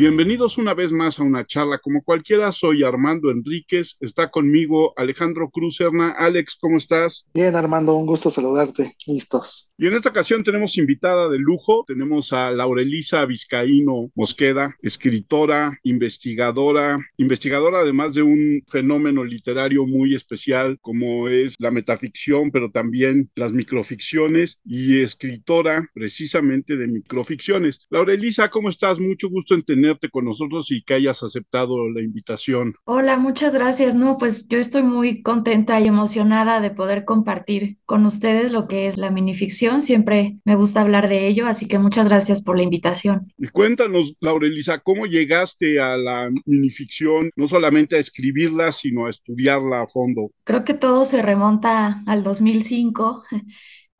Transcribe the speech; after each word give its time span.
Bienvenidos 0.00 0.56
una 0.56 0.72
vez 0.72 0.92
más 0.92 1.20
a 1.20 1.24
una 1.24 1.44
charla 1.44 1.76
como 1.76 2.02
cualquiera. 2.02 2.50
Soy 2.52 2.82
Armando 2.82 3.30
Enríquez. 3.30 3.98
Está 4.00 4.30
conmigo 4.30 4.94
Alejandro 4.96 5.50
Cruz 5.50 5.76
Serna. 5.76 6.12
Alex, 6.12 6.56
¿cómo 6.58 6.78
estás? 6.78 7.26
Bien, 7.34 7.54
Armando, 7.54 7.94
un 7.94 8.06
gusto 8.06 8.30
saludarte. 8.30 8.96
Listos. 9.06 9.68
Y 9.76 9.88
en 9.88 9.92
esta 9.92 10.08
ocasión 10.08 10.42
tenemos 10.42 10.78
invitada 10.78 11.28
de 11.28 11.38
lujo. 11.38 11.84
Tenemos 11.86 12.32
a 12.32 12.50
Laurelisa 12.50 13.26
Vizcaíno 13.26 14.10
Mosqueda, 14.14 14.74
escritora, 14.80 15.78
investigadora, 15.82 16.98
investigadora 17.18 17.80
además 17.80 18.14
de 18.14 18.22
un 18.22 18.62
fenómeno 18.68 19.22
literario 19.22 19.84
muy 19.84 20.14
especial 20.14 20.78
como 20.80 21.28
es 21.28 21.56
la 21.58 21.70
metaficción, 21.70 22.50
pero 22.50 22.70
también 22.70 23.30
las 23.34 23.52
microficciones 23.52 24.60
y 24.64 25.02
escritora 25.02 25.90
precisamente 25.92 26.78
de 26.78 26.88
microficciones. 26.88 27.86
Laurelisa, 27.90 28.48
¿cómo 28.48 28.70
estás? 28.70 28.98
Mucho 28.98 29.28
gusto 29.28 29.54
en 29.54 29.60
tener 29.60 29.89
con 30.10 30.24
nosotros 30.24 30.70
y 30.70 30.82
que 30.82 30.94
hayas 30.94 31.22
aceptado 31.22 31.88
la 31.90 32.02
invitación. 32.02 32.74
Hola, 32.84 33.16
muchas 33.16 33.52
gracias. 33.52 33.94
No, 33.94 34.18
pues 34.18 34.48
yo 34.48 34.58
estoy 34.58 34.82
muy 34.82 35.22
contenta 35.22 35.80
y 35.80 35.86
emocionada 35.86 36.60
de 36.60 36.70
poder 36.70 37.04
compartir 37.04 37.78
con 37.84 38.06
ustedes 38.06 38.52
lo 38.52 38.68
que 38.68 38.86
es 38.86 38.96
la 38.96 39.10
minificción. 39.10 39.82
Siempre 39.82 40.38
me 40.44 40.54
gusta 40.54 40.80
hablar 40.80 41.08
de 41.08 41.26
ello, 41.26 41.46
así 41.46 41.66
que 41.66 41.78
muchas 41.78 42.08
gracias 42.08 42.42
por 42.42 42.56
la 42.56 42.62
invitación. 42.62 43.32
Y 43.36 43.48
cuéntanos, 43.48 44.14
Laurelisa, 44.20 44.78
¿cómo 44.78 45.06
llegaste 45.06 45.80
a 45.80 45.96
la 45.96 46.30
minificción, 46.46 47.30
no 47.36 47.46
solamente 47.46 47.96
a 47.96 47.98
escribirla, 47.98 48.72
sino 48.72 49.06
a 49.06 49.10
estudiarla 49.10 49.82
a 49.82 49.86
fondo? 49.86 50.30
Creo 50.44 50.64
que 50.64 50.74
todo 50.74 51.04
se 51.04 51.22
remonta 51.22 52.02
al 52.06 52.22
2005 52.22 53.24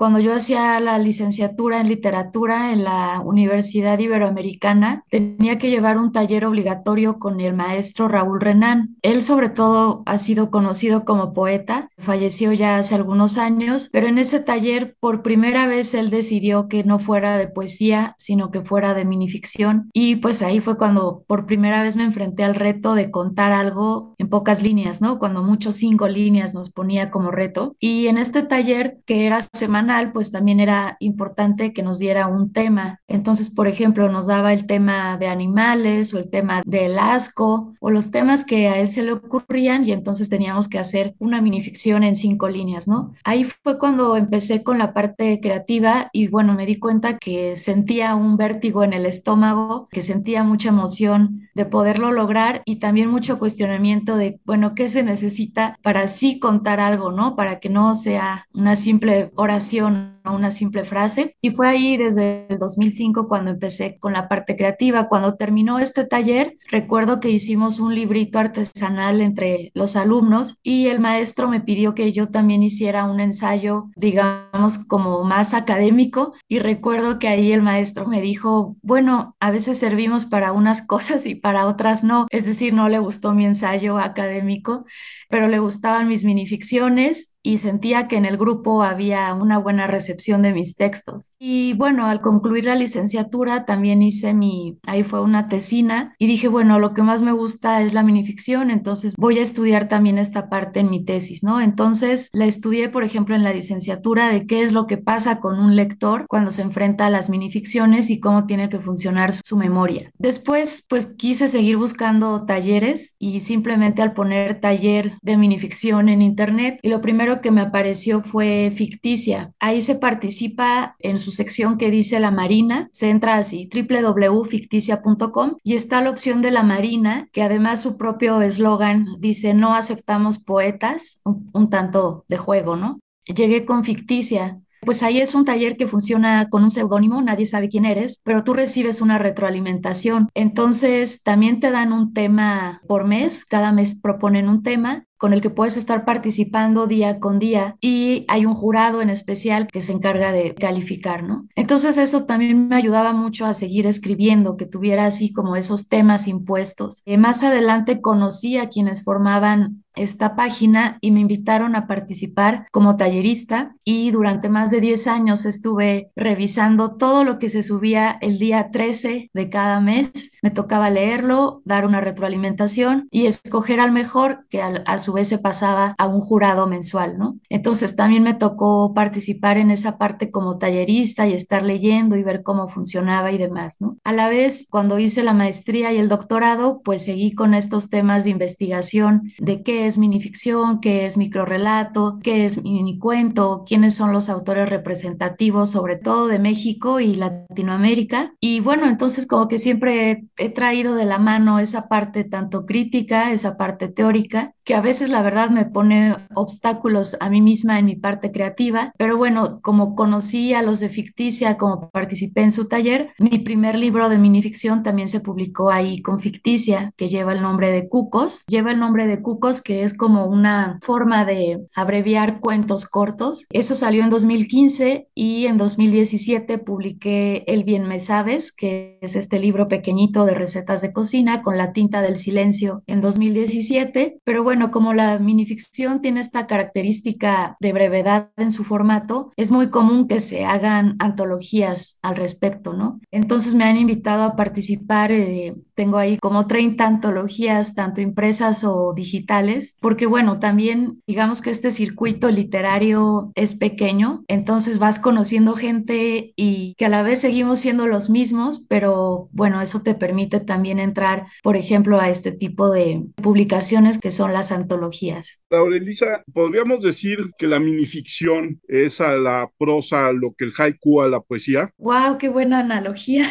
cuando 0.00 0.18
yo 0.18 0.32
hacía 0.32 0.80
la 0.80 0.96
licenciatura 0.96 1.78
en 1.78 1.88
literatura 1.88 2.72
en 2.72 2.84
la 2.84 3.20
Universidad 3.22 3.98
Iberoamericana, 3.98 5.04
tenía 5.10 5.58
que 5.58 5.68
llevar 5.68 5.98
un 5.98 6.10
taller 6.10 6.46
obligatorio 6.46 7.18
con 7.18 7.38
el 7.38 7.52
maestro 7.52 8.08
Raúl 8.08 8.40
Renán. 8.40 8.96
Él 9.02 9.20
sobre 9.20 9.50
todo 9.50 10.02
ha 10.06 10.16
sido 10.16 10.50
conocido 10.50 11.04
como 11.04 11.34
poeta, 11.34 11.90
falleció 11.98 12.54
ya 12.54 12.78
hace 12.78 12.94
algunos 12.94 13.36
años, 13.36 13.90
pero 13.92 14.06
en 14.06 14.16
ese 14.16 14.40
taller 14.40 14.96
por 15.00 15.20
primera 15.20 15.66
vez 15.66 15.92
él 15.92 16.08
decidió 16.08 16.66
que 16.66 16.82
no 16.82 16.98
fuera 16.98 17.36
de 17.36 17.48
poesía, 17.48 18.14
sino 18.16 18.50
que 18.50 18.62
fuera 18.62 18.94
de 18.94 19.04
minificción. 19.04 19.90
Y 19.92 20.16
pues 20.16 20.40
ahí 20.40 20.60
fue 20.60 20.78
cuando 20.78 21.24
por 21.26 21.44
primera 21.44 21.82
vez 21.82 21.96
me 21.96 22.04
enfrenté 22.04 22.42
al 22.42 22.54
reto 22.54 22.94
de 22.94 23.10
contar 23.10 23.52
algo 23.52 24.14
en 24.16 24.30
pocas 24.30 24.62
líneas, 24.62 25.02
¿no? 25.02 25.18
Cuando 25.18 25.42
muchos 25.42 25.74
cinco 25.74 26.08
líneas 26.08 26.54
nos 26.54 26.70
ponía 26.70 27.10
como 27.10 27.30
reto. 27.30 27.76
Y 27.78 28.06
en 28.06 28.16
este 28.16 28.42
taller, 28.42 29.00
que 29.04 29.26
era 29.26 29.42
semana 29.52 29.89
pues 30.12 30.30
también 30.30 30.60
era 30.60 30.96
importante 31.00 31.72
que 31.72 31.82
nos 31.82 31.98
diera 31.98 32.26
un 32.26 32.52
tema. 32.52 33.00
Entonces, 33.08 33.50
por 33.50 33.66
ejemplo, 33.66 34.08
nos 34.08 34.26
daba 34.26 34.52
el 34.52 34.66
tema 34.66 35.16
de 35.16 35.28
animales 35.28 36.14
o 36.14 36.18
el 36.18 36.30
tema 36.30 36.62
del 36.64 36.98
asco 36.98 37.74
o 37.80 37.90
los 37.90 38.10
temas 38.10 38.44
que 38.44 38.68
a 38.68 38.78
él 38.78 38.88
se 38.88 39.02
le 39.02 39.12
ocurrían 39.12 39.86
y 39.86 39.92
entonces 39.92 40.28
teníamos 40.28 40.68
que 40.68 40.78
hacer 40.78 41.14
una 41.18 41.40
minificción 41.40 42.04
en 42.04 42.16
cinco 42.16 42.48
líneas, 42.48 42.88
¿no? 42.88 43.14
Ahí 43.24 43.44
fue 43.44 43.78
cuando 43.78 44.16
empecé 44.16 44.62
con 44.62 44.78
la 44.78 44.92
parte 44.92 45.40
creativa 45.40 46.08
y 46.12 46.28
bueno, 46.28 46.54
me 46.54 46.66
di 46.66 46.78
cuenta 46.78 47.18
que 47.18 47.56
sentía 47.56 48.14
un 48.14 48.36
vértigo 48.36 48.84
en 48.84 48.92
el 48.92 49.06
estómago, 49.06 49.88
que 49.90 50.02
sentía 50.02 50.44
mucha 50.44 50.68
emoción 50.68 51.48
de 51.54 51.66
poderlo 51.66 52.12
lograr 52.12 52.62
y 52.64 52.76
también 52.76 53.10
mucho 53.10 53.38
cuestionamiento 53.38 54.16
de, 54.16 54.40
bueno, 54.44 54.74
¿qué 54.74 54.88
se 54.88 55.02
necesita 55.02 55.78
para 55.82 56.06
sí 56.06 56.38
contar 56.38 56.80
algo, 56.80 57.12
¿no? 57.12 57.36
Para 57.36 57.60
que 57.60 57.68
no 57.68 57.94
sea 57.94 58.46
una 58.54 58.76
simple 58.76 59.30
oración 59.34 59.79
relación 59.80 60.19
a 60.24 60.32
una 60.32 60.50
simple 60.50 60.84
frase. 60.84 61.36
Y 61.40 61.50
fue 61.50 61.68
ahí 61.68 61.96
desde 61.96 62.46
el 62.48 62.58
2005 62.58 63.28
cuando 63.28 63.50
empecé 63.50 63.98
con 63.98 64.12
la 64.12 64.28
parte 64.28 64.56
creativa. 64.56 65.08
Cuando 65.08 65.36
terminó 65.36 65.78
este 65.78 66.04
taller, 66.04 66.56
recuerdo 66.70 67.20
que 67.20 67.30
hicimos 67.30 67.78
un 67.78 67.94
librito 67.94 68.38
artesanal 68.38 69.20
entre 69.20 69.70
los 69.74 69.96
alumnos 69.96 70.58
y 70.62 70.86
el 70.86 71.00
maestro 71.00 71.48
me 71.48 71.60
pidió 71.60 71.94
que 71.94 72.12
yo 72.12 72.28
también 72.28 72.62
hiciera 72.62 73.04
un 73.04 73.20
ensayo, 73.20 73.90
digamos, 73.96 74.78
como 74.78 75.24
más 75.24 75.54
académico. 75.54 76.34
Y 76.48 76.58
recuerdo 76.58 77.18
que 77.18 77.28
ahí 77.28 77.52
el 77.52 77.62
maestro 77.62 78.06
me 78.06 78.20
dijo, 78.20 78.76
bueno, 78.82 79.36
a 79.40 79.50
veces 79.50 79.78
servimos 79.78 80.26
para 80.26 80.52
unas 80.52 80.82
cosas 80.86 81.26
y 81.26 81.34
para 81.34 81.66
otras 81.66 82.04
no. 82.04 82.26
Es 82.30 82.46
decir, 82.46 82.74
no 82.74 82.88
le 82.88 82.98
gustó 82.98 83.34
mi 83.34 83.46
ensayo 83.46 83.98
académico, 83.98 84.84
pero 85.28 85.48
le 85.48 85.58
gustaban 85.58 86.08
mis 86.08 86.24
minificciones 86.24 87.36
y 87.42 87.58
sentía 87.58 88.06
que 88.06 88.16
en 88.16 88.26
el 88.26 88.36
grupo 88.36 88.82
había 88.82 89.32
una 89.34 89.58
buena 89.58 89.86
recepción 89.86 90.09
de 90.16 90.52
mis 90.52 90.76
textos. 90.76 91.34
Y 91.38 91.72
bueno, 91.74 92.06
al 92.06 92.20
concluir 92.20 92.66
la 92.66 92.74
licenciatura 92.74 93.64
también 93.64 94.02
hice 94.02 94.34
mi, 94.34 94.78
ahí 94.86 95.02
fue 95.02 95.20
una 95.20 95.48
tesina 95.48 96.14
y 96.18 96.26
dije, 96.26 96.48
bueno, 96.48 96.78
lo 96.78 96.94
que 96.94 97.02
más 97.02 97.22
me 97.22 97.32
gusta 97.32 97.82
es 97.82 97.94
la 97.94 98.02
minificción, 98.02 98.70
entonces 98.70 99.14
voy 99.16 99.38
a 99.38 99.42
estudiar 99.42 99.88
también 99.88 100.18
esta 100.18 100.48
parte 100.48 100.80
en 100.80 100.90
mi 100.90 101.04
tesis, 101.04 101.42
¿no? 101.42 101.60
Entonces 101.60 102.28
la 102.32 102.44
estudié, 102.44 102.88
por 102.88 103.02
ejemplo, 103.02 103.34
en 103.34 103.44
la 103.44 103.52
licenciatura 103.52 104.28
de 104.28 104.46
qué 104.46 104.62
es 104.62 104.72
lo 104.72 104.86
que 104.86 104.98
pasa 104.98 105.40
con 105.40 105.58
un 105.58 105.74
lector 105.74 106.26
cuando 106.28 106.50
se 106.50 106.62
enfrenta 106.62 107.06
a 107.06 107.10
las 107.10 107.30
minificciones 107.30 108.10
y 108.10 108.20
cómo 108.20 108.46
tiene 108.46 108.68
que 108.68 108.78
funcionar 108.78 109.32
su 109.32 109.56
memoria. 109.56 110.12
Después, 110.18 110.84
pues 110.88 111.06
quise 111.06 111.48
seguir 111.48 111.76
buscando 111.76 112.44
talleres 112.44 113.16
y 113.18 113.40
simplemente 113.40 114.02
al 114.02 114.12
poner 114.12 114.60
taller 114.60 115.18
de 115.22 115.36
minificción 115.36 116.08
en 116.08 116.22
internet 116.22 116.78
y 116.82 116.88
lo 116.88 117.00
primero 117.00 117.40
que 117.40 117.50
me 117.50 117.60
apareció 117.60 118.22
fue 118.22 118.72
ficticia. 118.74 119.52
Ahí 119.58 119.80
se 119.82 119.94
participa 120.00 120.96
en 120.98 121.18
su 121.18 121.30
sección 121.30 121.78
que 121.78 121.90
dice 121.90 122.18
la 122.20 122.30
Marina, 122.30 122.88
se 122.92 123.10
entra 123.10 123.36
así 123.36 123.68
www.ficticia.com 123.72 125.56
y 125.62 125.74
está 125.74 126.02
la 126.02 126.10
opción 126.10 126.42
de 126.42 126.50
la 126.50 126.62
Marina, 126.62 127.28
que 127.32 127.42
además 127.42 127.82
su 127.82 127.96
propio 127.96 128.40
eslogan 128.42 129.06
dice 129.18 129.54
no 129.54 129.74
aceptamos 129.74 130.38
poetas, 130.38 131.20
un, 131.24 131.50
un 131.52 131.70
tanto 131.70 132.24
de 132.28 132.38
juego, 132.38 132.76
¿no? 132.76 133.00
Llegué 133.26 133.64
con 133.64 133.84
ficticia, 133.84 134.60
pues 134.80 135.02
ahí 135.02 135.20
es 135.20 135.34
un 135.34 135.44
taller 135.44 135.76
que 135.76 135.86
funciona 135.86 136.48
con 136.48 136.62
un 136.62 136.70
seudónimo, 136.70 137.20
nadie 137.22 137.46
sabe 137.46 137.68
quién 137.68 137.84
eres, 137.84 138.20
pero 138.24 138.44
tú 138.44 138.54
recibes 138.54 139.00
una 139.00 139.18
retroalimentación. 139.18 140.28
Entonces, 140.34 141.22
también 141.22 141.60
te 141.60 141.70
dan 141.70 141.92
un 141.92 142.12
tema 142.12 142.82
por 142.86 143.04
mes, 143.04 143.44
cada 143.44 143.72
mes 143.72 144.00
proponen 144.00 144.48
un 144.48 144.62
tema 144.62 145.04
con 145.20 145.34
el 145.34 145.42
que 145.42 145.50
puedes 145.50 145.76
estar 145.76 146.06
participando 146.06 146.86
día 146.86 147.20
con 147.20 147.38
día 147.38 147.76
y 147.78 148.24
hay 148.26 148.46
un 148.46 148.54
jurado 148.54 149.02
en 149.02 149.10
especial 149.10 149.66
que 149.66 149.82
se 149.82 149.92
encarga 149.92 150.32
de 150.32 150.54
calificar, 150.54 151.24
¿no? 151.24 151.46
Entonces 151.56 151.98
eso 151.98 152.24
también 152.24 152.68
me 152.68 152.76
ayudaba 152.76 153.12
mucho 153.12 153.44
a 153.44 153.52
seguir 153.52 153.86
escribiendo, 153.86 154.56
que 154.56 154.64
tuviera 154.64 155.04
así 155.04 155.30
como 155.30 155.56
esos 155.56 155.88
temas 155.88 156.26
impuestos. 156.26 157.02
Eh, 157.04 157.18
más 157.18 157.42
adelante 157.42 158.00
conocí 158.00 158.56
a 158.56 158.70
quienes 158.70 159.04
formaban 159.04 159.84
esta 159.94 160.36
página 160.36 160.98
y 161.00 161.10
me 161.10 161.20
invitaron 161.20 161.74
a 161.76 161.86
participar 161.86 162.66
como 162.70 162.96
tallerista 162.96 163.74
y 163.84 164.10
durante 164.10 164.48
más 164.48 164.70
de 164.70 164.80
10 164.80 165.06
años 165.06 165.44
estuve 165.44 166.10
revisando 166.16 166.96
todo 166.96 167.24
lo 167.24 167.38
que 167.38 167.48
se 167.48 167.62
subía 167.62 168.18
el 168.20 168.38
día 168.38 168.70
13 168.70 169.30
de 169.32 169.50
cada 169.50 169.80
mes. 169.80 170.32
Me 170.42 170.50
tocaba 170.50 170.90
leerlo, 170.90 171.62
dar 171.64 171.86
una 171.86 172.00
retroalimentación 172.00 173.08
y 173.10 173.26
escoger 173.26 173.80
al 173.80 173.92
mejor 173.92 174.46
que 174.48 174.62
a 174.62 174.98
su 174.98 175.12
vez 175.12 175.28
se 175.28 175.38
pasaba 175.38 175.94
a 175.98 176.06
un 176.06 176.20
jurado 176.20 176.66
mensual, 176.66 177.18
¿no? 177.18 177.38
Entonces 177.48 177.96
también 177.96 178.22
me 178.22 178.34
tocó 178.34 178.94
participar 178.94 179.58
en 179.58 179.70
esa 179.70 179.98
parte 179.98 180.30
como 180.30 180.58
tallerista 180.58 181.26
y 181.26 181.34
estar 181.34 181.62
leyendo 181.62 182.16
y 182.16 182.22
ver 182.22 182.42
cómo 182.42 182.68
funcionaba 182.68 183.32
y 183.32 183.38
demás, 183.38 183.76
¿no? 183.80 183.98
A 184.04 184.12
la 184.12 184.28
vez, 184.28 184.66
cuando 184.70 184.98
hice 184.98 185.22
la 185.22 185.32
maestría 185.32 185.92
y 185.92 185.98
el 185.98 186.08
doctorado, 186.08 186.80
pues 186.82 187.04
seguí 187.04 187.34
con 187.34 187.54
estos 187.54 187.90
temas 187.90 188.24
de 188.24 188.30
investigación 188.30 189.32
de 189.38 189.62
qué 189.62 189.86
minificción, 189.98 190.80
qué 190.80 191.06
es 191.06 191.16
microrelato, 191.16 192.18
qué 192.22 192.44
es 192.44 192.62
minicuento, 192.62 193.64
quiénes 193.66 193.94
son 193.94 194.12
los 194.12 194.28
autores 194.28 194.68
representativos, 194.68 195.70
sobre 195.70 195.96
todo 195.96 196.28
de 196.28 196.38
México 196.38 197.00
y 197.00 197.16
Latinoamérica. 197.16 198.34
Y 198.40 198.60
bueno, 198.60 198.88
entonces 198.88 199.26
como 199.26 199.48
que 199.48 199.58
siempre 199.58 200.24
he 200.36 200.50
traído 200.50 200.94
de 200.94 201.04
la 201.04 201.18
mano 201.18 201.58
esa 201.58 201.88
parte 201.88 202.24
tanto 202.24 202.66
crítica, 202.66 203.32
esa 203.32 203.56
parte 203.56 203.88
teórica, 203.88 204.54
que 204.70 204.76
a 204.76 204.80
veces 204.80 205.08
la 205.08 205.22
verdad 205.22 205.50
me 205.50 205.64
pone 205.64 206.14
obstáculos 206.32 207.16
a 207.18 207.28
mí 207.28 207.42
misma 207.42 207.80
en 207.80 207.86
mi 207.86 207.96
parte 207.96 208.30
creativa, 208.30 208.92
pero 208.96 209.16
bueno, 209.16 209.58
como 209.62 209.96
conocí 209.96 210.54
a 210.54 210.62
los 210.62 210.78
de 210.78 210.88
Ficticia, 210.88 211.56
como 211.56 211.90
participé 211.90 212.42
en 212.42 212.52
su 212.52 212.68
taller, 212.68 213.10
mi 213.18 213.40
primer 213.40 213.76
libro 213.76 214.08
de 214.08 214.18
minificción 214.18 214.84
también 214.84 215.08
se 215.08 215.18
publicó 215.18 215.72
ahí 215.72 216.02
con 216.02 216.20
Ficticia, 216.20 216.92
que 216.96 217.08
lleva 217.08 217.32
el 217.32 217.42
nombre 217.42 217.72
de 217.72 217.88
Cucos, 217.88 218.44
lleva 218.46 218.70
el 218.70 218.78
nombre 218.78 219.08
de 219.08 219.20
Cucos, 219.20 219.60
que 219.60 219.82
es 219.82 219.92
como 219.92 220.26
una 220.26 220.78
forma 220.82 221.24
de 221.24 221.66
abreviar 221.74 222.38
cuentos 222.38 222.84
cortos. 222.84 223.46
Eso 223.50 223.74
salió 223.74 224.04
en 224.04 224.10
2015 224.10 225.08
y 225.16 225.46
en 225.46 225.56
2017 225.56 226.58
publiqué 226.58 227.42
El 227.48 227.64
bien 227.64 227.88
me 227.88 227.98
sabes, 227.98 228.52
que 228.52 229.00
es 229.02 229.16
este 229.16 229.40
libro 229.40 229.66
pequeñito 229.66 230.26
de 230.26 230.36
recetas 230.36 230.80
de 230.80 230.92
cocina 230.92 231.42
con 231.42 231.58
la 231.58 231.72
tinta 231.72 232.02
del 232.02 232.18
silencio 232.18 232.84
en 232.86 233.00
2017, 233.00 234.20
pero 234.22 234.44
bueno, 234.44 234.59
como 234.70 234.92
la 234.92 235.18
minificción 235.18 236.02
tiene 236.02 236.20
esta 236.20 236.46
característica 236.46 237.56
de 237.60 237.72
brevedad 237.72 238.30
en 238.36 238.50
su 238.50 238.64
formato, 238.64 239.32
es 239.36 239.50
muy 239.50 239.70
común 239.70 240.06
que 240.06 240.20
se 240.20 240.44
hagan 240.44 240.96
antologías 240.98 241.98
al 242.02 242.16
respecto, 242.16 242.74
¿no? 242.74 243.00
Entonces 243.10 243.54
me 243.54 243.64
han 243.64 243.78
invitado 243.78 244.24
a 244.24 244.36
participar 244.36 245.12
eh, 245.12 245.54
tengo 245.80 245.96
ahí 245.96 246.18
como 246.18 246.46
30 246.46 246.86
antologías, 246.86 247.74
tanto 247.74 248.02
impresas 248.02 248.64
o 248.64 248.92
digitales, 248.92 249.78
porque 249.80 250.04
bueno, 250.04 250.38
también 250.38 251.00
digamos 251.06 251.40
que 251.40 251.48
este 251.48 251.70
circuito 251.70 252.30
literario 252.30 253.32
es 253.34 253.54
pequeño, 253.54 254.22
entonces 254.28 254.78
vas 254.78 254.98
conociendo 254.98 255.56
gente 255.56 256.34
y 256.36 256.74
que 256.76 256.84
a 256.84 256.90
la 256.90 257.02
vez 257.02 257.22
seguimos 257.22 257.60
siendo 257.60 257.86
los 257.86 258.10
mismos, 258.10 258.66
pero 258.68 259.30
bueno, 259.32 259.62
eso 259.62 259.80
te 259.80 259.94
permite 259.94 260.38
también 260.40 260.80
entrar, 260.80 261.28
por 261.42 261.56
ejemplo, 261.56 261.98
a 261.98 262.10
este 262.10 262.30
tipo 262.30 262.68
de 262.68 263.02
publicaciones 263.14 263.98
que 263.98 264.10
son 264.10 264.34
las 264.34 264.52
antologías. 264.52 265.42
Laurelisa, 265.48 266.24
podríamos 266.34 266.82
decir 266.82 267.30
que 267.38 267.46
la 267.46 267.58
minificción 267.58 268.60
es 268.68 269.00
a 269.00 269.12
la 269.12 269.50
prosa 269.56 270.12
lo 270.12 270.34
que 270.36 270.44
el 270.44 270.52
haiku 270.58 271.00
a 271.00 271.08
la 271.08 271.20
poesía. 271.20 271.72
¡Wow! 271.78 272.18
¡Qué 272.18 272.28
buena 272.28 272.58
analogía! 272.58 273.30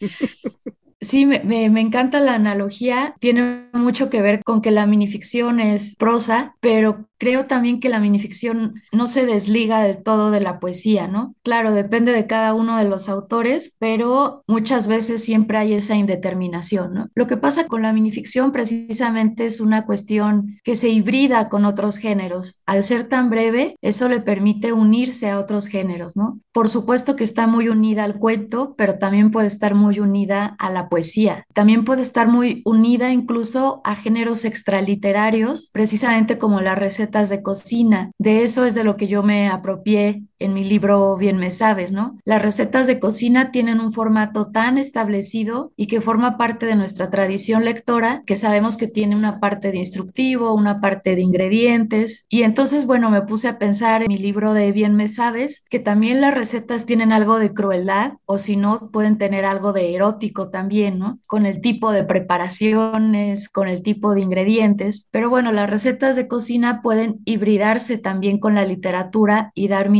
Sí, 1.00 1.24
me, 1.24 1.40
me, 1.42 1.80
encanta 1.80 2.20
la 2.20 2.34
analogía. 2.34 3.14
Tiene 3.20 3.68
mucho 3.72 4.10
que 4.10 4.20
ver 4.20 4.42
con 4.44 4.60
que 4.60 4.70
la 4.70 4.86
minificción 4.86 5.58
es 5.58 5.96
prosa, 5.96 6.56
pero 6.60 7.08
creo 7.20 7.44
también 7.44 7.80
que 7.80 7.90
la 7.90 8.00
minificción 8.00 8.82
no 8.92 9.06
se 9.06 9.26
desliga 9.26 9.82
del 9.82 10.02
todo 10.02 10.30
de 10.30 10.40
la 10.40 10.58
poesía, 10.58 11.06
¿no? 11.06 11.34
Claro, 11.42 11.72
depende 11.72 12.12
de 12.12 12.26
cada 12.26 12.54
uno 12.54 12.78
de 12.78 12.84
los 12.84 13.10
autores, 13.10 13.76
pero 13.78 14.42
muchas 14.46 14.86
veces 14.86 15.22
siempre 15.22 15.58
hay 15.58 15.74
esa 15.74 15.94
indeterminación, 15.96 16.94
¿no? 16.94 17.08
Lo 17.14 17.26
que 17.26 17.36
pasa 17.36 17.66
con 17.66 17.82
la 17.82 17.92
minificción 17.92 18.52
precisamente 18.52 19.44
es 19.44 19.60
una 19.60 19.84
cuestión 19.84 20.58
que 20.64 20.76
se 20.76 20.88
hibrida 20.88 21.50
con 21.50 21.66
otros 21.66 21.98
géneros. 21.98 22.62
Al 22.64 22.82
ser 22.82 23.04
tan 23.04 23.28
breve, 23.28 23.76
eso 23.82 24.08
le 24.08 24.20
permite 24.20 24.72
unirse 24.72 25.28
a 25.28 25.38
otros 25.38 25.66
géneros, 25.66 26.16
¿no? 26.16 26.40
Por 26.52 26.70
supuesto 26.70 27.16
que 27.16 27.24
está 27.24 27.46
muy 27.46 27.68
unida 27.68 28.04
al 28.04 28.18
cuento, 28.18 28.74
pero 28.78 28.98
también 28.98 29.30
puede 29.30 29.46
estar 29.46 29.74
muy 29.74 30.00
unida 30.00 30.56
a 30.58 30.70
la 30.70 30.88
poesía. 30.90 31.44
También 31.54 31.86
puede 31.86 32.02
estar 32.02 32.28
muy 32.28 32.60
unida 32.66 33.10
incluso 33.10 33.80
a 33.84 33.94
géneros 33.94 34.44
extraliterarios, 34.44 35.70
precisamente 35.72 36.36
como 36.36 36.60
las 36.60 36.78
recetas 36.78 37.30
de 37.30 37.42
cocina. 37.42 38.10
De 38.18 38.42
eso 38.42 38.66
es 38.66 38.74
de 38.74 38.84
lo 38.84 38.98
que 38.98 39.06
yo 39.06 39.22
me 39.22 39.48
apropié 39.48 40.24
en 40.40 40.54
mi 40.54 40.64
libro 40.64 41.16
Bien 41.16 41.36
me 41.36 41.50
sabes, 41.50 41.92
¿no? 41.92 42.18
Las 42.24 42.42
recetas 42.42 42.86
de 42.86 42.98
cocina 42.98 43.52
tienen 43.52 43.78
un 43.78 43.92
formato 43.92 44.50
tan 44.50 44.78
establecido 44.78 45.72
y 45.76 45.86
que 45.86 46.00
forma 46.00 46.36
parte 46.36 46.66
de 46.66 46.74
nuestra 46.74 47.10
tradición 47.10 47.64
lectora 47.64 48.22
que 48.26 48.36
sabemos 48.36 48.76
que 48.76 48.88
tiene 48.88 49.14
una 49.14 49.38
parte 49.38 49.70
de 49.70 49.78
instructivo, 49.78 50.54
una 50.54 50.80
parte 50.80 51.14
de 51.14 51.20
ingredientes. 51.20 52.26
Y 52.28 52.42
entonces, 52.42 52.86
bueno, 52.86 53.10
me 53.10 53.22
puse 53.22 53.48
a 53.48 53.58
pensar 53.58 54.02
en 54.02 54.08
mi 54.08 54.18
libro 54.18 54.54
de 54.54 54.72
Bien 54.72 54.96
me 54.96 55.08
sabes 55.08 55.64
que 55.68 55.78
también 55.78 56.20
las 56.20 56.34
recetas 56.34 56.86
tienen 56.86 57.12
algo 57.12 57.38
de 57.38 57.52
crueldad 57.52 58.14
o 58.24 58.38
si 58.38 58.56
no, 58.56 58.90
pueden 58.90 59.18
tener 59.18 59.44
algo 59.44 59.72
de 59.72 59.94
erótico 59.94 60.48
también, 60.48 60.98
¿no? 60.98 61.18
Con 61.26 61.44
el 61.44 61.60
tipo 61.60 61.92
de 61.92 62.04
preparaciones, 62.04 63.48
con 63.48 63.68
el 63.68 63.82
tipo 63.82 64.14
de 64.14 64.22
ingredientes. 64.22 65.08
Pero 65.10 65.28
bueno, 65.28 65.52
las 65.52 65.68
recetas 65.68 66.16
de 66.16 66.28
cocina 66.28 66.80
pueden 66.82 67.20
hibridarse 67.24 67.98
también 67.98 68.38
con 68.38 68.54
la 68.54 68.64
literatura 68.64 69.52
y 69.54 69.68
dar 69.68 69.90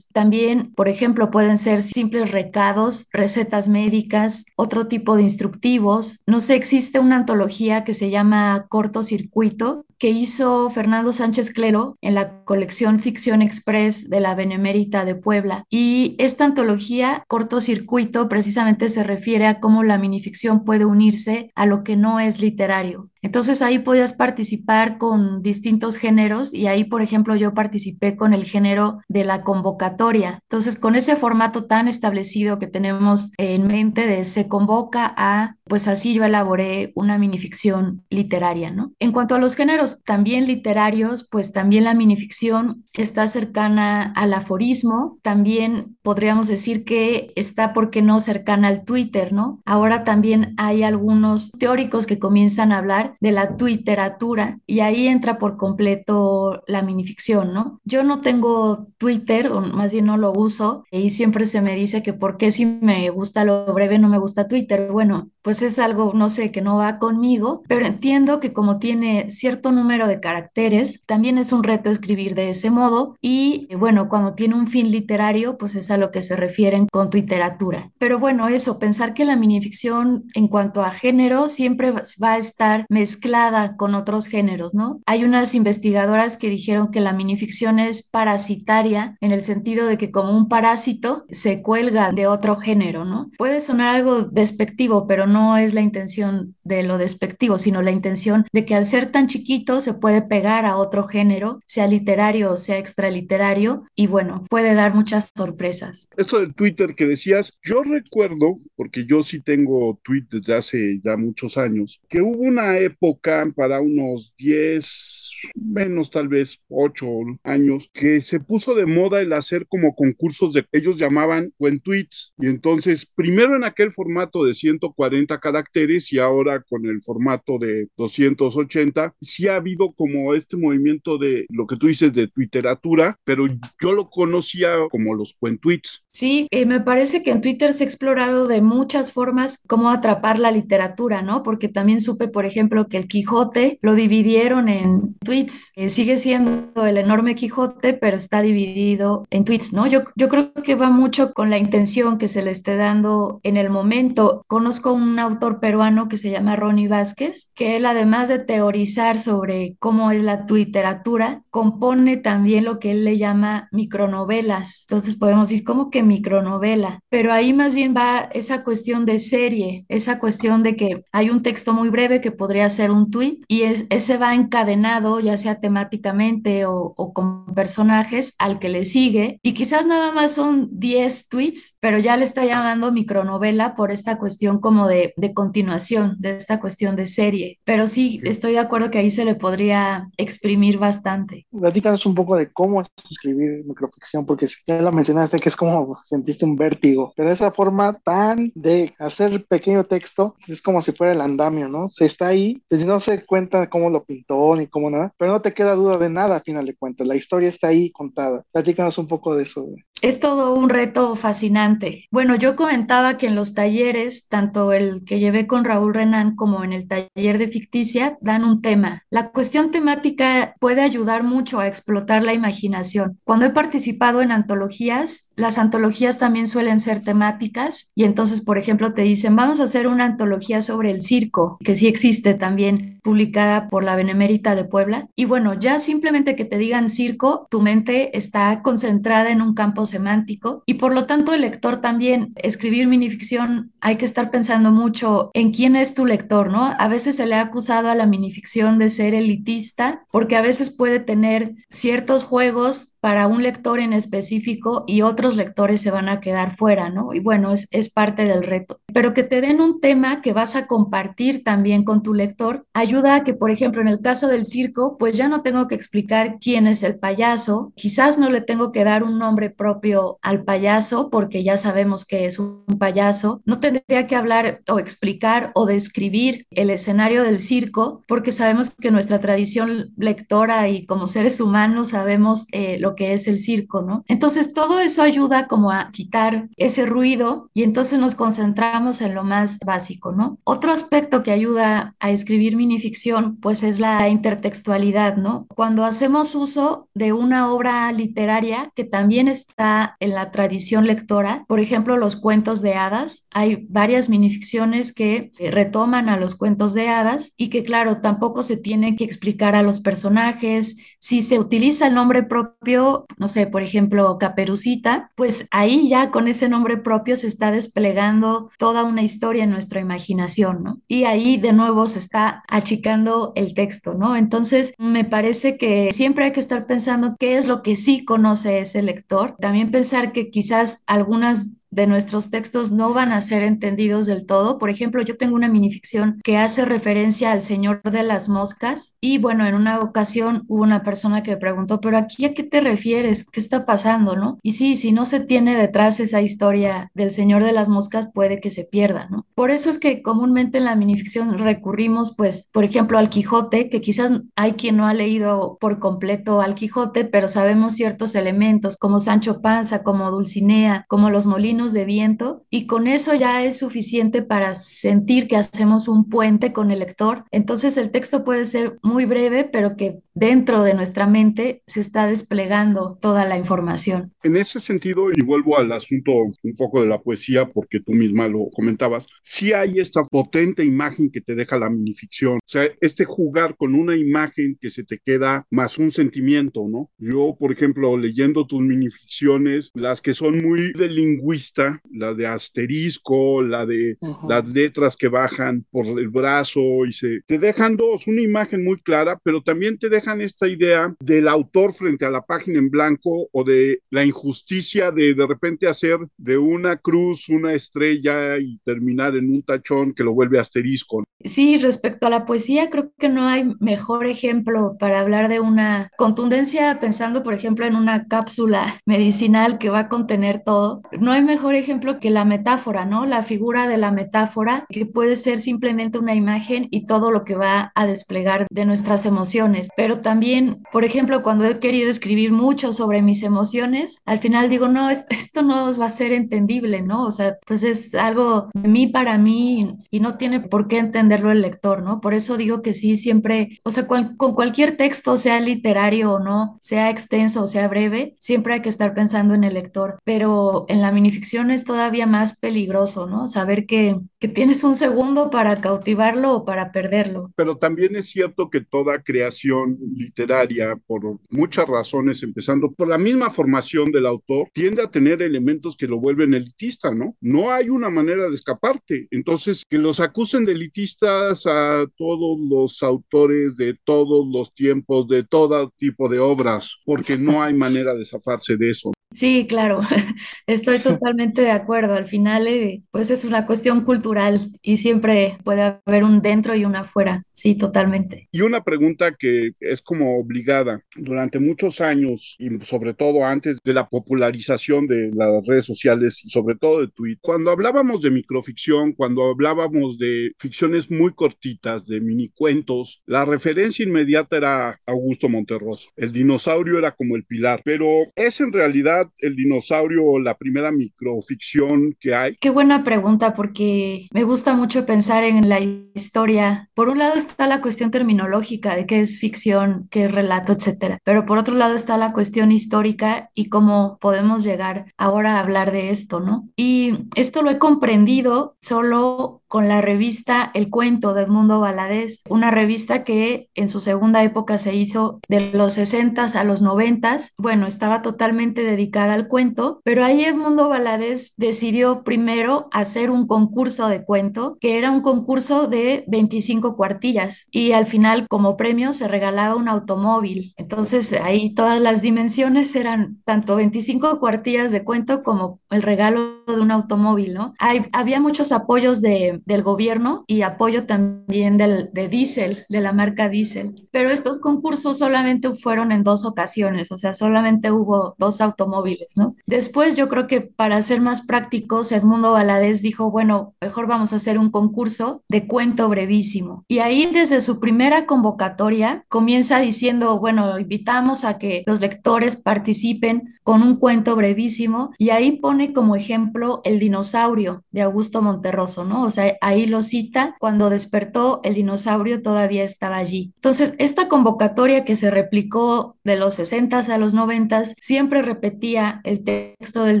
también, 0.12 0.72
por 0.74 0.88
ejemplo, 0.88 1.30
pueden 1.30 1.58
ser 1.58 1.82
simples 1.82 2.32
recados, 2.32 3.08
recetas 3.12 3.68
médicas, 3.68 4.44
otro 4.56 4.86
tipo 4.86 5.16
de 5.16 5.22
instructivos. 5.22 6.20
No 6.26 6.40
sé, 6.40 6.54
existe 6.54 6.98
una 6.98 7.16
antología 7.16 7.84
que 7.84 7.94
se 7.94 8.10
llama 8.10 8.66
Cortocircuito, 8.68 9.86
que 9.98 10.10
hizo 10.10 10.68
Fernando 10.70 11.12
Sánchez 11.12 11.52
Clero 11.52 11.96
en 12.02 12.14
la 12.14 12.44
colección 12.44 12.98
Ficción 13.00 13.40
Express 13.40 14.10
de 14.10 14.20
la 14.20 14.34
Benemérita 14.34 15.04
de 15.04 15.14
Puebla. 15.14 15.64
Y 15.70 16.16
esta 16.18 16.44
antología, 16.44 17.24
cortocircuito, 17.28 18.28
precisamente 18.28 18.88
se 18.90 19.04
refiere 19.04 19.46
a 19.46 19.60
cómo 19.60 19.84
la 19.84 19.98
minificción 19.98 20.64
puede 20.64 20.84
unirse 20.84 21.50
a 21.54 21.66
lo 21.66 21.82
que 21.82 21.96
no 21.96 22.20
es 22.20 22.40
literario. 22.40 23.08
Entonces 23.26 23.60
ahí 23.60 23.80
podías 23.80 24.12
participar 24.12 24.98
con 24.98 25.42
distintos 25.42 25.96
géneros 25.96 26.54
y 26.54 26.68
ahí, 26.68 26.84
por 26.84 27.02
ejemplo, 27.02 27.34
yo 27.34 27.54
participé 27.54 28.14
con 28.14 28.32
el 28.32 28.44
género 28.44 29.00
de 29.08 29.24
la 29.24 29.42
convocatoria. 29.42 30.38
Entonces, 30.48 30.78
con 30.78 30.94
ese 30.94 31.16
formato 31.16 31.64
tan 31.64 31.88
establecido 31.88 32.60
que 32.60 32.68
tenemos 32.68 33.32
en 33.36 33.66
mente 33.66 34.06
de 34.06 34.24
se 34.24 34.46
convoca 34.46 35.12
a, 35.16 35.56
pues 35.64 35.88
así 35.88 36.14
yo 36.14 36.22
elaboré 36.22 36.92
una 36.94 37.18
minificción 37.18 38.04
literaria, 38.10 38.70
¿no? 38.70 38.92
En 39.00 39.10
cuanto 39.10 39.34
a 39.34 39.40
los 39.40 39.56
géneros, 39.56 40.04
también 40.04 40.46
literarios, 40.46 41.26
pues 41.28 41.50
también 41.50 41.82
la 41.82 41.94
minificción 41.94 42.84
está 42.92 43.26
cercana 43.26 44.12
al 44.14 44.34
aforismo, 44.34 45.18
también 45.22 45.96
podríamos 46.02 46.46
decir 46.46 46.84
que 46.84 47.32
está, 47.34 47.72
¿por 47.72 47.90
qué 47.90 48.02
no?, 48.02 48.20
cercana 48.20 48.68
al 48.68 48.84
Twitter, 48.84 49.32
¿no? 49.32 49.60
Ahora 49.64 50.04
también 50.04 50.54
hay 50.58 50.84
algunos 50.84 51.50
teóricos 51.50 52.06
que 52.06 52.20
comienzan 52.20 52.70
a 52.70 52.78
hablar 52.78 53.15
de 53.20 53.32
la 53.32 53.56
twitteratura 53.56 54.58
y 54.66 54.80
ahí 54.80 55.08
entra 55.08 55.38
por 55.38 55.56
completo 55.56 56.62
la 56.66 56.82
minificción, 56.82 57.52
¿no? 57.52 57.80
Yo 57.84 58.02
no 58.02 58.20
tengo 58.20 58.88
Twitter, 58.98 59.48
o 59.52 59.60
más 59.60 59.92
bien 59.92 60.06
no 60.06 60.16
lo 60.16 60.32
uso, 60.32 60.84
y 60.90 61.10
siempre 61.10 61.46
se 61.46 61.60
me 61.60 61.74
dice 61.74 62.02
que 62.02 62.12
por 62.12 62.36
qué 62.36 62.50
si 62.50 62.66
me 62.66 63.08
gusta 63.10 63.44
lo 63.44 63.72
breve 63.72 63.98
no 63.98 64.08
me 64.08 64.18
gusta 64.18 64.48
Twitter. 64.48 64.90
Bueno, 64.90 65.30
pues 65.42 65.62
es 65.62 65.78
algo, 65.78 66.12
no 66.14 66.28
sé, 66.28 66.50
que 66.50 66.62
no 66.62 66.76
va 66.76 66.98
conmigo, 66.98 67.62
pero 67.68 67.86
entiendo 67.86 68.40
que 68.40 68.52
como 68.52 68.78
tiene 68.78 69.30
cierto 69.30 69.72
número 69.72 70.06
de 70.06 70.20
caracteres, 70.20 71.04
también 71.06 71.38
es 71.38 71.52
un 71.52 71.62
reto 71.62 71.90
escribir 71.90 72.34
de 72.34 72.50
ese 72.50 72.70
modo 72.70 73.16
y 73.20 73.68
bueno, 73.76 74.08
cuando 74.08 74.34
tiene 74.34 74.54
un 74.54 74.66
fin 74.66 74.90
literario, 74.90 75.56
pues 75.56 75.74
es 75.74 75.90
a 75.90 75.96
lo 75.96 76.10
que 76.10 76.22
se 76.22 76.36
refieren 76.36 76.86
con 76.90 77.10
literatura. 77.12 77.92
Pero 77.98 78.18
bueno, 78.18 78.48
eso, 78.48 78.78
pensar 78.78 79.14
que 79.14 79.24
la 79.24 79.36
minificción 79.36 80.24
en 80.34 80.48
cuanto 80.48 80.82
a 80.82 80.90
género 80.90 81.48
siempre 81.48 81.92
va 81.92 82.32
a 82.32 82.38
estar 82.38 82.86
mezclada 82.96 83.76
con 83.76 83.94
otros 83.94 84.26
géneros, 84.26 84.74
¿no? 84.74 85.02
Hay 85.04 85.22
unas 85.22 85.54
investigadoras 85.54 86.38
que 86.38 86.48
dijeron 86.48 86.90
que 86.90 87.00
la 87.00 87.12
minificción 87.12 87.78
es 87.78 88.08
parasitaria 88.08 89.18
en 89.20 89.32
el 89.32 89.42
sentido 89.42 89.86
de 89.86 89.98
que 89.98 90.10
como 90.10 90.34
un 90.34 90.48
parásito 90.48 91.26
se 91.28 91.60
cuelga 91.60 92.12
de 92.12 92.26
otro 92.26 92.56
género, 92.56 93.04
¿no? 93.04 93.30
Puede 93.36 93.60
sonar 93.60 93.94
algo 93.94 94.22
despectivo, 94.22 95.06
pero 95.06 95.26
no 95.26 95.58
es 95.58 95.74
la 95.74 95.82
intención 95.82 96.54
de 96.64 96.84
lo 96.84 96.96
despectivo, 96.96 97.58
sino 97.58 97.82
la 97.82 97.90
intención 97.90 98.46
de 98.50 98.64
que 98.64 98.74
al 98.74 98.86
ser 98.86 99.12
tan 99.12 99.26
chiquito, 99.26 99.82
se 99.82 99.92
puede 99.92 100.22
pegar 100.22 100.64
a 100.64 100.78
otro 100.78 101.04
género, 101.06 101.60
sea 101.66 101.86
literario 101.86 102.52
o 102.52 102.56
sea 102.56 102.78
extraliterario, 102.78 103.84
y 103.94 104.06
bueno, 104.06 104.44
puede 104.48 104.74
dar 104.74 104.94
muchas 104.94 105.32
sorpresas. 105.36 106.08
Esto 106.16 106.40
del 106.40 106.54
Twitter 106.54 106.94
que 106.94 107.06
decías, 107.06 107.58
yo 107.62 107.82
recuerdo, 107.82 108.54
porque 108.74 109.04
yo 109.04 109.20
sí 109.20 109.42
tengo 109.42 110.00
Twitter 110.02 110.40
desde 110.40 110.54
hace 110.54 111.00
ya 111.04 111.18
muchos 111.18 111.58
años, 111.58 112.00
que 112.08 112.22
hubo 112.22 112.42
una 112.42 112.78
época 112.86 113.46
para 113.54 113.80
unos 113.80 114.34
10, 114.38 115.30
menos 115.54 116.10
tal 116.10 116.28
vez 116.28 116.58
8 116.68 117.06
años, 117.44 117.90
que 117.92 118.20
se 118.20 118.40
puso 118.40 118.74
de 118.74 118.86
moda 118.86 119.20
el 119.20 119.32
hacer 119.32 119.66
como 119.66 119.94
concursos 119.94 120.52
de 120.52 120.66
ellos 120.72 120.96
llamaban 120.98 121.52
buen 121.58 121.80
tweets, 121.80 122.32
y 122.38 122.46
entonces 122.46 123.06
primero 123.06 123.56
en 123.56 123.64
aquel 123.64 123.92
formato 123.92 124.44
de 124.44 124.54
140 124.54 125.38
caracteres 125.38 126.12
y 126.12 126.18
ahora 126.18 126.62
con 126.62 126.86
el 126.86 127.02
formato 127.02 127.58
de 127.58 127.88
280, 127.96 129.14
sí 129.20 129.48
ha 129.48 129.56
habido 129.56 129.92
como 129.92 130.34
este 130.34 130.56
movimiento 130.56 131.18
de 131.18 131.46
lo 131.50 131.66
que 131.66 131.76
tú 131.76 131.86
dices 131.88 132.12
de 132.12 132.28
twitteratura, 132.28 133.18
pero 133.24 133.46
yo 133.46 133.92
lo 133.92 134.08
conocía 134.10 134.74
como 134.90 135.14
los 135.14 135.34
cuentuits. 135.34 136.04
Sí, 136.06 136.46
eh, 136.50 136.66
me 136.66 136.80
parece 136.80 137.22
que 137.22 137.30
en 137.30 137.40
Twitter 137.40 137.72
se 137.72 137.84
ha 137.84 137.86
explorado 137.86 138.46
de 138.46 138.62
muchas 138.62 139.12
formas 139.12 139.62
cómo 139.66 139.90
atrapar 139.90 140.38
la 140.38 140.50
literatura, 140.50 141.22
¿no? 141.22 141.42
Porque 141.42 141.68
también 141.68 142.00
supe, 142.00 142.28
por 142.28 142.46
ejemplo, 142.46 142.75
que 142.84 142.96
el 142.98 143.08
Quijote 143.08 143.78
lo 143.82 143.94
dividieron 143.94 144.68
en 144.68 145.16
tweets. 145.24 145.72
Eh, 145.76 145.88
sigue 145.88 146.16
siendo 146.18 146.86
el 146.86 146.98
enorme 146.98 147.34
Quijote, 147.34 147.94
pero 147.94 148.16
está 148.16 148.42
dividido 148.42 149.26
en 149.30 149.44
tweets, 149.44 149.72
¿no? 149.72 149.86
Yo, 149.86 150.02
yo 150.14 150.28
creo 150.28 150.52
que 150.52 150.74
va 150.74 150.90
mucho 150.90 151.32
con 151.32 151.50
la 151.50 151.58
intención 151.58 152.18
que 152.18 152.28
se 152.28 152.42
le 152.42 152.50
esté 152.50 152.76
dando 152.76 153.40
en 153.42 153.56
el 153.56 153.70
momento. 153.70 154.44
Conozco 154.46 154.92
un 154.92 155.18
autor 155.18 155.60
peruano 155.60 156.08
que 156.08 156.18
se 156.18 156.30
llama 156.30 156.56
Ronnie 156.56 156.88
Vázquez, 156.88 157.50
que 157.54 157.76
él 157.76 157.86
además 157.86 158.28
de 158.28 158.38
teorizar 158.38 159.18
sobre 159.18 159.76
cómo 159.78 160.10
es 160.10 160.22
la 160.22 160.46
literatura, 160.48 161.42
compone 161.50 162.16
también 162.16 162.64
lo 162.64 162.78
que 162.78 162.92
él 162.92 163.04
le 163.04 163.18
llama 163.18 163.68
micronovelas. 163.72 164.86
Entonces 164.88 165.16
podemos 165.16 165.48
decir, 165.48 165.64
¿cómo 165.64 165.90
que 165.90 166.02
micronovela, 166.02 167.00
pero 167.08 167.32
ahí 167.32 167.52
más 167.52 167.74
bien 167.74 167.94
va 167.96 168.28
esa 168.32 168.64
cuestión 168.64 169.06
de 169.06 169.18
serie, 169.18 169.84
esa 169.88 170.18
cuestión 170.18 170.62
de 170.62 170.76
que 170.76 171.04
hay 171.12 171.30
un 171.30 171.42
texto 171.42 171.72
muy 171.72 171.90
breve 171.90 172.20
que 172.20 172.32
podría 172.32 172.65
ser 172.70 172.90
un 172.90 173.10
tweet 173.10 173.40
y 173.48 173.62
ese 173.62 174.16
va 174.18 174.34
encadenado 174.34 175.20
ya 175.20 175.36
sea 175.36 175.60
temáticamente 175.60 176.66
o, 176.66 176.94
o 176.96 177.12
con 177.12 177.54
personajes, 177.54 178.34
al 178.38 178.58
que 178.58 178.68
le 178.68 178.84
sigue. 178.84 179.40
Y 179.42 179.54
quizás 179.54 179.86
nada 179.86 180.12
más 180.12 180.32
son 180.32 180.68
10 180.72 181.28
tweets, 181.28 181.78
pero 181.80 181.98
ya 181.98 182.16
le 182.16 182.24
está 182.24 182.44
llamando 182.44 182.92
micronovela 182.92 183.74
por 183.74 183.90
esta 183.90 184.18
cuestión 184.18 184.60
como 184.60 184.86
de, 184.86 185.14
de 185.16 185.34
continuación, 185.34 186.16
de 186.18 186.36
esta 186.36 186.60
cuestión 186.60 186.96
de 186.96 187.06
serie. 187.06 187.58
Pero 187.64 187.86
sí, 187.86 188.20
estoy 188.24 188.52
de 188.52 188.58
acuerdo 188.58 188.90
que 188.90 188.98
ahí 188.98 189.10
se 189.10 189.24
le 189.24 189.34
podría 189.34 190.08
exprimir 190.16 190.78
bastante. 190.78 191.46
Platícanos 191.50 192.06
un 192.06 192.14
poco 192.14 192.36
de 192.36 192.52
cómo 192.52 192.82
es 192.82 192.88
escribir 193.10 193.64
microficción, 193.66 194.26
porque 194.26 194.46
ya 194.66 194.80
lo 194.80 194.92
mencionaste 194.92 195.38
que 195.38 195.48
es 195.48 195.56
como 195.56 195.98
sentiste 196.04 196.44
un 196.44 196.56
vértigo, 196.56 197.12
pero 197.16 197.30
esa 197.30 197.50
forma 197.50 197.94
tan 198.04 198.52
de 198.54 198.94
hacer 198.98 199.44
pequeño 199.46 199.84
texto 199.84 200.36
es 200.46 200.62
como 200.62 200.82
si 200.82 200.92
fuera 200.92 201.12
el 201.12 201.20
andamio, 201.20 201.68
¿no? 201.68 201.88
Se 201.88 202.06
está 202.06 202.28
ahí, 202.28 202.55
pues 202.68 202.84
no 202.84 203.00
se 203.00 203.24
cuenta 203.24 203.68
cómo 203.68 203.90
lo 203.90 204.04
pintó 204.04 204.54
ni 204.56 204.66
cómo 204.66 204.90
nada, 204.90 205.12
pero 205.18 205.32
no 205.32 205.42
te 205.42 205.54
queda 205.54 205.74
duda 205.74 205.98
de 205.98 206.10
nada 206.10 206.36
a 206.36 206.40
final 206.40 206.66
de 206.66 206.76
cuentas, 206.76 207.06
la 207.06 207.16
historia 207.16 207.48
está 207.48 207.68
ahí 207.68 207.90
contada. 207.90 208.44
Platícanos 208.52 208.98
un 208.98 209.08
poco 209.08 209.34
de 209.34 209.44
eso. 209.44 209.66
Es 210.02 210.20
todo 210.20 210.54
un 210.54 210.68
reto 210.68 211.16
fascinante. 211.16 212.06
Bueno, 212.10 212.34
yo 212.34 212.54
comentaba 212.54 213.16
que 213.16 213.28
en 213.28 213.34
los 213.34 213.54
talleres, 213.54 214.28
tanto 214.28 214.74
el 214.74 215.04
que 215.06 215.18
llevé 215.18 215.46
con 215.46 215.64
Raúl 215.64 215.94
Renan 215.94 216.36
como 216.36 216.64
en 216.64 216.74
el 216.74 216.86
taller 216.86 217.38
de 217.38 217.48
ficticia, 217.48 218.18
dan 218.20 218.44
un 218.44 218.60
tema. 218.60 219.04
La 219.08 219.30
cuestión 219.30 219.70
temática 219.70 220.54
puede 220.60 220.82
ayudar 220.82 221.22
mucho 221.22 221.60
a 221.60 221.66
explotar 221.66 222.22
la 222.22 222.34
imaginación. 222.34 223.18
Cuando 223.24 223.46
he 223.46 223.50
participado 223.50 224.20
en 224.20 224.32
antologías, 224.32 225.32
las 225.34 225.56
antologías 225.56 226.18
también 226.18 226.46
suelen 226.46 226.78
ser 226.78 227.00
temáticas 227.00 227.92
y 227.94 228.04
entonces, 228.04 228.42
por 228.42 228.58
ejemplo, 228.58 228.92
te 228.92 229.02
dicen, 229.02 229.34
vamos 229.34 229.60
a 229.60 229.64
hacer 229.64 229.88
una 229.88 230.04
antología 230.04 230.60
sobre 230.60 230.90
el 230.90 231.00
circo, 231.00 231.56
que 231.64 231.74
sí 231.74 231.88
existe 231.88 232.34
también, 232.34 233.00
publicada 233.02 233.68
por 233.68 233.82
la 233.82 233.96
Benemérita 233.96 234.54
de 234.54 234.64
Puebla. 234.64 235.08
Y 235.16 235.24
bueno, 235.24 235.54
ya 235.54 235.78
simplemente 235.78 236.36
que 236.36 236.44
te 236.44 236.58
digan 236.58 236.88
circo, 236.88 237.46
tu 237.50 237.62
mente 237.62 238.16
está 238.18 238.60
concentrada 238.62 239.30
en 239.30 239.40
un 239.40 239.54
campo 239.54 239.85
semántico 239.86 240.62
y 240.66 240.74
por 240.74 240.94
lo 240.94 241.06
tanto 241.06 241.32
el 241.32 241.42
lector 241.42 241.80
también, 241.80 242.32
escribir 242.36 242.88
minificción, 242.88 243.72
hay 243.80 243.96
que 243.96 244.04
estar 244.04 244.30
pensando 244.30 244.70
mucho 244.70 245.30
en 245.34 245.52
quién 245.52 245.76
es 245.76 245.94
tu 245.94 246.06
lector, 246.06 246.50
¿no? 246.50 246.74
A 246.78 246.88
veces 246.88 247.16
se 247.16 247.26
le 247.26 247.36
ha 247.36 247.40
acusado 247.40 247.88
a 247.88 247.94
la 247.94 248.06
minificción 248.06 248.78
de 248.78 248.88
ser 248.88 249.14
elitista 249.14 250.04
porque 250.10 250.36
a 250.36 250.42
veces 250.42 250.74
puede 250.74 251.00
tener 251.00 251.54
ciertos 251.70 252.24
juegos 252.24 252.95
para 253.06 253.28
un 253.28 253.40
lector 253.40 253.78
en 253.78 253.92
específico 253.92 254.82
y 254.84 255.02
otros 255.02 255.36
lectores 255.36 255.80
se 255.80 255.92
van 255.92 256.08
a 256.08 256.18
quedar 256.18 256.56
fuera, 256.56 256.90
¿no? 256.90 257.14
Y 257.14 257.20
bueno, 257.20 257.52
es, 257.52 257.68
es 257.70 257.88
parte 257.88 258.24
del 258.24 258.42
reto. 258.42 258.80
Pero 258.92 259.14
que 259.14 259.22
te 259.22 259.40
den 259.40 259.60
un 259.60 259.78
tema 259.78 260.20
que 260.20 260.32
vas 260.32 260.56
a 260.56 260.66
compartir 260.66 261.44
también 261.44 261.84
con 261.84 262.02
tu 262.02 262.14
lector 262.14 262.66
ayuda 262.74 263.14
a 263.14 263.22
que, 263.22 263.32
por 263.32 263.52
ejemplo, 263.52 263.80
en 263.80 263.86
el 263.86 264.00
caso 264.00 264.26
del 264.26 264.44
circo, 264.44 264.96
pues 264.98 265.16
ya 265.16 265.28
no 265.28 265.42
tengo 265.42 265.68
que 265.68 265.76
explicar 265.76 266.38
quién 266.40 266.66
es 266.66 266.82
el 266.82 266.98
payaso, 266.98 267.72
quizás 267.76 268.18
no 268.18 268.28
le 268.28 268.40
tengo 268.40 268.72
que 268.72 268.82
dar 268.82 269.04
un 269.04 269.20
nombre 269.20 269.50
propio 269.50 270.18
al 270.20 270.42
payaso 270.42 271.08
porque 271.08 271.44
ya 271.44 271.58
sabemos 271.58 272.04
que 272.06 272.26
es 272.26 272.40
un 272.40 272.64
payaso, 272.80 273.40
no 273.44 273.60
tendría 273.60 274.08
que 274.08 274.16
hablar 274.16 274.62
o 274.68 274.80
explicar 274.80 275.52
o 275.54 275.64
describir 275.64 276.48
el 276.50 276.70
escenario 276.70 277.22
del 277.22 277.38
circo 277.38 278.02
porque 278.08 278.32
sabemos 278.32 278.70
que 278.70 278.90
nuestra 278.90 279.20
tradición 279.20 279.92
lectora 279.96 280.68
y 280.68 280.86
como 280.86 281.06
seres 281.06 281.40
humanos 281.40 281.90
sabemos 281.90 282.48
eh, 282.50 282.78
lo 282.80 282.95
que 282.96 283.12
es 283.12 283.28
el 283.28 283.38
circo, 283.38 283.82
¿no? 283.82 284.04
Entonces 284.08 284.52
todo 284.52 284.80
eso 284.80 285.02
ayuda 285.02 285.46
como 285.46 285.70
a 285.70 285.90
quitar 285.92 286.48
ese 286.56 286.86
ruido 286.86 287.50
y 287.54 287.62
entonces 287.62 287.98
nos 287.98 288.14
concentramos 288.14 289.00
en 289.00 289.14
lo 289.14 289.22
más 289.22 289.58
básico, 289.64 290.12
¿no? 290.12 290.38
Otro 290.44 290.72
aspecto 290.72 291.22
que 291.22 291.30
ayuda 291.30 291.94
a 292.00 292.10
escribir 292.10 292.56
minificción 292.56 293.36
pues 293.36 293.62
es 293.62 293.78
la 293.78 294.08
intertextualidad, 294.08 295.16
¿no? 295.16 295.46
Cuando 295.48 295.84
hacemos 295.84 296.34
uso 296.34 296.88
de 296.94 297.12
una 297.12 297.52
obra 297.52 297.90
literaria 297.92 298.72
que 298.74 298.84
también 298.84 299.28
está 299.28 299.96
en 300.00 300.10
la 300.10 300.30
tradición 300.30 300.86
lectora, 300.86 301.44
por 301.46 301.60
ejemplo, 301.60 301.96
los 301.96 302.16
cuentos 302.16 302.62
de 302.62 302.74
hadas, 302.74 303.28
hay 303.30 303.66
varias 303.68 304.08
minificciones 304.08 304.92
que 304.92 305.32
retoman 305.38 306.08
a 306.08 306.16
los 306.16 306.34
cuentos 306.34 306.74
de 306.74 306.88
hadas 306.88 307.34
y 307.36 307.48
que 307.48 307.62
claro, 307.62 308.00
tampoco 308.00 308.42
se 308.42 308.56
tiene 308.56 308.96
que 308.96 309.04
explicar 309.04 309.54
a 309.54 309.62
los 309.62 309.80
personajes, 309.80 310.76
si 311.06 311.22
se 311.22 311.38
utiliza 311.38 311.86
el 311.86 311.94
nombre 311.94 312.24
propio, 312.24 313.06
no 313.16 313.28
sé, 313.28 313.46
por 313.46 313.62
ejemplo, 313.62 314.18
Caperucita, 314.18 315.12
pues 315.14 315.46
ahí 315.52 315.88
ya 315.88 316.10
con 316.10 316.26
ese 316.26 316.48
nombre 316.48 316.78
propio 316.78 317.14
se 317.14 317.28
está 317.28 317.52
desplegando 317.52 318.50
toda 318.58 318.82
una 318.82 319.04
historia 319.04 319.44
en 319.44 319.50
nuestra 319.50 319.78
imaginación, 319.78 320.64
¿no? 320.64 320.80
Y 320.88 321.04
ahí 321.04 321.36
de 321.36 321.52
nuevo 321.52 321.86
se 321.86 322.00
está 322.00 322.42
achicando 322.48 323.30
el 323.36 323.54
texto, 323.54 323.94
¿no? 323.94 324.16
Entonces, 324.16 324.74
me 324.78 325.04
parece 325.04 325.56
que 325.56 325.92
siempre 325.92 326.24
hay 326.24 326.32
que 326.32 326.40
estar 326.40 326.66
pensando 326.66 327.14
qué 327.16 327.38
es 327.38 327.46
lo 327.46 327.62
que 327.62 327.76
sí 327.76 328.04
conoce 328.04 328.58
ese 328.58 328.82
lector. 328.82 329.36
También 329.38 329.70
pensar 329.70 330.10
que 330.10 330.30
quizás 330.30 330.82
algunas 330.88 331.52
de 331.70 331.86
nuestros 331.86 332.30
textos 332.30 332.72
no 332.72 332.92
van 332.92 333.12
a 333.12 333.20
ser 333.20 333.42
entendidos 333.42 334.06
del 334.06 334.26
todo. 334.26 334.58
Por 334.58 334.70
ejemplo, 334.70 335.02
yo 335.02 335.16
tengo 335.16 335.34
una 335.34 335.48
minificción 335.48 336.20
que 336.22 336.36
hace 336.36 336.64
referencia 336.64 337.32
al 337.32 337.42
Señor 337.42 337.82
de 337.82 338.02
las 338.02 338.28
Moscas 338.28 338.94
y 339.00 339.18
bueno, 339.18 339.46
en 339.46 339.54
una 339.54 339.80
ocasión 339.80 340.44
hubo 340.48 340.62
una 340.62 340.82
persona 340.82 341.22
que 341.22 341.36
preguntó, 341.36 341.80
pero 341.80 341.98
aquí 341.98 342.24
a 342.24 342.34
qué 342.34 342.42
te 342.42 342.60
refieres? 342.60 343.24
¿Qué 343.24 343.40
está 343.40 343.66
pasando? 343.66 344.16
¿No? 344.16 344.38
Y 344.42 344.52
sí, 344.52 344.76
si 344.76 344.92
no 344.92 345.06
se 345.06 345.20
tiene 345.20 345.56
detrás 345.56 346.00
esa 346.00 346.20
historia 346.20 346.90
del 346.94 347.12
Señor 347.12 347.44
de 347.44 347.52
las 347.52 347.68
Moscas, 347.68 348.08
puede 348.12 348.40
que 348.40 348.50
se 348.50 348.64
pierda, 348.64 349.08
¿no? 349.10 349.26
Por 349.34 349.50
eso 349.50 349.70
es 349.70 349.78
que 349.78 350.02
comúnmente 350.02 350.58
en 350.58 350.64
la 350.64 350.76
minificción 350.76 351.38
recurrimos, 351.38 352.14
pues, 352.16 352.48
por 352.52 352.64
ejemplo, 352.64 352.98
al 352.98 353.08
Quijote, 353.08 353.68
que 353.68 353.80
quizás 353.80 354.12
hay 354.36 354.52
quien 354.52 354.76
no 354.76 354.86
ha 354.86 354.94
leído 354.94 355.58
por 355.60 355.78
completo 355.78 356.40
al 356.40 356.54
Quijote, 356.54 357.04
pero 357.04 357.28
sabemos 357.28 357.74
ciertos 357.74 358.14
elementos 358.14 358.76
como 358.76 359.00
Sancho 359.00 359.40
Panza, 359.40 359.82
como 359.82 360.10
Dulcinea, 360.10 360.84
como 360.88 361.10
los 361.10 361.26
molinos 361.26 361.55
de 361.56 361.84
viento 361.84 362.44
y 362.50 362.66
con 362.66 362.86
eso 362.86 363.14
ya 363.14 363.44
es 363.44 363.58
suficiente 363.58 364.22
para 364.22 364.54
sentir 364.54 365.28
que 365.28 365.36
hacemos 365.36 365.88
un 365.88 366.08
puente 366.08 366.52
con 366.52 366.70
el 366.70 366.80
lector. 366.80 367.24
Entonces 367.30 367.76
el 367.76 367.90
texto 367.90 368.24
puede 368.24 368.44
ser 368.44 368.78
muy 368.82 369.04
breve, 369.04 369.44
pero 369.44 369.76
que 369.76 370.00
dentro 370.14 370.62
de 370.62 370.74
nuestra 370.74 371.06
mente 371.06 371.62
se 371.66 371.80
está 371.80 372.06
desplegando 372.06 372.98
toda 373.00 373.24
la 373.24 373.36
información. 373.36 374.12
En 374.22 374.36
ese 374.36 374.60
sentido, 374.60 375.10
y 375.12 375.22
vuelvo 375.22 375.58
al 375.58 375.70
asunto 375.72 376.12
un 376.42 376.56
poco 376.56 376.80
de 376.80 376.88
la 376.88 377.00
poesía, 377.00 377.46
porque 377.52 377.80
tú 377.80 377.92
misma 377.92 378.26
lo 378.28 378.48
comentabas, 378.52 379.06
sí 379.22 379.52
hay 379.52 379.78
esta 379.78 380.04
potente 380.04 380.64
imagen 380.64 381.10
que 381.10 381.20
te 381.20 381.34
deja 381.34 381.58
la 381.58 381.70
minificción, 381.70 382.36
o 382.36 382.48
sea, 382.48 382.68
este 382.80 383.04
jugar 383.04 383.56
con 383.56 383.74
una 383.74 383.96
imagen 383.96 384.56
que 384.60 384.70
se 384.70 384.84
te 384.84 384.98
queda 384.98 385.46
más 385.50 385.78
un 385.78 385.90
sentimiento, 385.90 386.66
¿no? 386.68 386.90
Yo, 386.98 387.36
por 387.38 387.52
ejemplo, 387.52 387.96
leyendo 387.96 388.46
tus 388.46 388.62
minificciones, 388.62 389.70
las 389.74 390.00
que 390.00 390.14
son 390.14 390.42
muy 390.42 390.72
de 390.72 390.88
lingüística, 390.88 391.45
la 391.90 392.14
de 392.14 392.26
asterisco, 392.26 393.42
la 393.42 393.66
de 393.66 393.98
las 394.28 394.46
letras 394.52 394.96
que 394.96 395.08
bajan 395.08 395.64
por 395.70 395.86
el 395.86 396.08
brazo 396.08 396.86
y 396.86 396.92
se 396.92 397.20
te 397.26 397.38
dejan 397.38 397.76
dos, 397.76 398.06
una 398.06 398.22
imagen 398.22 398.64
muy 398.64 398.78
clara, 398.80 399.18
pero 399.22 399.42
también 399.42 399.78
te 399.78 399.88
dejan 399.88 400.20
esta 400.20 400.48
idea 400.48 400.94
del 401.00 401.28
autor 401.28 401.72
frente 401.72 402.04
a 402.04 402.10
la 402.10 402.22
página 402.22 402.58
en 402.58 402.70
blanco 402.70 403.28
o 403.32 403.44
de 403.44 403.80
la 403.90 404.04
injusticia 404.04 404.90
de 404.90 405.14
de 405.14 405.26
repente 405.26 405.66
hacer 405.68 405.98
de 406.16 406.38
una 406.38 406.76
cruz 406.76 407.28
una 407.28 407.52
estrella 407.52 408.38
y 408.38 408.58
terminar 408.64 409.16
en 409.16 409.28
un 409.30 409.42
tachón 409.42 409.92
que 409.92 410.04
lo 410.04 410.14
vuelve 410.14 410.38
asterisco. 410.38 411.04
Sí, 411.24 411.58
respecto 411.58 412.06
a 412.06 412.10
la 412.10 412.26
poesía, 412.26 412.70
creo 412.70 412.92
que 412.98 413.08
no 413.08 413.26
hay 413.26 413.50
mejor 413.58 414.06
ejemplo 414.06 414.76
para 414.78 415.00
hablar 415.00 415.28
de 415.28 415.40
una 415.40 415.90
contundencia 415.96 416.78
pensando, 416.80 417.22
por 417.22 417.34
ejemplo, 417.34 417.66
en 417.66 417.74
una 417.74 418.06
cápsula 418.06 418.80
medicinal 418.86 419.58
que 419.58 419.70
va 419.70 419.80
a 419.80 419.88
contener 419.88 420.42
todo. 420.44 420.82
No 421.00 421.12
hay 421.12 421.22
mejor 421.22 421.35
ejemplo 421.54 421.98
que 422.00 422.10
la 422.10 422.24
metáfora, 422.24 422.84
¿no? 422.84 423.06
La 423.06 423.22
figura 423.22 423.68
de 423.68 423.76
la 423.76 423.90
metáfora, 423.90 424.66
que 424.68 424.86
puede 424.86 425.16
ser 425.16 425.38
simplemente 425.38 425.98
una 425.98 426.14
imagen 426.14 426.68
y 426.70 426.86
todo 426.86 427.10
lo 427.10 427.24
que 427.24 427.34
va 427.34 427.72
a 427.74 427.86
desplegar 427.86 428.46
de 428.50 428.64
nuestras 428.64 429.06
emociones. 429.06 429.68
Pero 429.76 430.00
también, 430.00 430.62
por 430.72 430.84
ejemplo, 430.84 431.22
cuando 431.22 431.44
he 431.44 431.58
querido 431.58 431.90
escribir 431.90 432.32
mucho 432.32 432.72
sobre 432.72 433.02
mis 433.02 433.22
emociones, 433.22 434.00
al 434.06 434.18
final 434.18 434.48
digo, 434.48 434.68
no, 434.68 434.90
esto 435.10 435.42
no 435.42 435.76
va 435.78 435.86
a 435.86 435.90
ser 435.90 436.12
entendible, 436.12 436.82
¿no? 436.82 437.04
O 437.04 437.10
sea, 437.10 437.36
pues 437.46 437.62
es 437.62 437.94
algo 437.94 438.50
de 438.54 438.68
mí 438.68 438.86
para 438.86 439.18
mí 439.18 439.76
y 439.90 440.00
no 440.00 440.16
tiene 440.16 440.40
por 440.40 440.68
qué 440.68 440.78
entender 440.78 441.20
el 441.26 441.42
lector, 441.42 441.82
¿no? 441.82 442.00
Por 442.00 442.14
eso 442.14 442.36
digo 442.36 442.62
que 442.62 442.74
sí, 442.74 442.96
siempre, 442.96 443.58
o 443.64 443.70
sea, 443.70 443.86
con 443.86 444.16
cualquier 444.16 444.76
texto, 444.76 445.16
sea 445.16 445.40
literario 445.40 446.14
o 446.14 446.18
no, 446.18 446.58
sea 446.60 446.90
extenso 446.90 447.42
o 447.42 447.46
sea 447.46 447.68
breve, 447.68 448.14
siempre 448.18 448.54
hay 448.54 448.62
que 448.62 448.68
estar 448.68 448.94
pensando 448.94 449.34
en 449.34 449.44
el 449.44 449.54
lector, 449.54 449.98
pero 450.04 450.66
en 450.68 450.82
la 450.82 450.92
minificción 450.92 451.25
es 451.34 451.64
todavía 451.64 452.06
más 452.06 452.38
peligroso, 452.38 453.06
¿no? 453.06 453.26
Saber 453.26 453.66
que, 453.66 453.96
que 454.18 454.28
tienes 454.28 454.64
un 454.64 454.76
segundo 454.76 455.30
para 455.30 455.60
cautivarlo 455.60 456.34
o 456.34 456.44
para 456.44 456.72
perderlo. 456.72 457.32
Pero 457.36 457.56
también 457.56 457.96
es 457.96 458.10
cierto 458.10 458.50
que 458.50 458.60
toda 458.60 459.02
creación 459.02 459.78
literaria, 459.94 460.76
por 460.86 461.18
muchas 461.30 461.66
razones, 461.68 462.22
empezando 462.22 462.72
por 462.72 462.88
la 462.88 462.98
misma 462.98 463.30
formación 463.30 463.90
del 463.92 464.06
autor, 464.06 464.48
tiende 464.52 464.82
a 464.82 464.90
tener 464.90 465.22
elementos 465.22 465.76
que 465.76 465.86
lo 465.86 465.98
vuelven 465.98 466.34
elitista, 466.34 466.92
¿no? 466.92 467.16
No 467.20 467.50
hay 467.52 467.68
una 467.68 467.90
manera 467.90 468.28
de 468.28 468.34
escaparte. 468.34 469.08
Entonces, 469.10 469.62
que 469.68 469.78
los 469.78 470.00
acusen 470.00 470.44
de 470.44 470.52
elitistas 470.52 471.46
a 471.46 471.86
todos 471.96 472.40
los 472.48 472.82
autores 472.82 473.56
de 473.56 473.74
todos 473.84 474.26
los 474.28 474.54
tiempos, 474.54 475.08
de 475.08 475.24
todo 475.24 475.72
tipo 475.76 476.08
de 476.08 476.18
obras, 476.18 476.76
porque 476.84 477.16
no 477.16 477.42
hay 477.42 477.54
manera 477.54 477.94
de 477.94 478.04
zafarse 478.04 478.56
de 478.56 478.70
eso. 478.70 478.92
Sí, 479.16 479.46
claro, 479.48 479.80
estoy 480.46 480.78
totalmente 480.80 481.40
de 481.40 481.50
acuerdo. 481.50 481.94
Al 481.94 482.06
final, 482.06 482.46
eh, 482.46 482.82
pues 482.90 483.10
es 483.10 483.24
una 483.24 483.46
cuestión 483.46 483.82
cultural 483.82 484.52
y 484.60 484.76
siempre 484.76 485.38
puede 485.42 485.80
haber 485.86 486.04
un 486.04 486.20
dentro 486.20 486.54
y 486.54 486.66
un 486.66 486.76
afuera. 486.76 487.24
Sí, 487.32 487.54
totalmente. 487.54 488.28
Y 488.30 488.42
una 488.42 488.62
pregunta 488.62 489.14
que 489.18 489.52
es 489.60 489.80
como 489.80 490.18
obligada. 490.18 490.82
Durante 490.96 491.38
muchos 491.38 491.80
años 491.80 492.36
y 492.38 492.50
sobre 492.60 492.92
todo 492.92 493.24
antes 493.24 493.58
de 493.64 493.72
la 493.72 493.88
popularización 493.88 494.86
de 494.86 495.10
las 495.14 495.46
redes 495.46 495.64
sociales 495.64 496.22
y 496.22 496.28
sobre 496.28 496.54
todo 496.56 496.80
de 496.80 496.88
Twitter, 496.88 497.18
cuando 497.22 497.50
hablábamos 497.50 498.02
de 498.02 498.10
microficción, 498.10 498.92
cuando 498.92 499.24
hablábamos 499.24 499.96
de 499.98 500.32
ficciones 500.38 500.90
muy 500.90 501.14
cortitas, 501.14 501.86
de 501.86 502.00
mini 502.02 502.28
cuentos, 502.28 503.02
la 503.06 503.24
referencia 503.24 503.84
inmediata 503.84 504.36
era 504.36 504.78
Augusto 504.86 505.28
Monterroso. 505.28 505.88
El 505.96 506.12
dinosaurio 506.12 506.78
era 506.78 506.92
como 506.92 507.16
el 507.16 507.24
pilar, 507.24 507.62
pero 507.64 508.04
es 508.14 508.40
en 508.40 508.52
realidad 508.52 509.05
el 509.18 509.36
dinosaurio 509.36 510.18
la 510.18 510.36
primera 510.36 510.70
microficción 510.70 511.96
que 511.98 512.14
hay? 512.14 512.36
Qué 512.36 512.50
buena 512.50 512.84
pregunta 512.84 513.34
porque 513.34 514.08
me 514.12 514.24
gusta 514.24 514.54
mucho 514.54 514.86
pensar 514.86 515.24
en 515.24 515.48
la 515.48 515.60
historia. 515.60 516.68
Por 516.74 516.88
un 516.88 516.98
lado 516.98 517.14
está 517.14 517.46
la 517.46 517.60
cuestión 517.60 517.90
terminológica 517.90 518.74
de 518.76 518.86
qué 518.86 519.00
es 519.00 519.18
ficción, 519.18 519.88
qué 519.90 520.04
es 520.04 520.12
relato, 520.12 520.52
etcétera, 520.52 520.98
pero 521.04 521.26
por 521.26 521.38
otro 521.38 521.54
lado 521.54 521.74
está 521.74 521.96
la 521.96 522.12
cuestión 522.12 522.52
histórica 522.52 523.30
y 523.34 523.48
cómo 523.48 523.98
podemos 524.00 524.44
llegar 524.44 524.92
ahora 524.96 525.36
a 525.36 525.40
hablar 525.40 525.72
de 525.72 525.90
esto, 525.90 526.20
¿no? 526.20 526.48
Y 526.56 527.06
esto 527.14 527.42
lo 527.42 527.50
he 527.50 527.58
comprendido 527.58 528.56
solo 528.60 529.42
con 529.48 529.68
la 529.68 529.80
revista 529.80 530.50
El 530.54 530.70
Cuento 530.70 531.14
de 531.14 531.22
Edmundo 531.22 531.60
Valadez, 531.60 532.22
una 532.28 532.50
revista 532.50 533.04
que 533.04 533.48
en 533.54 533.68
su 533.68 533.80
segunda 533.80 534.22
época 534.22 534.58
se 534.58 534.74
hizo 534.74 535.20
de 535.28 535.52
los 535.52 535.74
60 535.74 536.16
a 536.24 536.44
los 536.44 536.62
90. 536.62 537.18
Bueno, 537.38 537.66
estaba 537.66 538.02
totalmente 538.02 538.62
dedicada 538.62 538.95
al 538.98 539.28
cuento, 539.28 539.80
pero 539.84 540.04
ahí 540.04 540.24
Edmundo 540.24 540.68
Valadez 540.68 541.34
decidió 541.36 542.02
primero 542.02 542.68
hacer 542.72 543.10
un 543.10 543.26
concurso 543.26 543.88
de 543.88 544.04
cuento, 544.04 544.56
que 544.60 544.78
era 544.78 544.90
un 544.90 545.00
concurso 545.00 545.68
de 545.68 546.04
25 546.08 546.76
cuartillas 546.76 547.46
y 547.50 547.72
al 547.72 547.86
final 547.86 548.26
como 548.28 548.56
premio 548.56 548.92
se 548.92 549.08
regalaba 549.08 549.56
un 549.56 549.68
automóvil. 549.68 550.54
Entonces 550.56 551.12
ahí 551.12 551.54
todas 551.54 551.80
las 551.80 552.02
dimensiones 552.02 552.74
eran 552.76 553.22
tanto 553.24 553.56
25 553.56 554.18
cuartillas 554.18 554.70
de 554.70 554.84
cuento 554.84 555.22
como 555.22 555.60
el 555.70 555.82
regalo 555.82 556.35
de 556.54 556.60
un 556.60 556.70
automóvil, 556.70 557.34
¿no? 557.34 557.54
Hay, 557.58 557.86
había 557.92 558.20
muchos 558.20 558.52
apoyos 558.52 559.00
de 559.00 559.40
del 559.44 559.62
gobierno 559.62 560.24
y 560.26 560.42
apoyo 560.42 560.86
también 560.86 561.56
del, 561.56 561.90
de 561.92 562.08
Diesel, 562.08 562.66
de 562.68 562.80
la 562.80 562.92
marca 562.92 563.28
Diesel. 563.28 563.88
Pero 563.90 564.10
estos 564.10 564.38
concursos 564.38 564.98
solamente 564.98 565.54
fueron 565.54 565.92
en 565.92 566.02
dos 566.02 566.24
ocasiones, 566.24 566.92
o 566.92 566.98
sea, 566.98 567.12
solamente 567.12 567.70
hubo 567.70 568.14
dos 568.18 568.40
automóviles, 568.40 569.16
¿no? 569.16 569.36
Después 569.46 569.96
yo 569.96 570.08
creo 570.08 570.26
que 570.26 570.40
para 570.40 570.80
ser 570.82 571.00
más 571.00 571.26
prácticos, 571.26 571.92
Edmundo 571.92 572.32
Valadez 572.32 572.82
dijo, 572.82 573.10
bueno, 573.10 573.54
mejor 573.60 573.86
vamos 573.86 574.12
a 574.12 574.16
hacer 574.16 574.38
un 574.38 574.50
concurso 574.50 575.22
de 575.28 575.46
cuento 575.46 575.88
brevísimo. 575.88 576.64
Y 576.68 576.78
ahí 576.78 577.08
desde 577.12 577.40
su 577.40 577.60
primera 577.60 578.06
convocatoria 578.06 579.04
comienza 579.08 579.58
diciendo, 579.58 580.18
bueno, 580.18 580.58
invitamos 580.58 581.24
a 581.24 581.38
que 581.38 581.62
los 581.66 581.80
lectores 581.80 582.36
participen 582.36 583.34
con 583.42 583.62
un 583.62 583.76
cuento 583.76 584.16
brevísimo 584.16 584.90
y 584.98 585.10
ahí 585.10 585.32
pone 585.32 585.72
como 585.72 585.94
ejemplo 585.94 586.35
el 586.64 586.78
dinosaurio 586.78 587.64
de 587.70 587.82
Augusto 587.82 588.22
Monterroso, 588.22 588.84
¿no? 588.84 589.04
O 589.04 589.10
sea, 589.10 589.36
ahí 589.40 589.66
lo 589.66 589.82
cita, 589.82 590.36
cuando 590.38 590.70
despertó 590.70 591.40
el 591.42 591.54
dinosaurio 591.54 592.22
todavía 592.22 592.64
estaba 592.64 592.96
allí. 592.96 593.32
Entonces, 593.36 593.74
esta 593.78 594.08
convocatoria 594.08 594.84
que 594.84 594.96
se 594.96 595.10
replicó 595.10 595.95
de 596.06 596.16
los 596.16 596.34
60 596.36 596.76
a 596.78 596.98
los 596.98 597.14
90 597.14 597.64
siempre 597.80 598.22
repetía 598.22 599.00
el 599.04 599.24
texto 599.24 599.84
del 599.84 600.00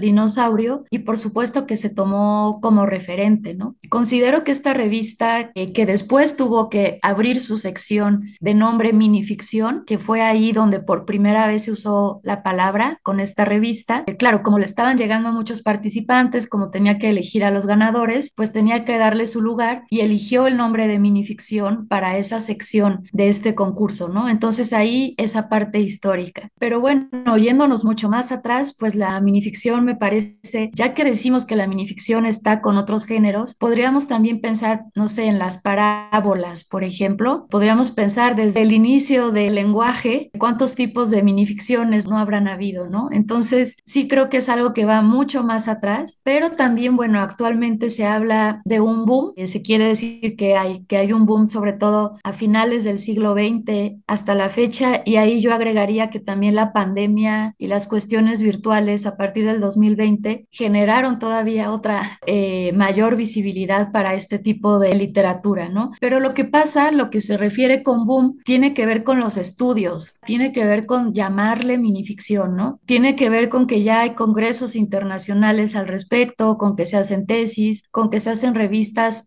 dinosaurio 0.00 0.84
y 0.90 1.00
por 1.00 1.18
supuesto 1.18 1.66
que 1.66 1.76
se 1.76 1.90
tomó 1.90 2.60
como 2.62 2.86
referente, 2.86 3.54
¿no? 3.54 3.76
Considero 3.88 4.44
que 4.44 4.52
esta 4.52 4.72
revista, 4.72 5.50
eh, 5.54 5.72
que 5.72 5.86
después 5.86 6.36
tuvo 6.36 6.68
que 6.68 6.98
abrir 7.02 7.42
su 7.42 7.56
sección 7.56 8.30
de 8.40 8.54
nombre 8.54 8.92
minificción, 8.92 9.84
que 9.86 9.98
fue 9.98 10.22
ahí 10.22 10.52
donde 10.52 10.80
por 10.80 11.04
primera 11.04 11.46
vez 11.46 11.64
se 11.64 11.72
usó 11.72 12.20
la 12.22 12.42
palabra 12.42 13.00
con 13.02 13.20
esta 13.20 13.44
revista, 13.44 14.04
eh, 14.06 14.16
claro, 14.16 14.42
como 14.42 14.58
le 14.58 14.64
estaban 14.64 14.96
llegando 14.96 15.32
muchos 15.32 15.62
participantes, 15.62 16.48
como 16.48 16.70
tenía 16.70 16.98
que 16.98 17.10
elegir 17.10 17.44
a 17.44 17.50
los 17.50 17.66
ganadores, 17.66 18.32
pues 18.36 18.52
tenía 18.52 18.84
que 18.84 18.98
dar 18.98 19.16
su 19.26 19.40
lugar 19.40 19.84
y 19.88 20.00
eligió 20.00 20.46
el 20.46 20.58
nombre 20.58 20.86
de 20.88 20.98
minificción 20.98 21.86
para 21.88 22.18
esa 22.18 22.40
sección 22.40 23.08
de 23.12 23.30
este 23.30 23.54
concurso, 23.54 24.08
¿no? 24.08 24.28
Entonces 24.28 24.72
ahí 24.72 25.14
esa 25.16 25.48
parte. 25.48 25.80
Pero 26.58 26.80
bueno, 26.80 27.08
oyéndonos 27.30 27.84
mucho 27.84 28.08
más 28.08 28.32
atrás, 28.32 28.74
pues 28.78 28.94
la 28.94 29.20
minificción 29.20 29.84
me 29.84 29.96
parece, 29.96 30.70
ya 30.72 30.94
que 30.94 31.04
decimos 31.04 31.46
que 31.46 31.56
la 31.56 31.66
minificción 31.66 32.26
está 32.26 32.60
con 32.60 32.76
otros 32.76 33.04
géneros, 33.04 33.54
podríamos 33.54 34.08
también 34.08 34.40
pensar, 34.40 34.84
no 34.94 35.08
sé, 35.08 35.26
en 35.26 35.38
las 35.38 35.58
parábolas, 35.58 36.64
por 36.64 36.84
ejemplo, 36.84 37.46
podríamos 37.50 37.90
pensar 37.90 38.36
desde 38.36 38.62
el 38.62 38.72
inicio 38.72 39.30
del 39.30 39.54
lenguaje, 39.54 40.30
cuántos 40.38 40.74
tipos 40.74 41.10
de 41.10 41.22
minificciones 41.22 42.06
no 42.06 42.18
habrán 42.18 42.48
habido, 42.48 42.88
¿no? 42.88 43.08
Entonces 43.10 43.76
sí 43.84 44.08
creo 44.08 44.28
que 44.28 44.38
es 44.38 44.48
algo 44.48 44.72
que 44.72 44.84
va 44.84 45.02
mucho 45.02 45.42
más 45.42 45.68
atrás, 45.68 46.20
pero 46.22 46.52
también, 46.52 46.96
bueno, 46.96 47.20
actualmente 47.20 47.90
se 47.90 48.06
habla 48.06 48.62
de 48.64 48.80
un 48.80 49.04
boom, 49.04 49.32
eh, 49.36 49.46
se 49.46 49.62
quiere 49.62 49.88
decir 49.88 50.36
que 50.36 50.56
hay, 50.56 50.84
que 50.84 50.96
hay 50.96 51.12
un 51.12 51.26
boom 51.26 51.46
sobre 51.46 51.72
todo 51.72 52.18
a 52.22 52.32
finales 52.32 52.84
del 52.84 52.98
siglo 52.98 53.34
XX 53.34 54.02
hasta 54.06 54.34
la 54.34 54.50
fecha 54.50 55.02
y 55.04 55.16
ahí 55.16 55.40
yo 55.40 55.54
agregaría 55.54 55.85
que 56.10 56.20
también 56.20 56.54
la 56.54 56.72
pandemia 56.72 57.54
y 57.58 57.66
las 57.68 57.86
cuestiones 57.86 58.42
virtuales 58.42 59.06
a 59.06 59.16
partir 59.16 59.46
del 59.46 59.60
2020 59.60 60.46
generaron 60.50 61.18
todavía 61.18 61.72
otra 61.72 62.18
eh, 62.26 62.72
mayor 62.74 63.16
visibilidad 63.16 63.92
para 63.92 64.14
este 64.14 64.38
tipo 64.38 64.78
de 64.78 64.94
literatura, 64.94 65.68
¿no? 65.68 65.92
Pero 66.00 66.20
lo 66.20 66.34
que 66.34 66.44
pasa, 66.44 66.90
lo 66.90 67.10
que 67.10 67.20
se 67.20 67.36
refiere 67.36 67.82
con 67.82 68.06
boom, 68.06 68.38
tiene 68.44 68.74
que 68.74 68.86
ver 68.86 69.04
con 69.04 69.20
los 69.20 69.36
estudios, 69.36 70.18
tiene 70.26 70.52
que 70.52 70.64
ver 70.64 70.86
con 70.86 71.14
llamarle 71.14 71.78
minificción, 71.78 72.56
¿no? 72.56 72.80
Tiene 72.84 73.16
que 73.16 73.30
ver 73.30 73.48
con 73.48 73.66
que 73.66 73.82
ya 73.82 74.00
hay 74.00 74.10
congresos 74.10 74.76
internacionales 74.76 75.76
al 75.76 75.88
respecto, 75.88 76.58
con 76.58 76.76
que 76.76 76.86
se 76.86 76.96
hacen 76.96 77.26
tesis, 77.26 77.84
con 77.90 78.10
que 78.10 78.20
se 78.20 78.30
hacen 78.30 78.54
revistas 78.54 78.76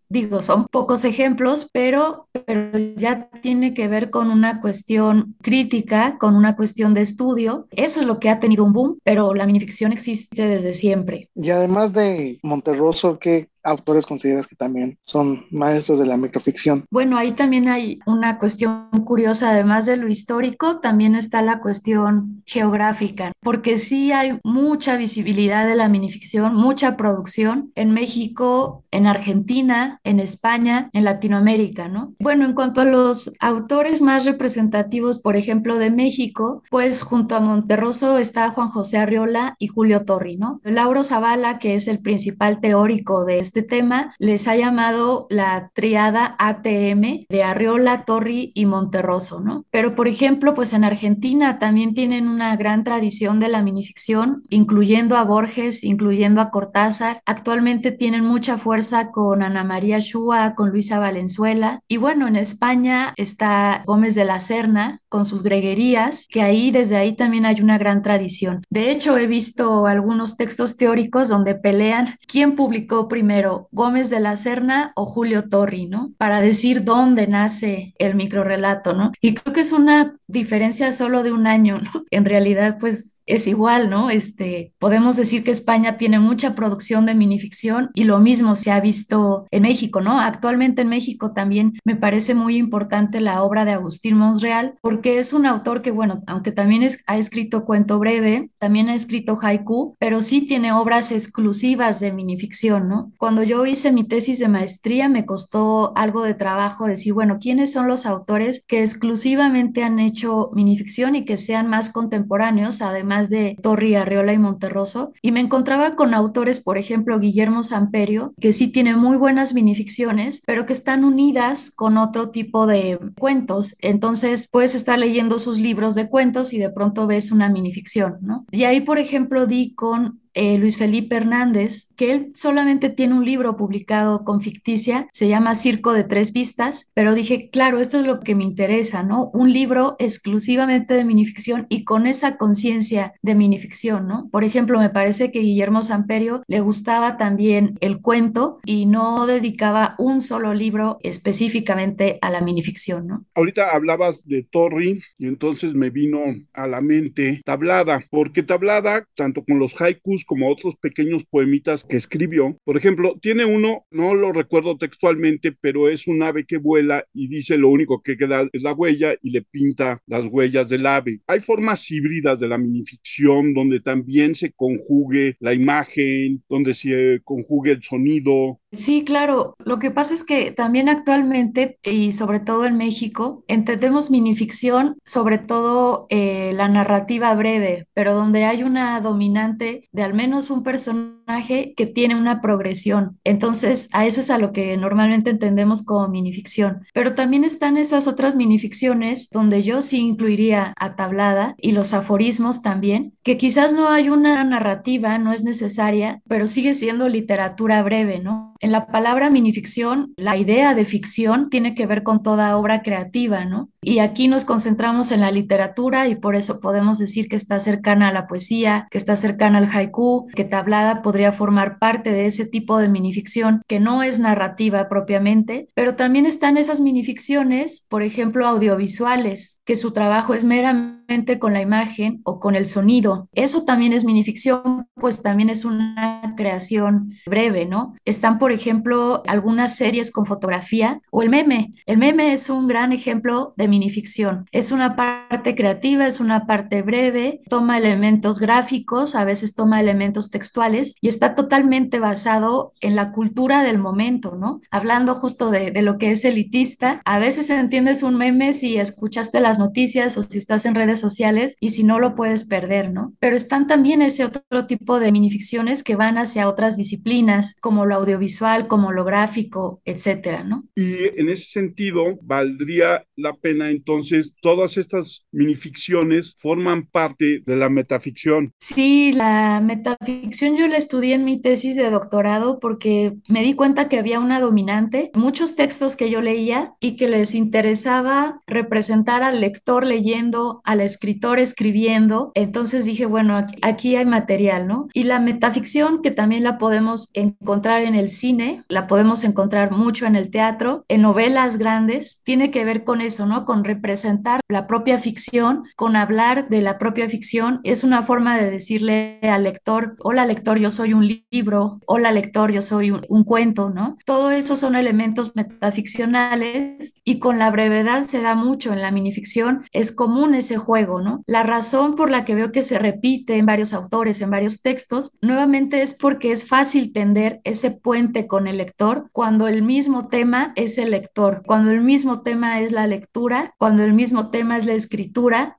digo, 0.08 0.42
son 0.42 0.66
pocos 0.66 1.04
ejemplos, 1.04 1.68
pero, 1.72 2.28
pero 2.46 2.78
ya 2.96 3.28
tiene 3.42 3.74
que 3.74 3.88
ver 3.88 4.10
con 4.10 4.30
una 4.30 4.60
cuestión 4.60 5.36
crítica, 5.40 6.18
con 6.18 6.36
una 6.36 6.49
cuestión 6.56 6.94
de 6.94 7.02
estudio. 7.02 7.66
Eso 7.70 8.00
es 8.00 8.06
lo 8.06 8.18
que 8.18 8.30
ha 8.30 8.40
tenido 8.40 8.64
un 8.64 8.72
boom, 8.72 8.98
pero 9.04 9.34
la 9.34 9.46
minificción 9.46 9.92
existe 9.92 10.46
desde 10.46 10.72
siempre. 10.72 11.28
Y 11.34 11.50
además 11.50 11.92
de 11.92 12.38
Monterroso, 12.42 13.18
¿qué 13.18 13.48
autores 13.62 14.06
consideras 14.06 14.46
que 14.46 14.56
también 14.56 14.98
son 15.02 15.46
maestros 15.50 15.98
de 15.98 16.06
la 16.06 16.16
microficción? 16.16 16.84
Bueno, 16.90 17.16
ahí 17.16 17.32
también 17.32 17.68
hay 17.68 18.00
una 18.06 18.38
cuestión 18.38 18.88
curiosa, 19.04 19.50
además 19.50 19.86
de 19.86 19.96
lo 19.96 20.08
histórico, 20.08 20.80
también 20.80 21.14
está 21.14 21.42
la 21.42 21.60
cuestión 21.60 22.42
geográfica, 22.46 23.32
porque 23.40 23.76
sí 23.76 24.12
hay 24.12 24.38
mucha 24.44 24.96
visibilidad 24.96 25.66
de 25.66 25.74
la 25.74 25.88
minificción, 25.88 26.54
mucha 26.54 26.96
producción 26.96 27.72
en 27.74 27.90
México, 27.90 28.84
en 28.90 29.06
Argentina, 29.06 30.00
en 30.04 30.20
España, 30.20 30.90
en 30.92 31.04
Latinoamérica, 31.04 31.88
¿no? 31.88 32.14
Bueno, 32.20 32.44
en 32.44 32.54
cuanto 32.54 32.80
a 32.80 32.84
los 32.84 33.32
autores 33.40 34.02
más 34.02 34.24
representativos, 34.24 35.18
por 35.18 35.36
ejemplo, 35.36 35.78
de 35.78 35.90
México, 35.90 36.62
pues 36.70 37.02
junto 37.02 37.36
a 37.36 37.40
Monterroso 37.40 38.18
está 38.18 38.50
Juan 38.50 38.68
José 38.68 38.98
Arriola 38.98 39.56
y 39.58 39.68
Julio 39.68 40.04
Torri, 40.04 40.36
¿no? 40.36 40.60
Lauro 40.64 41.02
Zavala, 41.02 41.58
que 41.58 41.74
es 41.74 41.88
el 41.88 42.00
principal 42.00 42.60
teórico 42.60 43.24
de 43.24 43.38
este 43.50 43.62
tema 43.62 44.14
les 44.20 44.46
ha 44.46 44.54
llamado 44.54 45.26
la 45.28 45.72
triada 45.74 46.36
ATM 46.38 47.26
de 47.28 47.42
Arriola, 47.42 48.04
Torri 48.04 48.52
y 48.54 48.64
Monterroso, 48.64 49.40
¿no? 49.40 49.64
Pero, 49.72 49.96
por 49.96 50.06
ejemplo, 50.06 50.54
pues 50.54 50.72
en 50.72 50.84
Argentina 50.84 51.58
también 51.58 51.92
tienen 51.94 52.28
una 52.28 52.54
gran 52.54 52.84
tradición 52.84 53.40
de 53.40 53.48
la 53.48 53.60
minificción, 53.60 54.44
incluyendo 54.50 55.16
a 55.16 55.24
Borges, 55.24 55.82
incluyendo 55.82 56.40
a 56.40 56.50
Cortázar. 56.50 57.22
Actualmente 57.26 57.90
tienen 57.90 58.24
mucha 58.24 58.56
fuerza 58.56 59.10
con 59.10 59.42
Ana 59.42 59.64
María 59.64 59.98
Shua, 59.98 60.54
con 60.54 60.70
Luisa 60.70 61.00
Valenzuela. 61.00 61.80
Y 61.88 61.96
bueno, 61.96 62.28
en 62.28 62.36
España 62.36 63.14
está 63.16 63.82
Gómez 63.84 64.14
de 64.14 64.26
la 64.26 64.38
Serna, 64.38 64.99
con 65.10 65.26
sus 65.26 65.42
greguerías, 65.42 66.26
que 66.30 66.40
ahí 66.40 66.70
desde 66.70 66.96
ahí 66.96 67.12
también 67.12 67.44
hay 67.44 67.60
una 67.60 67.76
gran 67.76 68.00
tradición. 68.00 68.62
De 68.70 68.90
hecho, 68.90 69.18
he 69.18 69.26
visto 69.26 69.86
algunos 69.86 70.36
textos 70.38 70.76
teóricos 70.76 71.28
donde 71.28 71.54
pelean 71.54 72.06
quién 72.26 72.54
publicó 72.56 73.08
primero, 73.08 73.68
Gómez 73.72 74.08
de 74.08 74.20
la 74.20 74.36
Serna 74.36 74.92
o 74.94 75.04
Julio 75.04 75.48
Torri, 75.48 75.86
¿no? 75.86 76.12
Para 76.16 76.40
decir 76.40 76.84
dónde 76.84 77.26
nace 77.26 77.94
el 77.98 78.14
microrelato, 78.14 78.94
¿no? 78.94 79.12
Y 79.20 79.34
creo 79.34 79.52
que 79.52 79.60
es 79.60 79.72
una 79.72 80.14
diferencia 80.26 80.92
solo 80.92 81.22
de 81.22 81.32
un 81.32 81.46
año, 81.46 81.80
¿no? 81.80 81.90
En 82.10 82.24
realidad, 82.24 82.76
pues 82.78 83.22
es 83.26 83.46
igual, 83.46 83.88
¿no? 83.90 84.10
Este, 84.10 84.72
podemos 84.78 85.16
decir 85.16 85.44
que 85.44 85.50
España 85.50 85.96
tiene 85.96 86.18
mucha 86.18 86.54
producción 86.54 87.06
de 87.06 87.14
minificción 87.14 87.90
y 87.94 88.04
lo 88.04 88.18
mismo 88.18 88.56
se 88.56 88.72
ha 88.72 88.80
visto 88.80 89.46
en 89.50 89.62
México, 89.62 90.00
¿no? 90.00 90.20
Actualmente 90.20 90.82
en 90.82 90.88
México 90.88 91.32
también 91.32 91.74
me 91.84 91.96
parece 91.96 92.34
muy 92.34 92.56
importante 92.56 93.20
la 93.20 93.42
obra 93.42 93.64
de 93.64 93.72
Agustín 93.72 94.16
Monsreal 94.16 94.74
porque 94.80 94.99
es 95.04 95.32
un 95.32 95.46
autor 95.46 95.82
que, 95.82 95.90
bueno, 95.90 96.22
aunque 96.26 96.52
también 96.52 96.82
es, 96.82 97.02
ha 97.06 97.16
escrito 97.16 97.64
cuento 97.64 97.98
breve, 97.98 98.50
también 98.58 98.88
ha 98.88 98.94
escrito 98.94 99.38
haiku, 99.40 99.96
pero 99.98 100.20
sí 100.22 100.46
tiene 100.46 100.72
obras 100.72 101.12
exclusivas 101.12 102.00
de 102.00 102.12
minificción, 102.12 102.88
¿no? 102.88 103.12
Cuando 103.18 103.42
yo 103.42 103.66
hice 103.66 103.92
mi 103.92 104.04
tesis 104.04 104.38
de 104.38 104.48
maestría 104.48 105.08
me 105.08 105.26
costó 105.26 105.92
algo 105.96 106.22
de 106.22 106.34
trabajo 106.34 106.86
decir, 106.86 107.12
bueno, 107.12 107.38
¿quiénes 107.40 107.72
son 107.72 107.88
los 107.88 108.06
autores 108.06 108.64
que 108.66 108.80
exclusivamente 108.80 109.82
han 109.82 109.98
hecho 109.98 110.50
minificción 110.54 111.14
y 111.14 111.24
que 111.24 111.36
sean 111.36 111.68
más 111.68 111.90
contemporáneos, 111.90 112.82
además 112.82 113.30
de 113.30 113.56
Torri, 113.62 113.94
Arriola 113.94 114.32
y 114.32 114.38
Monterroso? 114.38 115.12
Y 115.22 115.32
me 115.32 115.40
encontraba 115.40 115.94
con 115.94 116.14
autores, 116.14 116.60
por 116.60 116.78
ejemplo, 116.78 117.18
Guillermo 117.18 117.62
Samperio, 117.62 118.34
que 118.40 118.52
sí 118.52 118.72
tiene 118.72 118.96
muy 118.96 119.16
buenas 119.16 119.54
minificciones, 119.54 120.42
pero 120.46 120.66
que 120.66 120.72
están 120.72 121.04
unidas 121.04 121.70
con 121.70 121.98
otro 121.98 122.30
tipo 122.30 122.66
de 122.66 122.98
cuentos. 123.18 123.76
Entonces, 123.80 124.48
puedes 124.50 124.74
estar 124.74 124.89
leyendo 124.96 125.38
sus 125.38 125.58
libros 125.58 125.94
de 125.94 126.08
cuentos 126.08 126.52
y 126.52 126.58
de 126.58 126.70
pronto 126.70 127.06
ves 127.06 127.32
una 127.32 127.48
minificción, 127.48 128.18
¿no? 128.20 128.46
Y 128.50 128.64
ahí, 128.64 128.80
por 128.80 128.98
ejemplo, 128.98 129.46
di 129.46 129.74
con 129.74 130.20
eh, 130.34 130.58
Luis 130.58 130.76
Felipe 130.76 131.16
Hernández, 131.16 131.88
que 131.96 132.12
él 132.12 132.28
solamente 132.34 132.88
tiene 132.90 133.14
un 133.14 133.24
libro 133.24 133.56
publicado 133.56 134.24
con 134.24 134.40
ficticia, 134.40 135.08
se 135.12 135.28
llama 135.28 135.54
Circo 135.54 135.92
de 135.92 136.04
Tres 136.04 136.32
Vistas, 136.32 136.90
pero 136.94 137.14
dije, 137.14 137.50
claro, 137.50 137.78
esto 137.80 137.98
es 137.98 138.06
lo 138.06 138.20
que 138.20 138.34
me 138.34 138.44
interesa, 138.44 139.02
¿no? 139.02 139.30
Un 139.32 139.52
libro 139.52 139.96
exclusivamente 139.98 140.94
de 140.94 141.04
minificción 141.04 141.66
y 141.68 141.84
con 141.84 142.06
esa 142.06 142.36
conciencia 142.36 143.12
de 143.22 143.34
minificción, 143.34 144.06
¿no? 144.06 144.28
Por 144.30 144.44
ejemplo, 144.44 144.78
me 144.78 144.90
parece 144.90 145.30
que 145.30 145.40
Guillermo 145.40 145.82
Samperio 145.82 146.42
le 146.46 146.60
gustaba 146.60 147.16
también 147.16 147.76
el 147.80 148.00
cuento 148.00 148.60
y 148.64 148.86
no 148.86 149.26
dedicaba 149.26 149.94
un 149.98 150.20
solo 150.20 150.54
libro 150.54 150.98
específicamente 151.02 152.18
a 152.22 152.30
la 152.30 152.40
minificción, 152.40 153.06
¿no? 153.06 153.24
Ahorita 153.34 153.70
hablabas 153.74 154.26
de 154.26 154.42
Torri 154.42 155.00
y 155.18 155.26
entonces 155.26 155.74
me 155.74 155.90
vino 155.90 156.20
a 156.52 156.66
la 156.66 156.80
mente 156.80 157.40
Tablada, 157.44 158.04
porque 158.10 158.42
Tablada, 158.42 159.04
tanto 159.14 159.44
con 159.44 159.58
los 159.58 159.80
haikus 159.80 160.19
como 160.24 160.48
otros 160.50 160.76
pequeños 160.76 161.24
poemitas 161.24 161.84
que 161.84 161.96
escribió. 161.96 162.56
Por 162.64 162.76
ejemplo, 162.76 163.18
tiene 163.20 163.44
uno, 163.44 163.86
no 163.90 164.14
lo 164.14 164.32
recuerdo 164.32 164.76
textualmente, 164.76 165.52
pero 165.52 165.88
es 165.88 166.06
un 166.06 166.22
ave 166.22 166.44
que 166.44 166.58
vuela 166.58 167.04
y 167.12 167.28
dice 167.28 167.58
lo 167.58 167.68
único 167.68 168.02
que 168.02 168.16
queda 168.16 168.48
es 168.52 168.62
la 168.62 168.72
huella 168.72 169.14
y 169.22 169.30
le 169.30 169.42
pinta 169.42 170.02
las 170.06 170.26
huellas 170.26 170.68
del 170.68 170.86
ave. 170.86 171.20
Hay 171.26 171.40
formas 171.40 171.90
híbridas 171.90 172.40
de 172.40 172.48
la 172.48 172.58
minificción 172.58 173.54
donde 173.54 173.80
también 173.80 174.34
se 174.34 174.52
conjugue 174.52 175.36
la 175.40 175.54
imagen, 175.54 176.42
donde 176.48 176.74
se 176.74 177.20
conjugue 177.24 177.72
el 177.72 177.82
sonido, 177.82 178.59
Sí, 178.72 179.04
claro. 179.04 179.54
Lo 179.64 179.80
que 179.80 179.90
pasa 179.90 180.14
es 180.14 180.22
que 180.22 180.52
también 180.52 180.88
actualmente, 180.88 181.78
y 181.82 182.12
sobre 182.12 182.38
todo 182.38 182.66
en 182.66 182.76
México, 182.76 183.42
entendemos 183.48 184.12
minificción, 184.12 184.96
sobre 185.04 185.38
todo 185.38 186.06
eh, 186.08 186.52
la 186.54 186.68
narrativa 186.68 187.34
breve, 187.34 187.88
pero 187.94 188.14
donde 188.14 188.44
hay 188.44 188.62
una 188.62 189.00
dominante 189.00 189.88
de 189.90 190.02
al 190.04 190.14
menos 190.14 190.50
un 190.50 190.62
personaje 190.62 191.74
que 191.76 191.86
tiene 191.86 192.14
una 192.14 192.40
progresión. 192.40 193.18
Entonces, 193.24 193.88
a 193.92 194.06
eso 194.06 194.20
es 194.20 194.30
a 194.30 194.38
lo 194.38 194.52
que 194.52 194.76
normalmente 194.76 195.30
entendemos 195.30 195.82
como 195.82 196.06
minificción. 196.06 196.82
Pero 196.94 197.16
también 197.16 197.42
están 197.42 197.76
esas 197.76 198.06
otras 198.06 198.36
minificciones 198.36 199.30
donde 199.30 199.64
yo 199.64 199.82
sí 199.82 199.98
incluiría 199.98 200.74
a 200.76 200.94
tablada 200.94 201.56
y 201.58 201.72
los 201.72 201.92
aforismos 201.92 202.62
también, 202.62 203.14
que 203.24 203.36
quizás 203.36 203.74
no 203.74 203.88
hay 203.88 204.10
una 204.10 204.44
narrativa, 204.44 205.18
no 205.18 205.32
es 205.32 205.42
necesaria, 205.42 206.22
pero 206.28 206.46
sigue 206.46 206.74
siendo 206.74 207.08
literatura 207.08 207.82
breve, 207.82 208.20
¿no? 208.20 208.54
En 208.60 208.72
la 208.72 208.88
palabra 208.88 209.30
minificción, 209.30 210.12
la 210.16 210.36
idea 210.36 210.74
de 210.74 210.84
ficción 210.84 211.48
tiene 211.48 211.74
que 211.74 211.86
ver 211.86 212.02
con 212.02 212.22
toda 212.22 212.58
obra 212.58 212.82
creativa, 212.82 213.46
¿no? 213.46 213.70
Y 213.82 214.00
aquí 214.00 214.28
nos 214.28 214.44
concentramos 214.44 215.10
en 215.12 215.22
la 215.22 215.30
literatura 215.30 216.08
y 216.08 216.14
por 216.14 216.36
eso 216.36 216.60
podemos 216.60 216.98
decir 216.98 217.28
que 217.28 217.36
está 217.36 217.58
cercana 217.58 218.08
a 218.08 218.12
la 218.12 218.26
poesía, 218.26 218.86
que 218.90 218.98
está 218.98 219.16
cercana 219.16 219.56
al 219.56 219.70
haiku, 219.70 220.28
que 220.34 220.44
tablada 220.44 221.00
podría 221.00 221.32
formar 221.32 221.78
parte 221.78 222.12
de 222.12 222.26
ese 222.26 222.44
tipo 222.46 222.76
de 222.76 222.90
minificción 222.90 223.62
que 223.66 223.80
no 223.80 224.02
es 224.02 224.20
narrativa 224.20 224.88
propiamente, 224.88 225.68
pero 225.74 225.96
también 225.96 226.26
están 226.26 226.58
esas 226.58 226.82
minificciones, 226.82 227.86
por 227.88 228.02
ejemplo, 228.02 228.46
audiovisuales, 228.46 229.62
que 229.64 229.76
su 229.76 229.92
trabajo 229.92 230.34
es 230.34 230.44
meramente 230.44 231.38
con 231.38 231.54
la 231.54 231.62
imagen 231.62 232.20
o 232.24 232.38
con 232.38 232.54
el 232.54 232.66
sonido. 232.66 233.28
Eso 233.32 233.64
también 233.64 233.94
es 233.94 234.04
minificción, 234.04 234.86
pues 234.94 235.22
también 235.22 235.48
es 235.48 235.64
una 235.64 236.34
creación 236.36 237.12
breve, 237.24 237.64
¿no? 237.64 237.94
Están, 238.04 238.38
por 238.38 238.49
ejemplo, 238.52 239.22
algunas 239.26 239.76
series 239.76 240.10
con 240.10 240.26
fotografía 240.26 241.00
o 241.10 241.22
el 241.22 241.30
meme. 241.30 241.72
El 241.86 241.98
meme 241.98 242.32
es 242.32 242.50
un 242.50 242.66
gran 242.68 242.92
ejemplo 242.92 243.54
de 243.56 243.68
minificción. 243.68 244.46
Es 244.52 244.72
una 244.72 244.96
parte 244.96 245.19
creativa, 245.30 246.06
es 246.06 246.20
una 246.20 246.46
parte 246.46 246.82
breve, 246.82 247.40
toma 247.48 247.78
elementos 247.78 248.40
gráficos, 248.40 249.14
a 249.14 249.24
veces 249.24 249.54
toma 249.54 249.80
elementos 249.80 250.30
textuales 250.30 250.96
y 251.00 251.08
está 251.08 251.34
totalmente 251.34 251.98
basado 251.98 252.72
en 252.80 252.96
la 252.96 253.12
cultura 253.12 253.62
del 253.62 253.78
momento, 253.78 254.36
¿no? 254.36 254.60
Hablando 254.70 255.14
justo 255.14 255.50
de, 255.50 255.70
de 255.70 255.82
lo 255.82 255.98
que 255.98 256.10
es 256.10 256.24
elitista, 256.24 257.00
a 257.04 257.18
veces 257.18 257.48
entiendes 257.50 258.02
un 258.02 258.16
meme 258.16 258.52
si 258.52 258.76
escuchaste 258.76 259.40
las 259.40 259.58
noticias 259.58 260.16
o 260.16 260.22
si 260.22 260.38
estás 260.38 260.66
en 260.66 260.74
redes 260.74 261.00
sociales 261.00 261.56
y 261.60 261.70
si 261.70 261.84
no 261.84 261.98
lo 261.98 262.14
puedes 262.14 262.44
perder, 262.44 262.92
¿no? 262.92 263.14
Pero 263.20 263.36
están 263.36 263.66
también 263.66 264.02
ese 264.02 264.24
otro 264.24 264.66
tipo 264.66 264.98
de 264.98 265.12
minificciones 265.12 265.82
que 265.82 265.96
van 265.96 266.18
hacia 266.18 266.48
otras 266.48 266.76
disciplinas, 266.76 267.56
como 267.60 267.86
lo 267.86 267.94
audiovisual, 267.96 268.66
como 268.66 268.92
lo 268.92 269.04
gráfico, 269.04 269.80
etcétera, 269.84 270.42
¿no? 270.42 270.64
Y 270.74 271.04
en 271.16 271.28
ese 271.28 271.46
sentido, 271.46 272.18
valdría 272.22 273.04
la 273.16 273.34
pena 273.34 273.70
entonces, 273.70 274.34
todas 274.42 274.76
estas 274.76 275.19
minificciones 275.32 276.34
forman 276.38 276.86
parte 276.86 277.42
de 277.46 277.56
la 277.56 277.68
metaficción. 277.68 278.52
Sí, 278.58 279.12
la 279.12 279.60
metaficción 279.60 280.56
yo 280.56 280.66
la 280.66 280.76
estudié 280.76 281.14
en 281.14 281.24
mi 281.24 281.40
tesis 281.40 281.76
de 281.76 281.90
doctorado 281.90 282.58
porque 282.60 283.16
me 283.28 283.42
di 283.42 283.54
cuenta 283.54 283.88
que 283.88 283.98
había 283.98 284.20
una 284.20 284.40
dominante, 284.40 285.10
muchos 285.14 285.56
textos 285.56 285.96
que 285.96 286.10
yo 286.10 286.20
leía 286.20 286.74
y 286.80 286.96
que 286.96 287.08
les 287.08 287.34
interesaba 287.34 288.40
representar 288.46 289.22
al 289.22 289.40
lector 289.40 289.86
leyendo, 289.86 290.60
al 290.64 290.80
escritor 290.80 291.38
escribiendo. 291.38 292.32
Entonces 292.34 292.84
dije, 292.84 293.06
bueno, 293.06 293.46
aquí, 293.62 293.96
hay 293.96 294.06
material, 294.06 294.66
¿no? 294.66 294.88
Y 294.94 295.04
la 295.04 295.18
metaficción, 295.18 296.02
que 296.02 296.10
también 296.10 296.44
la 296.44 296.58
podemos 296.58 297.08
encontrar 297.12 297.82
en 297.82 297.94
el 297.94 298.08
cine, 298.08 298.64
la 298.68 298.86
podemos 298.86 299.24
encontrar 299.24 299.70
mucho 299.72 300.06
en 300.06 300.16
el 300.16 300.30
teatro, 300.30 300.84
en 300.88 301.02
novelas 301.02 301.58
grandes, 301.58 302.22
tiene 302.24 302.50
que 302.50 302.64
ver 302.64 302.84
con 302.84 303.00
eso, 303.00 303.26
¿no? 303.26 303.44
Con 303.44 303.64
representar 303.64 304.40
la 304.48 304.66
propia 304.66 304.98
ficción, 305.10 305.64
con 305.74 305.96
hablar 305.96 306.48
de 306.48 306.62
la 306.62 306.78
propia 306.78 307.08
ficción. 307.08 307.60
Es 307.64 307.82
una 307.82 308.04
forma 308.04 308.38
de 308.38 308.48
decirle 308.48 309.18
al 309.22 309.42
lector, 309.42 309.96
hola 309.98 310.24
lector, 310.24 310.58
yo 310.58 310.70
soy 310.70 310.94
un 310.94 311.24
libro, 311.32 311.80
hola 311.86 312.12
lector, 312.12 312.52
yo 312.52 312.62
soy 312.62 312.92
un, 312.92 313.00
un 313.08 313.24
cuento, 313.24 313.70
¿no? 313.70 313.96
Todo 314.06 314.30
eso 314.30 314.54
son 314.54 314.76
elementos 314.76 315.34
metaficcionales 315.34 316.94
y 317.02 317.18
con 317.18 317.40
la 317.40 317.50
brevedad 317.50 318.02
se 318.02 318.22
da 318.22 318.36
mucho 318.36 318.72
en 318.72 318.82
la 318.82 318.92
minificción. 318.92 319.64
Es 319.72 319.90
común 319.90 320.34
ese 320.34 320.58
juego, 320.58 321.00
¿no? 321.00 321.24
La 321.26 321.42
razón 321.42 321.96
por 321.96 322.08
la 322.08 322.24
que 322.24 322.36
veo 322.36 322.52
que 322.52 322.62
se 322.62 322.78
repite 322.78 323.36
en 323.36 323.46
varios 323.46 323.72
autores, 323.72 324.20
en 324.20 324.30
varios 324.30 324.62
textos, 324.62 325.16
nuevamente 325.20 325.82
es 325.82 325.92
porque 325.94 326.30
es 326.30 326.46
fácil 326.46 326.92
tender 326.92 327.40
ese 327.42 327.72
puente 327.72 328.28
con 328.28 328.46
el 328.46 328.58
lector 328.58 329.08
cuando 329.10 329.48
el 329.48 329.62
mismo 329.62 330.06
tema 330.06 330.52
es 330.54 330.78
el 330.78 330.92
lector, 330.92 331.42
cuando 331.44 331.72
el 331.72 331.80
mismo 331.80 332.22
tema 332.22 332.60
es 332.60 332.70
la 332.70 332.86
lectura, 332.86 333.54
cuando 333.58 333.82
el 333.82 333.92
mismo 333.92 334.30
tema 334.30 334.56
es 334.56 334.66
la 334.66 334.74
escritura. 334.74 334.99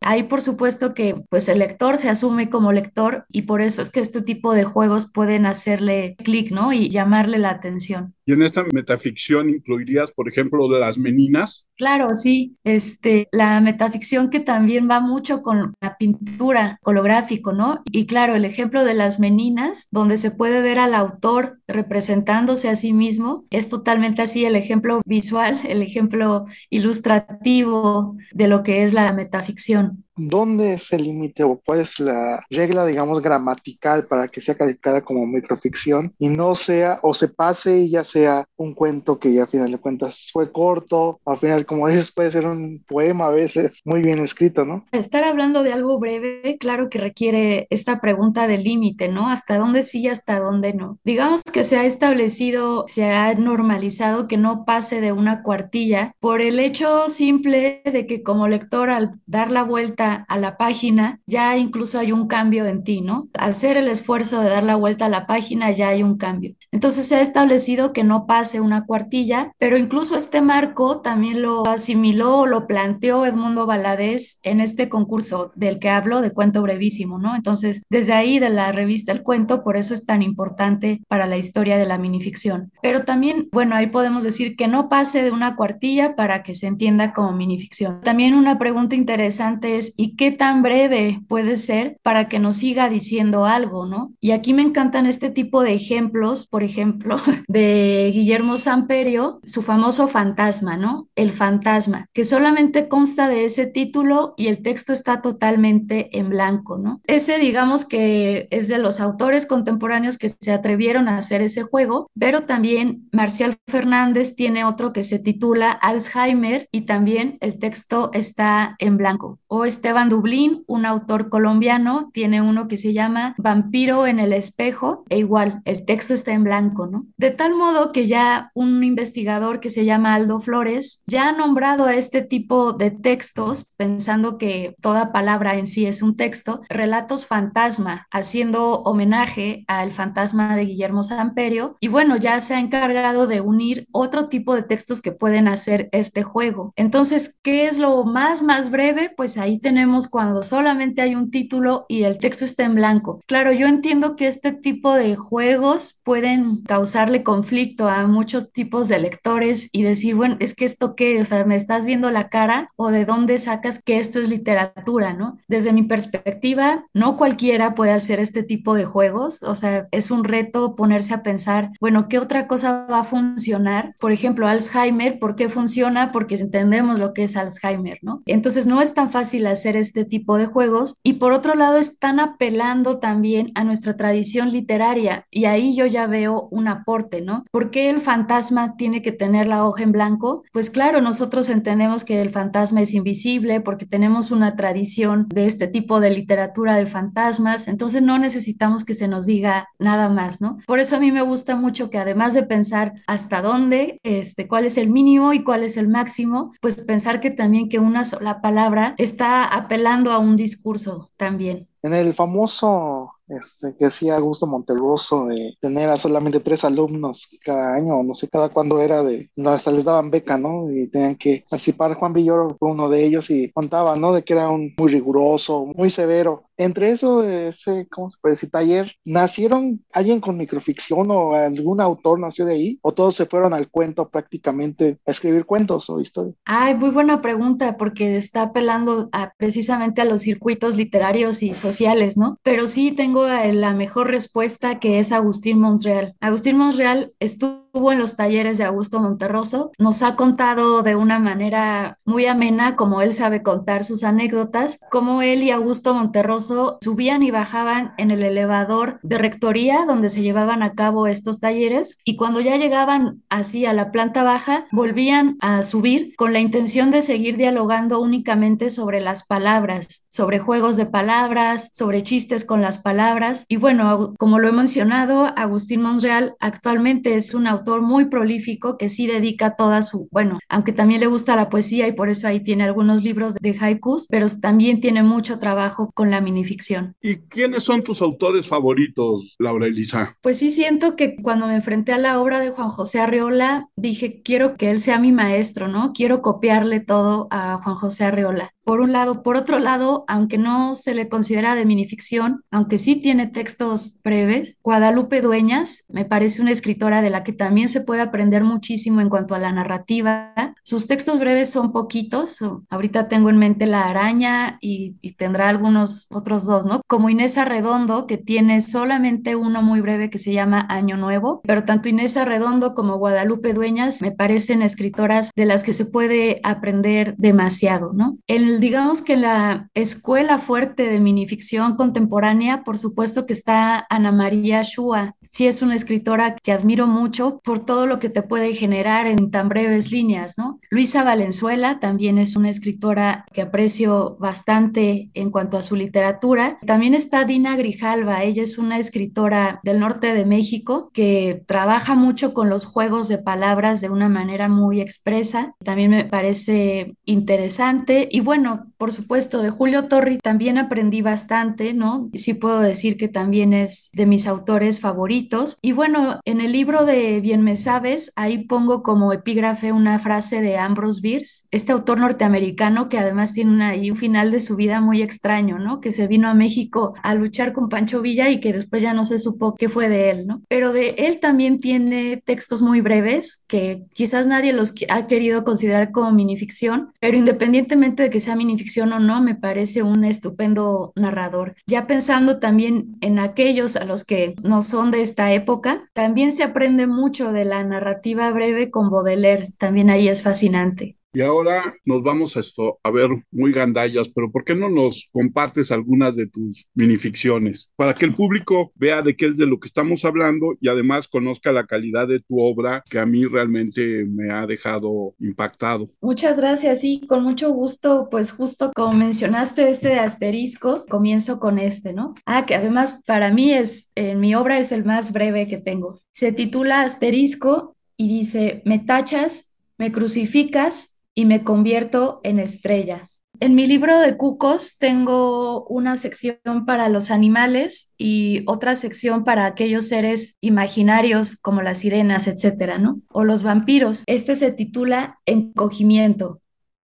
Ahí 0.01 0.23
por 0.23 0.41
supuesto 0.41 0.93
que 0.93 1.15
pues 1.30 1.49
el 1.49 1.60
lector 1.60 1.97
se 1.97 2.10
asume 2.10 2.49
como 2.49 2.71
lector 2.71 3.25
y 3.30 3.43
por 3.43 3.62
eso 3.62 3.82
es 3.82 3.91
que 3.91 3.99
este 3.99 4.21
tipo 4.21 4.54
de 4.54 4.63
juegos 4.63 5.12
pueden 5.12 5.45
hacerle 5.45 6.15
clic, 6.23 6.51
¿no? 6.51 6.73
Y 6.73 6.89
llamarle 6.89 7.38
la 7.38 7.49
atención. 7.49 8.15
Y 8.25 8.34
en 8.34 8.43
esta 8.43 8.63
metaficción 8.71 9.49
incluirías, 9.49 10.12
por 10.12 10.30
ejemplo, 10.30 10.67
de 10.69 10.80
las 10.80 10.97
meninas. 10.97 11.67
Claro, 11.75 12.13
sí. 12.13 12.56
Este, 12.63 13.27
la 13.32 13.60
metaficción 13.60 14.30
que 14.30 14.39
también 14.39 14.88
va 14.89 14.99
mucho 14.99 15.41
con 15.41 15.73
la 15.82 15.97
pintura, 15.97 16.77
holográfico, 16.84 17.51
¿no? 17.54 17.82
Y 17.91 18.06
claro, 18.06 18.36
el 18.36 18.45
ejemplo 18.45 18.86
de 18.86 18.93
las 18.93 19.19
meninas, 19.19 19.88
donde 19.91 20.17
se 20.17 20.32
puede 20.32 20.62
ver 20.62 20.77
al 20.77 20.93
autor 20.93 21.60
representándose 21.67 22.69
a 22.69 22.75
sí 22.75 22.93
mismo, 22.93 23.45
es 23.49 23.69
totalmente 23.69 24.21
así 24.21 24.45
el 24.45 24.56
ejemplo 24.56 25.01
visual, 25.06 25.60
el 25.67 25.82
ejemplo 25.82 26.45
ilustrativo 26.69 28.15
de 28.32 28.47
lo 28.47 28.62
que 28.62 28.84
es 28.84 28.93
la 28.93 29.12
metaficción 29.13 29.31
metaficción. 29.32 30.04
¿Dónde 30.15 30.74
es 30.74 30.91
el 30.93 31.04
límite 31.04 31.43
o 31.43 31.62
cuál 31.65 31.82
es 31.82 32.00
la 32.00 32.43
regla, 32.50 32.86
digamos, 32.86 33.21
gramatical 33.21 34.06
para 34.08 34.28
que 34.28 34.41
sea 34.41 34.56
calificada 34.56 35.02
como 35.02 35.26
microficción 35.26 36.13
y 36.19 36.30
no 36.30 36.56
sea 36.56 37.00
o 37.02 37.13
se 37.13 37.30
pase 37.30 37.80
y 37.80 37.91
ya 37.91 38.04
sea 38.04 38.45
un 38.58 38.74
cuento 38.74 39.19
que 39.19 39.34
ya 39.34 39.43
a 39.43 39.47
final 39.47 39.71
de 39.71 39.78
cuentas 39.78 40.30
fue 40.32 40.52
corto, 40.52 41.19
al 41.26 41.38
final, 41.38 41.65
como 41.65 41.88
dices, 41.88 42.12
puede 42.12 42.32
ser 42.32 42.45
un 42.45 42.84
poema 42.88 43.28
a 43.28 43.32
veces 43.32 43.82
muy 43.86 44.02
bien 44.02 44.19
escrito, 44.19 44.65
¿no? 44.65 44.86
Estar 44.91 45.24
hablando 45.24 45.63
de 45.63 45.74
algo 45.74 46.00
breve, 46.00 46.58
claro 46.60 46.89
que 46.89 47.00
requiere 47.00 47.67
esta 47.69 48.02
pregunta 48.02 48.47
del 48.47 48.63
límite, 48.63 49.08
¿no? 49.08 49.30
¿Hasta 49.30 49.58
dónde 49.58 49.84
sí 49.84 50.02
y 50.02 50.08
hasta 50.08 50.39
dónde 50.39 50.74
no? 50.74 51.00
Digamos 51.04 51.41
que 51.43 51.63
se 51.63 51.78
ha 51.78 51.86
establecido, 51.86 52.86
se 52.88 53.06
ha 53.06 53.34
normalizado 53.36 54.28
que 54.28 54.38
no 54.38 54.65
pase 54.65 55.02
de 55.02 55.12
una 55.12 55.43
cuartilla 55.43 56.13
por 56.19 56.41
el 56.41 56.60
hecho 56.60 57.10
simple 57.10 57.82
de 57.86 58.06
que 58.06 58.24
como 58.24 58.47
lector 58.47 58.89
al 58.89 59.19
dar 59.26 59.52
la 59.52 59.63
vuelta 59.63 60.11
a 60.15 60.38
la 60.38 60.58
página, 60.58 61.19
ya 61.26 61.58
incluso 61.58 62.00
hay 62.00 62.12
un 62.12 62.28
cambio 62.28 62.65
en 62.65 62.84
ti, 62.84 63.02
¿no? 63.02 63.30
Al 63.34 63.52
hacer 63.52 63.78
el 63.78 63.88
esfuerzo 63.88 64.41
de 64.41 64.50
dar 64.50 64.63
la 64.63 64.76
vuelta 64.76 65.06
a 65.06 65.10
la 65.10 65.28
página, 65.28 65.71
ya 65.71 65.89
hay 65.89 66.04
un 66.04 66.17
cambio. 66.17 66.56
Entonces 66.71 67.08
se 67.08 67.15
ha 67.15 67.21
establecido 67.21 67.93
que 67.93 68.04
no 68.04 68.26
pase 68.26 68.62
una 68.62 68.86
cuartilla, 68.86 69.52
pero 69.58 69.78
incluso 69.78 70.15
este 70.15 70.41
marco 70.41 71.02
también 71.02 71.41
lo 71.41 71.67
asimiló, 71.67 72.45
lo 72.45 72.65
planteó 72.65 73.26
Edmundo 73.26 73.65
Valadez 73.65 74.39
en 74.43 74.62
este 74.62 74.89
concurso 74.89 75.52
del 75.56 75.80
que 75.80 75.89
hablo 75.89 76.21
de 76.21 76.32
cuento 76.32 76.62
brevísimo, 76.62 77.19
¿no? 77.19 77.36
Entonces, 77.36 77.84
desde 77.89 78.13
ahí 78.13 78.39
de 78.39 78.50
la 78.50 78.71
revista 78.71 79.12
El 79.12 79.21
Cuento, 79.21 79.63
por 79.63 79.78
eso 79.78 79.93
es 79.93 80.06
tan 80.06 80.21
importante 80.24 81.02
para 81.08 81.28
la 81.28 81.38
historia 81.38 81.78
de 81.78 81.86
la 81.86 81.97
minificción. 81.97 82.71
Pero 82.82 83.04
también, 83.04 83.50
bueno, 83.52 83.76
ahí 83.76 83.88
podemos 83.88 84.24
decir 84.24 84.56
que 84.56 84.67
no 84.67 84.89
pase 84.89 85.24
de 85.24 85.32
una 85.32 85.56
cuartilla 85.56 86.15
para 86.15 86.41
que 86.43 86.54
se 86.54 86.67
entienda 86.67 87.13
como 87.13 87.34
minificción. 87.34 88.02
También 88.02 88.34
una 88.34 88.58
pregunta 88.58 88.95
interesante 88.95 89.78
es 89.78 89.90
y 89.97 90.15
qué 90.15 90.32
tan 90.32 90.63
breve 90.63 91.21
puede 91.27 91.58
ser 91.58 91.97
para 92.04 92.27
que 92.27 92.39
nos 92.39 92.58
siga 92.58 92.89
diciendo 92.89 93.45
algo, 93.45 93.86
¿no? 93.86 94.13
Y 94.19 94.32
aquí 94.32 94.54
me 94.54 94.62
encantan 94.62 95.06
este 95.06 95.30
tipo 95.30 95.62
de 95.62 95.73
ejemplos, 95.73 96.47
por 96.47 96.63
ejemplo, 96.63 97.19
de 97.47 98.12
Guillermo 98.13 98.58
Samperio, 98.58 99.39
su 99.45 99.62
famoso 99.62 100.08
fantasma, 100.08 100.77
¿no? 100.77 101.08
El 101.15 101.32
fantasma, 101.32 102.08
que 102.13 102.23
solamente 102.23 102.88
consta 102.88 103.27
de 103.27 103.45
ese 103.45 103.67
título 103.67 104.34
y 104.38 104.47
el 104.47 104.62
texto 104.62 104.93
está 104.93 105.21
totalmente 105.21 106.17
en 106.17 106.30
blanco, 106.30 106.77
¿no? 106.77 107.01
Ese 107.08 107.38
digamos 107.38 107.86
que 107.86 108.47
es 108.51 108.67
de 108.67 108.77
los 108.77 108.99
autores 108.99 109.45
contemporáneos 109.45 110.17
que 110.17 110.30
se 110.30 110.51
atrevieron 110.51 111.08
a 111.08 111.17
hacer 111.17 111.41
ese 111.41 111.63
juego, 111.63 112.10
pero 112.17 112.43
también 112.43 113.10
Marcial 113.12 113.58
Fernández 113.67 114.36
tiene 114.36 114.65
otro 114.65 114.93
que 114.93 115.04
se 115.04 115.19
titula 115.19 115.71
Alzheimer 115.71 116.67
y 116.71 116.82
también 116.82 117.38
el 117.41 117.60
texto 117.60 118.12
está 118.13 118.75
en 118.80 118.97
blanco. 118.97 119.39
O 119.47 119.65
Esteban 119.82 120.10
Dublín, 120.10 120.63
un 120.67 120.86
autor 120.86 121.30
colombiano, 121.30 122.12
tiene 122.13 122.39
uno 122.39 122.67
que 122.67 122.78
se 122.78 122.94
llama 122.94 123.34
Vampiro 123.39 124.06
en 124.06 124.20
el 124.20 124.32
espejo, 124.32 125.06
e 125.10 125.17
igual, 125.17 125.63
el 125.65 125.86
texto 125.86 126.13
está 126.13 126.34
en 126.34 126.44
blanco, 126.44 126.86
¿no? 126.86 127.08
De 127.17 127.32
tal 127.32 127.56
modo 127.56 127.91
que 127.91 128.06
ya 128.06 128.52
un 128.54 128.84
investigador 128.84 129.60
que 129.60 129.72
se 129.72 129.84
llama 129.84 130.13
Aldo 130.13 130.39
Flores 130.39 131.02
ya 131.08 131.30
ha 131.30 131.32
nombrado 131.32 131.86
a 131.86 131.96
este 131.96 132.22
tipo 132.22 132.74
de 132.74 132.91
textos, 132.91 133.72
pensando 133.76 134.38
que 134.38 134.76
toda 134.82 135.12
palabra 135.12 135.56
en 135.56 135.65
sí 135.65 135.88
es 135.88 136.04
un 136.04 136.15
texto, 136.15 136.62
relatos 136.70 137.26
fantasma, 137.26 138.06
haciendo 138.12 138.84
homenaje 138.84 139.65
al 139.67 139.94
fantasma 139.94 140.56
de 140.56 140.65
Guillermo 140.65 141.02
Samperio, 141.02 141.76
y 141.80 141.88
bueno, 141.88 142.17
ya 142.17 142.39
se 142.39 142.54
ha 142.54 142.60
encargado 142.60 143.26
de 143.26 143.41
unir 143.41 143.88
otro 143.91 144.28
tipo 144.28 144.54
de 144.54 144.62
textos 144.62 145.02
que 145.02 145.12
pueden 145.12 145.48
hacer 145.48 145.89
este 145.91 146.22
juego. 146.22 146.72
Entonces, 146.76 147.39
¿qué 147.41 147.65
es 147.65 147.80
lo 147.80 148.04
más, 148.04 148.44
más 148.44 148.70
breve? 148.70 149.12
Pues 149.17 149.39
ahí 149.39 149.58
tenemos 149.58 149.71
cuando 150.10 150.44
solamente 150.44 151.02
hay 151.02 151.16
un 151.16 151.32
título 151.32 151.86
y 151.88 152.04
el 152.04 152.18
texto 152.18 152.46
está 152.46 152.64
en 152.64 152.76
blanco. 152.76 153.22
Claro, 153.26 153.52
yo 153.52 153.68
entiendo 153.68 154.16
que 154.16 154.28
este 154.28 154.52
tipo 154.52 154.96
de 154.96 155.16
juegos 155.16 156.02
pueden 156.04 156.62
causarle 156.64 157.24
conflicto 157.24 157.88
a 157.88 158.06
muchos 158.08 158.52
tipos 158.52 158.88
de 158.88 159.00
lectores 159.00 159.70
y 159.72 159.84
decir, 159.84 160.16
bueno, 160.16 160.38
es 160.40 160.56
que 160.56 160.66
esto 160.66 160.96
qué, 160.96 161.20
o 161.20 161.26
sea, 161.26 161.46
me 161.46 161.56
estás 161.56 161.86
viendo 161.86 162.12
la 162.12 162.30
cara 162.30 162.70
o 162.76 162.90
de 162.90 163.06
dónde 163.06 163.38
sacas 163.38 163.82
que 163.82 163.98
esto 163.98 164.20
es 164.20 164.30
literatura, 164.30 165.14
¿no? 165.14 165.38
Desde 165.48 165.74
mi 165.74 165.84
perspectiva, 165.84 166.86
no 166.94 167.18
cualquiera 167.18 167.76
puede 167.76 167.92
hacer 167.92 168.20
este 168.20 168.44
tipo 168.44 168.74
de 168.74 168.86
juegos, 168.86 169.44
o 169.44 169.56
sea, 169.56 169.88
es 169.92 170.12
un 170.12 170.24
reto 170.24 170.76
ponerse 170.76 171.14
a 171.14 171.24
pensar, 171.24 171.72
bueno, 171.80 172.08
¿qué 172.08 172.20
otra 172.20 172.48
cosa 172.48 172.88
va 172.90 173.00
a 173.00 173.04
funcionar? 173.04 173.96
Por 174.00 174.12
ejemplo, 174.12 174.48
Alzheimer, 174.48 175.20
¿por 175.20 175.36
qué 175.36 175.50
funciona? 175.50 176.12
Porque 176.12 176.36
entendemos 176.36 177.00
lo 177.00 177.14
que 177.14 177.24
es 177.24 177.38
Alzheimer, 177.38 178.00
¿no? 178.02 178.22
Entonces 178.26 178.68
no 178.68 178.82
es 178.82 178.94
tan 178.94 179.12
fácil 179.12 179.48
hacer 179.62 179.78
este 179.78 180.06
tipo 180.06 180.38
de 180.38 180.47
juegos 180.47 181.00
y 181.04 181.13
por 181.13 181.34
otro 181.34 181.54
lado 181.54 181.78
están 181.78 182.19
apelando 182.19 182.97
también 182.97 183.52
a 183.54 183.63
nuestra 183.63 183.95
tradición 183.95 184.52
literaria 184.52 185.28
y 185.30 185.45
ahí 185.45 185.76
yo 185.76 185.86
ya 185.86 186.08
veo 186.08 186.47
un 186.50 186.67
aporte, 186.67 187.21
¿no? 187.21 187.45
¿Por 187.52 187.69
qué 187.69 187.91
el 187.91 188.02
fantasma 188.02 188.76
tiene 188.76 189.04
que 189.04 189.12
tener 189.12 189.45
la 189.45 189.63
hoja 189.63 189.84
en 189.84 189.91
blanco? 189.91 190.43
Pues 190.52 190.71
claro, 190.71 191.00
nosotros 191.00 191.47
entendemos 191.50 192.04
que 192.04 192.21
el 192.21 192.32
fantasma 192.32 192.82
es 192.82 192.95
invisible 192.95 193.62
porque 193.62 193.86
tenemos 193.86 194.32
una 194.32 194.56
tradición 194.56 195.28
de 195.30 195.45
este 195.45 195.67
tipo 195.67 196.00
de 196.00 196.10
literatura 196.10 196.76
de 196.76 196.88
fantasmas, 196.88 197.67
entonces 197.67 198.02
no 198.02 198.17
necesitamos 198.17 198.84
que 198.84 198.95
se 198.95 199.08
nos 199.08 199.28
diga 199.28 199.67
nada 199.78 200.10
más, 200.10 200.41
¿no? 200.41 200.58
Por 200.65 200.80
eso 200.80 200.95
a 200.95 201.00
mí 201.00 201.12
me 201.12 201.21
gusta 201.21 201.56
mucho 201.56 201.91
que 201.91 202.00
además 202.00 202.34
de 202.34 202.43
pensar 202.43 202.93
hasta 203.06 203.43
dónde, 203.43 204.00
este, 204.02 204.47
cuál 204.47 204.65
es 204.65 204.78
el 204.78 204.89
mínimo 204.89 205.34
y 205.34 205.43
cuál 205.43 205.63
es 205.63 205.78
el 205.78 205.88
máximo, 205.88 206.54
pues 206.62 206.82
pensar 206.82 207.21
que 207.21 207.30
también 207.30 207.69
que 207.69 207.78
una 207.78 208.04
sola 208.04 208.41
palabra 208.41 208.95
está 208.97 209.51
apelando 209.52 210.12
a 210.12 210.18
un 210.18 210.36
discurso 210.36 211.12
también. 211.18 211.68
En 211.84 211.94
el 211.94 212.14
famoso 212.14 213.12
este, 213.28 213.76
que 213.76 213.86
hacía 213.86 214.16
Augusto 214.16 214.46
Monterroso 214.46 215.26
de 215.28 215.58
tener 215.60 215.90
a 215.90 215.98
solamente 215.98 216.40
tres 216.40 216.64
alumnos 216.64 217.30
cada 217.44 217.74
año, 217.74 218.02
no 218.04 218.14
sé 218.14 218.30
cada 218.30 218.50
cuándo 218.50 218.82
era 218.82 219.04
de, 219.04 219.30
no, 219.36 219.52
hasta 219.52 219.72
les 219.72 219.86
daban 219.86 220.12
beca, 220.12 220.38
¿no? 220.38 220.72
Y 220.72 220.88
tenían 220.88 221.16
que 221.16 221.44
participar, 221.50 221.96
Juan 221.96 222.14
Villoro 222.14 222.56
fue 222.60 222.70
uno 222.70 222.88
de 222.88 223.04
ellos 223.04 223.30
y 223.30 223.52
contaba, 223.52 223.96
¿no? 223.96 224.14
De 224.14 224.24
que 224.24 224.34
era 224.34 224.50
un 224.50 224.74
muy 224.78 224.92
riguroso, 224.92 225.66
muy 225.66 225.90
severo. 225.90 226.44
Entre 226.62 226.91
eso, 226.91 227.24
ese, 227.24 227.88
¿cómo 227.89 228.08
se 228.08 228.17
puede 228.21 228.34
decir? 228.34 228.52
Taller, 228.52 228.93
¿nacieron 229.04 229.84
alguien 229.91 230.21
con 230.21 230.38
microficción 230.38 231.10
o 231.10 231.34
algún 231.34 231.82
autor 231.82 232.19
nació 232.19 232.45
de 232.45 232.54
ahí? 232.54 232.80
¿O 232.84 232.93
todos 232.93 233.15
se 233.15 233.26
fueron 233.26 233.56
al 233.56 233.69
cuento 233.69 234.10
prácticamente 234.10 235.00
a 235.08 235.12
escribir 235.12 235.45
cuentos 235.45 235.89
o 235.89 236.00
historias? 236.00 236.36
Ay, 236.45 236.76
muy 236.76 236.91
buena 236.91 237.19
pregunta, 237.19 237.78
porque 237.78 238.15
está 238.15 238.43
apelando 238.43 239.10
a, 239.12 239.34
precisamente 239.38 240.02
a 240.02 240.06
los 240.06 240.21
circuitos 240.21 240.76
literarios 240.76 241.41
y 241.41 241.56
sociales, 241.56 242.15
¿no? 242.15 242.38
Pero 242.43 242.67
sí 242.67 242.91
tengo 242.91 243.26
la 243.26 243.74
mejor 243.74 244.12
respuesta 244.12 244.78
que 244.78 245.00
es 245.00 245.12
Agustín 245.12 245.60
Monreal. 245.60 246.13
Agustín 246.19 246.58
Monreal 246.58 247.12
estuvo 247.19 247.61
en 247.74 248.00
los 248.00 248.16
talleres 248.16 248.58
de 248.58 248.66
Augusto 248.66 249.00
Monterroso, 249.00 249.72
nos 249.80 250.04
ha 250.04 250.16
contado 250.16 250.84
de 250.84 250.96
una 250.96 251.20
manera 251.20 251.98
muy 252.06 252.26
amena, 252.26 252.76
como 252.76 253.02
él 253.02 253.14
sabe 253.14 253.42
contar 253.42 253.84
sus 253.84 254.04
anécdotas, 254.04 254.80
cómo 254.92 255.22
él 255.22 255.44
y 255.44 255.52
Augusto 255.52 255.94
Monterroso 255.94 256.78
subían 256.82 257.24
y 257.24 257.32
bajaban 257.32 257.94
en 257.98 258.12
el 258.12 258.24
elevador 258.24 259.00
de 259.04 259.18
rectoría 259.18 259.86
donde 259.86 260.10
se 260.10 260.22
llevaban 260.22 260.64
a 260.64 260.74
cabo 260.74 261.08
estos 261.08 261.40
talleres 261.40 261.98
y 262.04 262.18
cuando 262.18 262.42
ya 262.42 262.58
llegaban 262.58 263.24
así 263.30 263.66
a 263.66 263.74
la 263.74 263.92
planta 263.92 264.24
baja, 264.24 264.66
volvían 264.72 265.38
a 265.40 265.64
subir 265.64 266.16
con 266.16 266.34
la 266.34 266.40
intención 266.40 266.92
de 266.92 267.02
seguir 267.02 267.38
dialogando 267.38 268.00
únicamente 268.00 268.70
sobre 268.70 269.00
las 269.00 269.24
palabras, 269.26 270.08
sobre 270.10 270.40
juegos 270.40 270.78
de 270.78 270.86
palabras, 270.86 271.70
sobre 271.74 272.04
chistes 272.04 272.44
con 272.44 272.62
las 272.62 272.80
palabras. 272.80 273.46
Y 273.48 273.56
bueno, 273.56 274.14
como 274.18 274.40
lo 274.40 274.50
he 274.50 274.52
mencionado, 274.52 275.32
Agustín 275.36 275.82
Monreal 275.82 276.36
actualmente 276.40 277.16
es 277.16 277.34
un 277.34 277.48
autor 277.48 277.61
muy 277.82 278.06
prolífico 278.06 278.78
que 278.78 278.89
sí 278.89 279.08
dedica 279.08 279.56
toda 279.56 279.82
su, 279.82 280.08
bueno, 280.12 280.39
aunque 280.50 280.74
también 280.74 281.02
le 281.02 281.08
gusta 281.08 281.36
la 281.36 281.50
poesía 281.50 281.88
y 281.88 281.93
por 281.93 282.10
eso 282.10 282.28
ahí 282.28 282.41
tiene 282.41 282.63
algunos 282.63 283.04
libros 283.04 283.36
de 283.36 283.58
haikus, 283.60 284.08
pero 284.10 284.28
también 284.41 284.82
tiene 284.82 285.04
mucho 285.04 285.39
trabajo 285.39 285.91
con 285.93 286.10
la 286.12 286.21
minificción. 286.21 286.95
¿Y 287.02 287.17
quiénes 287.28 287.63
son 287.63 287.82
tus 287.82 288.02
autores 288.02 288.47
favoritos, 288.47 289.36
Laura 289.39 289.67
Elisa? 289.67 290.17
Pues 290.21 290.39
sí 290.39 290.52
siento 290.52 290.95
que 290.95 291.15
cuando 291.15 291.47
me 291.47 291.56
enfrenté 291.56 291.93
a 291.93 291.97
la 291.97 292.19
obra 292.19 292.39
de 292.39 292.52
Juan 292.52 292.69
José 292.69 293.00
Arriola, 293.00 293.69
dije, 293.76 294.21
quiero 294.24 294.56
que 294.56 294.71
él 294.71 294.80
sea 294.80 295.00
mi 295.00 295.12
maestro, 295.12 295.67
¿no? 295.67 295.91
Quiero 295.93 296.21
copiarle 296.21 296.80
todo 296.80 297.28
a 297.32 297.60
Juan 297.63 297.76
José 297.76 298.06
Arriola 298.06 298.54
por 298.72 298.80
un 298.80 298.94
lado. 298.94 299.22
Por 299.22 299.36
otro 299.36 299.60
lado, 299.60 300.06
aunque 300.08 300.38
no 300.38 300.76
se 300.76 300.96
le 300.96 301.10
considera 301.10 301.56
de 301.56 301.66
minificción, 301.66 302.46
aunque 302.52 302.78
sí 302.78 302.96
tiene 302.96 303.28
textos 303.28 304.00
breves, 304.02 304.56
Guadalupe 304.64 305.20
Dueñas 305.20 305.84
me 305.90 306.06
parece 306.06 306.42
una 306.42 306.52
escritora 306.52 307.02
de 307.02 307.10
la 307.10 307.26
que 307.26 307.34
también 307.34 307.68
se 307.68 307.82
puede 307.82 308.00
aprender 308.00 308.46
muchísimo 308.46 309.02
en 309.02 309.10
cuanto 309.10 309.36
a 309.36 309.40
la 309.40 309.52
narrativa. 309.52 310.34
Sus 310.64 310.88
textos 310.88 311.20
breves 311.20 311.50
son 311.50 311.74
poquitos. 311.74 312.38
Ahorita 312.70 313.10
tengo 313.10 313.30
en 313.30 313.40
mente 313.40 313.66
La 313.66 313.90
Araña 313.90 314.58
y, 314.62 314.96
tendrá 315.18 315.50
algunos 315.50 316.08
otros 316.10 316.46
dos, 316.46 316.66
¿no? 316.66 316.82
Como 316.88 317.10
Inés 317.10 317.38
Arredondo, 317.38 318.08
que 318.08 318.18
tiene 318.18 318.62
solamente 318.62 319.36
uno 319.36 319.62
muy 319.62 319.82
breve 319.82 320.10
que 320.10 320.18
se 320.18 320.32
llama 320.32 320.66
Año 320.70 320.96
Nuevo, 320.96 321.42
pero 321.44 321.66
tanto 321.66 321.90
Inés 321.90 322.16
Arredondo 322.16 322.74
como 322.74 322.96
Guadalupe 322.96 323.54
Dueñas 323.54 324.02
me 324.02 324.12
parecen 324.12 324.62
escritoras 324.62 325.32
de 325.36 325.46
las 325.46 325.66
que 325.66 325.74
se 325.74 325.86
puede 325.86 326.40
aprender 326.44 327.16
demasiado, 327.18 327.92
¿no? 327.92 328.18
Digamos 328.62 329.02
que 329.02 329.17
la 329.17 329.69
escuela 329.74 330.38
fuerte 330.38 330.84
de 330.84 331.00
minificción 331.00 331.76
contemporánea, 331.76 332.63
por 332.63 332.78
supuesto 332.78 333.26
que 333.26 333.34
está 333.34 333.88
Ana 333.89 334.12
María 334.12 334.62
Shua. 334.62 335.15
Sí 335.21 335.47
es 335.47 335.63
una 335.63 335.74
escritora 335.74 336.36
que 336.36 336.52
admiro 336.52 336.86
mucho 336.86 337.41
por 337.43 337.65
todo 337.65 337.88
lo 337.88 337.97
que 337.97 338.10
te 338.10 338.21
puede 338.21 338.54
generar 338.54 339.08
en 339.08 339.32
tan 339.32 339.50
breves 339.50 339.91
líneas, 339.91 340.38
¿no? 340.38 340.60
Luisa 340.69 341.04
Valenzuela 341.04 341.80
también 341.80 342.19
es 342.19 342.36
una 342.36 342.50
escritora 342.50 343.26
que 343.34 343.41
aprecio 343.41 344.15
bastante 344.19 345.10
en 345.15 345.32
cuanto 345.32 345.58
a 345.58 345.63
su 345.63 345.76
literatura. 345.76 346.60
También 346.63 346.93
está 346.93 347.26
Dina 347.26 347.56
Grijalva, 347.56 348.24
ella 348.24 348.43
es 348.43 348.60
una 348.60 348.78
escritora 348.78 349.60
del 349.63 349.80
norte 349.80 350.13
de 350.13 350.26
México 350.26 350.91
que 350.93 351.43
trabaja 351.47 351.95
mucho 351.95 352.36
con 352.36 352.50
los 352.50 352.65
juegos 352.65 353.08
de 353.08 353.17
palabras 353.17 353.82
de 353.82 353.89
una 353.89 354.08
manera 354.08 354.50
muy 354.50 354.82
expresa. 354.82 355.56
También 355.63 355.89
me 355.89 356.06
parece 356.06 356.95
interesante 357.06 358.08
y 358.12 358.19
bueno, 358.19 358.51
não 358.56 358.71
por 358.82 358.91
supuesto, 358.91 359.44
de 359.44 359.52
Julio 359.52 359.88
Torri 359.88 360.17
también 360.17 360.58
aprendí 360.58 361.04
bastante, 361.04 361.76
¿no? 361.76 362.10
Sí 362.15 362.34
puedo 362.34 362.62
decir 362.62 362.98
que 362.98 363.08
también 363.08 363.54
es 363.54 363.91
de 363.94 364.08
mis 364.08 364.26
autores 364.26 364.80
favoritos. 364.80 365.60
Y 365.62 365.72
bueno, 365.72 366.20
en 366.26 366.41
el 366.41 366.52
libro 366.52 366.84
de 366.84 367.22
Bien 367.22 367.44
me 367.44 367.56
sabes, 367.56 368.12
ahí 368.15 368.39
pongo 368.46 368.82
como 368.82 369.13
epígrafe 369.13 369.72
una 369.72 370.00
frase 370.00 370.41
de 370.41 370.58
Ambrose 370.58 371.00
Bierce, 371.00 371.46
este 371.52 371.74
autor 371.74 372.00
norteamericano 372.00 372.89
que 372.89 372.98
además 372.98 373.34
tiene 373.34 373.63
ahí 373.63 373.91
un 373.91 373.98
final 373.98 374.32
de 374.32 374.39
su 374.39 374.56
vida 374.56 374.82
muy 374.82 375.04
extraño, 375.04 375.60
¿no? 375.60 375.80
Que 375.80 375.91
se 375.91 376.08
vino 376.08 376.28
a 376.28 376.34
México 376.34 376.96
a 377.04 377.13
luchar 377.13 377.54
con 377.54 377.70
Pancho 377.70 378.02
Villa 378.02 378.30
y 378.32 378.39
que 378.39 378.52
después 378.52 378.82
ya 378.82 378.96
no 378.96 379.04
se 379.04 379.20
supo 379.20 379.54
qué 379.54 379.70
fue 379.70 379.89
de 379.89 380.10
él, 380.10 380.26
¿no? 380.26 380.41
Pero 380.48 380.74
de 380.74 380.96
él 380.98 381.20
también 381.20 381.60
tiene 381.60 382.17
textos 382.17 382.63
muy 382.63 382.82
breves 382.82 383.44
que 383.48 383.84
quizás 383.94 384.26
nadie 384.26 384.54
los 384.54 384.74
ha 384.89 385.06
querido 385.06 385.44
considerar 385.44 385.91
como 385.91 386.12
minificción, 386.12 386.89
pero 387.00 387.15
independientemente 387.15 388.02
de 388.02 388.10
que 388.10 388.20
sea 388.20 388.36
minificción 388.36 388.71
o 388.80 388.86
no, 388.86 389.22
me 389.22 389.36
parece 389.36 389.84
un 389.84 390.06
estupendo 390.06 390.94
narrador. 390.96 391.56
Ya 391.68 391.88
pensando 391.88 392.40
también 392.40 392.96
en 393.02 393.20
aquellos 393.20 393.76
a 393.76 393.84
los 393.84 394.06
que 394.06 394.36
no 394.44 394.62
son 394.62 394.92
de 394.92 395.02
esta 395.02 395.34
época, 395.34 395.90
también 395.94 396.32
se 396.32 396.44
aprende 396.44 396.88
mucho 396.88 397.34
de 397.34 397.46
la 397.46 397.64
narrativa 397.64 398.32
breve 398.32 398.72
con 398.72 398.90
Baudelaire, 398.90 399.54
también 399.58 399.90
ahí 399.90 400.08
es 400.08 400.24
fascinante. 400.24 400.98
Y 401.13 401.19
ahora 401.19 401.76
nos 401.84 402.04
vamos 402.04 402.38
a 402.38 402.39
esto, 402.39 402.80
a 402.84 402.89
ver 402.89 403.10
muy 403.32 403.52
gandallas, 403.52 404.08
pero 404.08 404.32
¿por 404.32 404.45
qué 404.45 404.56
no 404.56 404.69
nos 404.69 405.10
compartes 405.12 405.69
algunas 405.69 406.15
de 406.15 406.28
tus 406.28 406.65
minificciones? 406.74 407.69
Para 407.76 407.93
que 407.93 408.06
el 408.06 408.15
público 408.15 408.71
vea 408.76 409.02
de 409.02 409.15
qué 409.17 409.26
es 409.26 409.36
de 409.36 409.45
lo 409.45 409.60
que 409.60 409.67
estamos 409.67 410.06
hablando 410.06 410.54
y 410.62 410.69
además 410.69 411.10
conozca 411.10 411.52
la 411.52 411.65
calidad 411.65 412.08
de 412.08 412.21
tu 412.21 412.39
obra 412.39 412.82
que 412.89 412.97
a 412.97 413.06
mí 413.06 413.26
realmente 413.26 414.06
me 414.06 414.32
ha 414.32 414.47
dejado 414.47 415.13
impactado. 415.19 415.89
Muchas 416.00 416.38
gracias, 416.38 416.80
sí, 416.80 417.02
con 417.10 417.24
mucho 417.24 417.52
gusto, 417.52 418.08
pues 418.10 418.32
justo 418.32 418.71
como 418.74 418.93
mencionaste 418.93 419.69
este 419.69 420.00
asterisco, 420.00 420.86
comienzo 420.88 421.41
con 421.41 421.60
este, 421.60 421.91
¿no? 421.91 422.13
Ah, 422.26 422.45
que 422.45 422.56
además 422.56 423.02
para 423.06 423.32
mí 423.34 423.52
es, 423.52 423.91
en 423.95 424.21
mi 424.21 424.34
obra 424.34 424.60
es 424.60 424.71
el 424.71 424.86
más 424.86 425.12
breve 425.12 425.50
que 425.50 425.58
tengo. 425.58 426.00
Se 426.12 426.32
titula 426.32 426.84
Asterisco 426.84 427.76
y 427.97 428.08
dice, 428.08 428.62
me 428.63 428.80
tachas, 428.80 429.56
me 429.78 429.91
crucificas 429.91 430.90
y 431.13 431.26
me 431.26 431.43
convierto 431.43 432.21
en 432.24 432.39
estrella. 432.39 433.08
En 433.39 433.56
mi 433.56 433.65
libro 433.65 434.00
de 434.00 434.17
cucos 434.17 434.78
tengo 434.78 435.65
una 435.65 435.95
sección 435.95 436.38
para 436.67 436.89
los 436.89 437.10
animales 437.10 437.95
y 437.97 438.43
otra 438.45 438.76
sección 438.76 439.24
para 439.24 439.47
aquellos 439.47 439.88
seres 439.88 440.38
imaginarios 440.41 441.38
como 441.38 441.63
las 441.63 441.80
sirenas, 441.80 442.28
etcétera, 442.28 442.78
¿no? 442.78 443.02
O 443.10 443.24
los 443.24 443.41
vampiros. 443.41 444.04
Este 444.06 444.36
se 444.36 444.52
titula 444.52 445.19
Encogimiento. 445.26 446.39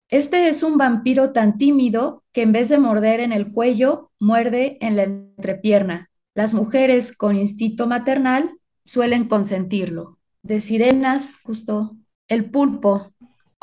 Este 0.07 0.47
es 0.47 0.63
un 0.63 0.77
vampiro 0.77 1.33
tan 1.33 1.57
tímido 1.57 2.23
que 2.31 2.43
en 2.43 2.53
vez 2.53 2.69
de 2.69 2.77
morder 2.77 3.19
en 3.19 3.33
el 3.33 3.51
cuello, 3.51 4.11
muerde 4.19 4.77
en 4.79 4.95
la 4.95 5.03
entrepierna. 5.03 6.09
Las 6.35 6.53
mujeres 6.53 7.15
con 7.15 7.37
instinto 7.37 7.85
maternal 7.85 8.51
suelen 8.85 9.27
consentirlo. 9.27 10.19
De 10.41 10.61
sirenas, 10.61 11.35
justo 11.43 11.97
el 12.27 12.49
pulpo, 12.49 13.11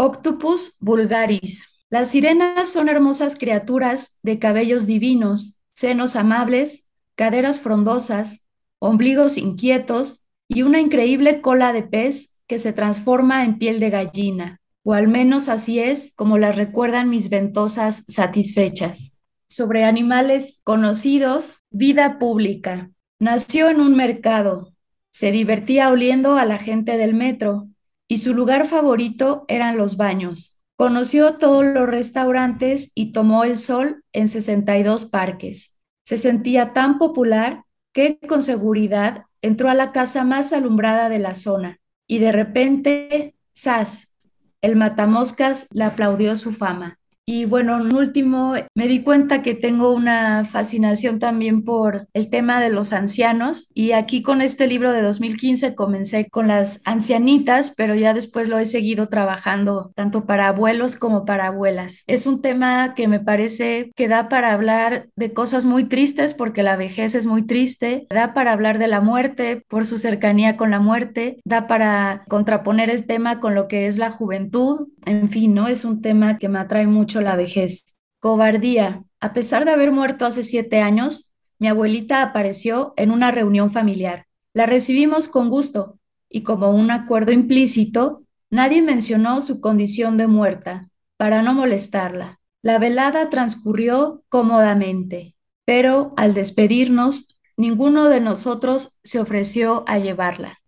Octopus 0.05 0.75
vulgaris. 0.81 1.63
Las 1.89 2.11
sirenas 2.11 2.69
son 2.69 2.89
hermosas 2.89 3.37
criaturas 3.39 4.19
de 4.25 4.41
cabellos 4.41 4.89
divinos, 4.89 5.61
senos 5.69 6.17
amables, 6.17 6.91
caderas 7.15 7.61
frondosas, 7.61 8.49
ombligos 8.81 9.39
inquietos 9.39 10.27
y 10.49 10.63
una 10.63 10.81
increíble 10.81 11.41
cola 11.41 11.73
de 11.73 11.85
pez 11.85 12.41
que 12.49 12.59
se 12.59 12.73
transforma 12.73 13.45
en 13.45 13.59
piel 13.59 13.79
de 13.79 13.91
gallina, 13.91 14.61
o 14.83 14.93
al 14.93 15.07
menos 15.07 15.49
así 15.49 15.79
es 15.79 16.13
como 16.17 16.37
las 16.37 16.57
recuerdan 16.57 17.09
mis 17.09 17.31
ventosas 17.31 18.03
satisfechas. 18.09 19.21
Sobre 19.47 19.85
animales 19.85 20.63
conocidos, 20.65 21.59
vida 21.71 22.19
pública. 22.19 22.91
Nació 23.21 23.69
en 23.71 23.81
un 23.81 23.95
mercado. 23.95 24.73
Se 25.13 25.31
divertía 25.31 25.91
oliendo 25.91 26.35
a 26.35 26.45
la 26.45 26.59
gente 26.59 26.97
del 26.97 27.15
metro, 27.15 27.69
y 28.09 28.19
su 28.19 28.35
lugar 28.35 28.67
favorito 28.67 29.45
eran 29.49 29.77
los 29.77 29.97
baños. 29.97 30.63
Conoció 30.77 31.35
todos 31.35 31.65
los 31.65 31.89
restaurantes 31.89 32.93
y 32.95 33.13
tomó 33.13 33.45
el 33.45 33.57
sol 33.57 34.05
en 34.13 34.29
62 34.29 35.07
parques. 35.07 35.81
Se 36.05 36.19
sentía 36.19 36.73
tan 36.73 36.99
popular 36.99 37.65
que 37.93 38.19
con 38.27 38.43
seguridad 38.43 39.27
entró 39.43 39.69
a 39.69 39.75
la 39.75 39.93
casa 39.93 40.25
más 40.25 40.53
alumbrada 40.53 41.09
de 41.09 41.19
la 41.19 41.35
zona 41.35 41.79
y 42.07 42.19
de 42.19 42.33
repente, 42.33 43.35
¡zas! 43.57 44.15
El 44.61 44.77
matamoscas 44.77 45.69
le 45.73 45.85
aplaudió 45.85 46.37
su 46.37 46.53
fama. 46.53 46.99
Y 47.35 47.47
bueno, 47.47 47.81
en 47.81 47.95
último, 47.95 48.53
me 48.75 48.87
di 48.87 49.01
cuenta 49.01 49.41
que 49.41 49.55
tengo 49.55 49.95
una 49.95 50.45
fascinación 50.45 51.19
también 51.19 51.65
por 51.65 52.07
el 52.13 52.29
tema 52.29 52.61
de 52.61 52.69
los 52.69 52.93
ancianos. 52.93 53.71
Y 53.73 53.93
aquí 53.93 54.21
con 54.21 54.43
este 54.43 54.67
libro 54.67 54.93
de 54.93 55.01
2015 55.01 55.75
comencé 55.75 56.29
con 56.29 56.49
las 56.49 56.83
ancianitas, 56.85 57.73
pero 57.75 57.95
ya 57.95 58.13
después 58.13 58.51
lo 58.51 58.59
he 58.59 58.67
seguido 58.67 59.09
trabajando 59.09 59.93
tanto 59.95 60.27
para 60.27 60.49
abuelos 60.49 60.97
como 60.97 61.25
para 61.25 61.47
abuelas. 61.47 62.05
Es 62.07 62.27
un 62.27 62.43
tema 62.43 62.93
que 62.93 63.09
me 63.09 63.19
parece 63.19 63.93
que 63.97 64.09
da 64.09 64.29
para 64.29 64.53
hablar 64.53 65.09
de 65.17 65.33
cosas 65.33 65.65
muy 65.65 65.85
tristes 65.85 66.35
porque 66.35 66.63
la 66.63 66.77
vejez 66.77 67.15
es 67.15 67.25
muy 67.25 67.47
triste, 67.47 68.07
da 68.11 68.35
para 68.35 68.53
hablar 68.53 68.79
de 68.79 68.89
la 68.89 69.01
muerte 69.01 69.65
por 69.69 69.87
su 69.87 69.97
cercanía 69.97 70.59
con 70.59 70.71
la 70.71 70.81
muerte, 70.81 71.41
da 71.47 71.67
para 71.67 72.25
contraponer 72.29 72.91
el 72.91 73.07
tema 73.07 73.41
con 73.41 73.55
lo 73.55 73.69
que 73.69 73.87
es 73.87 73.97
la 73.97 74.11
juventud, 74.11 74.89
en 75.07 75.31
fin, 75.31 75.55
¿no? 75.55 75.69
Es 75.69 75.85
un 75.85 76.03
tema 76.03 76.39
que 76.39 76.49
me 76.49 76.59
atrae 76.59 76.87
mucho 76.87 77.21
la 77.21 77.37
vejez. 77.37 77.99
Cobardía. 78.21 79.05
A 79.21 79.33
pesar 79.33 79.65
de 79.65 79.71
haber 79.73 79.93
muerto 79.93 80.27
hace 80.27 80.43
siete 80.43 80.81
años, 80.81 81.33
mi 81.59 81.69
abuelita 81.69 82.23
apareció 82.23 82.95
en 82.97 83.11
una 83.11 83.31
reunión 83.31 83.71
familiar. 83.71 84.27
La 84.53 84.67
recibimos 84.67 85.29
con 85.29 85.49
gusto 85.49 85.99
y 86.29 86.43
como 86.43 86.71
un 86.71 86.91
acuerdo 86.91 87.33
implícito, 87.33 88.25
nadie 88.51 88.83
mencionó 88.83 89.43
su 89.43 89.61
condición 89.61 90.17
de 90.17 90.27
muerta 90.27 90.89
para 91.17 91.43
no 91.43 91.55
molestarla. 91.55 92.41
La 92.63 92.79
velada 92.79 93.29
transcurrió 93.29 94.25
cómodamente, 94.29 95.37
pero 95.65 96.15
al 96.17 96.35
despedirnos, 96.35 97.39
ninguno 97.57 98.09
de 98.09 98.21
nosotros 98.21 98.99
se 99.03 99.21
ofreció 99.21 99.85
a 99.87 99.99
llevarla. 99.99 100.59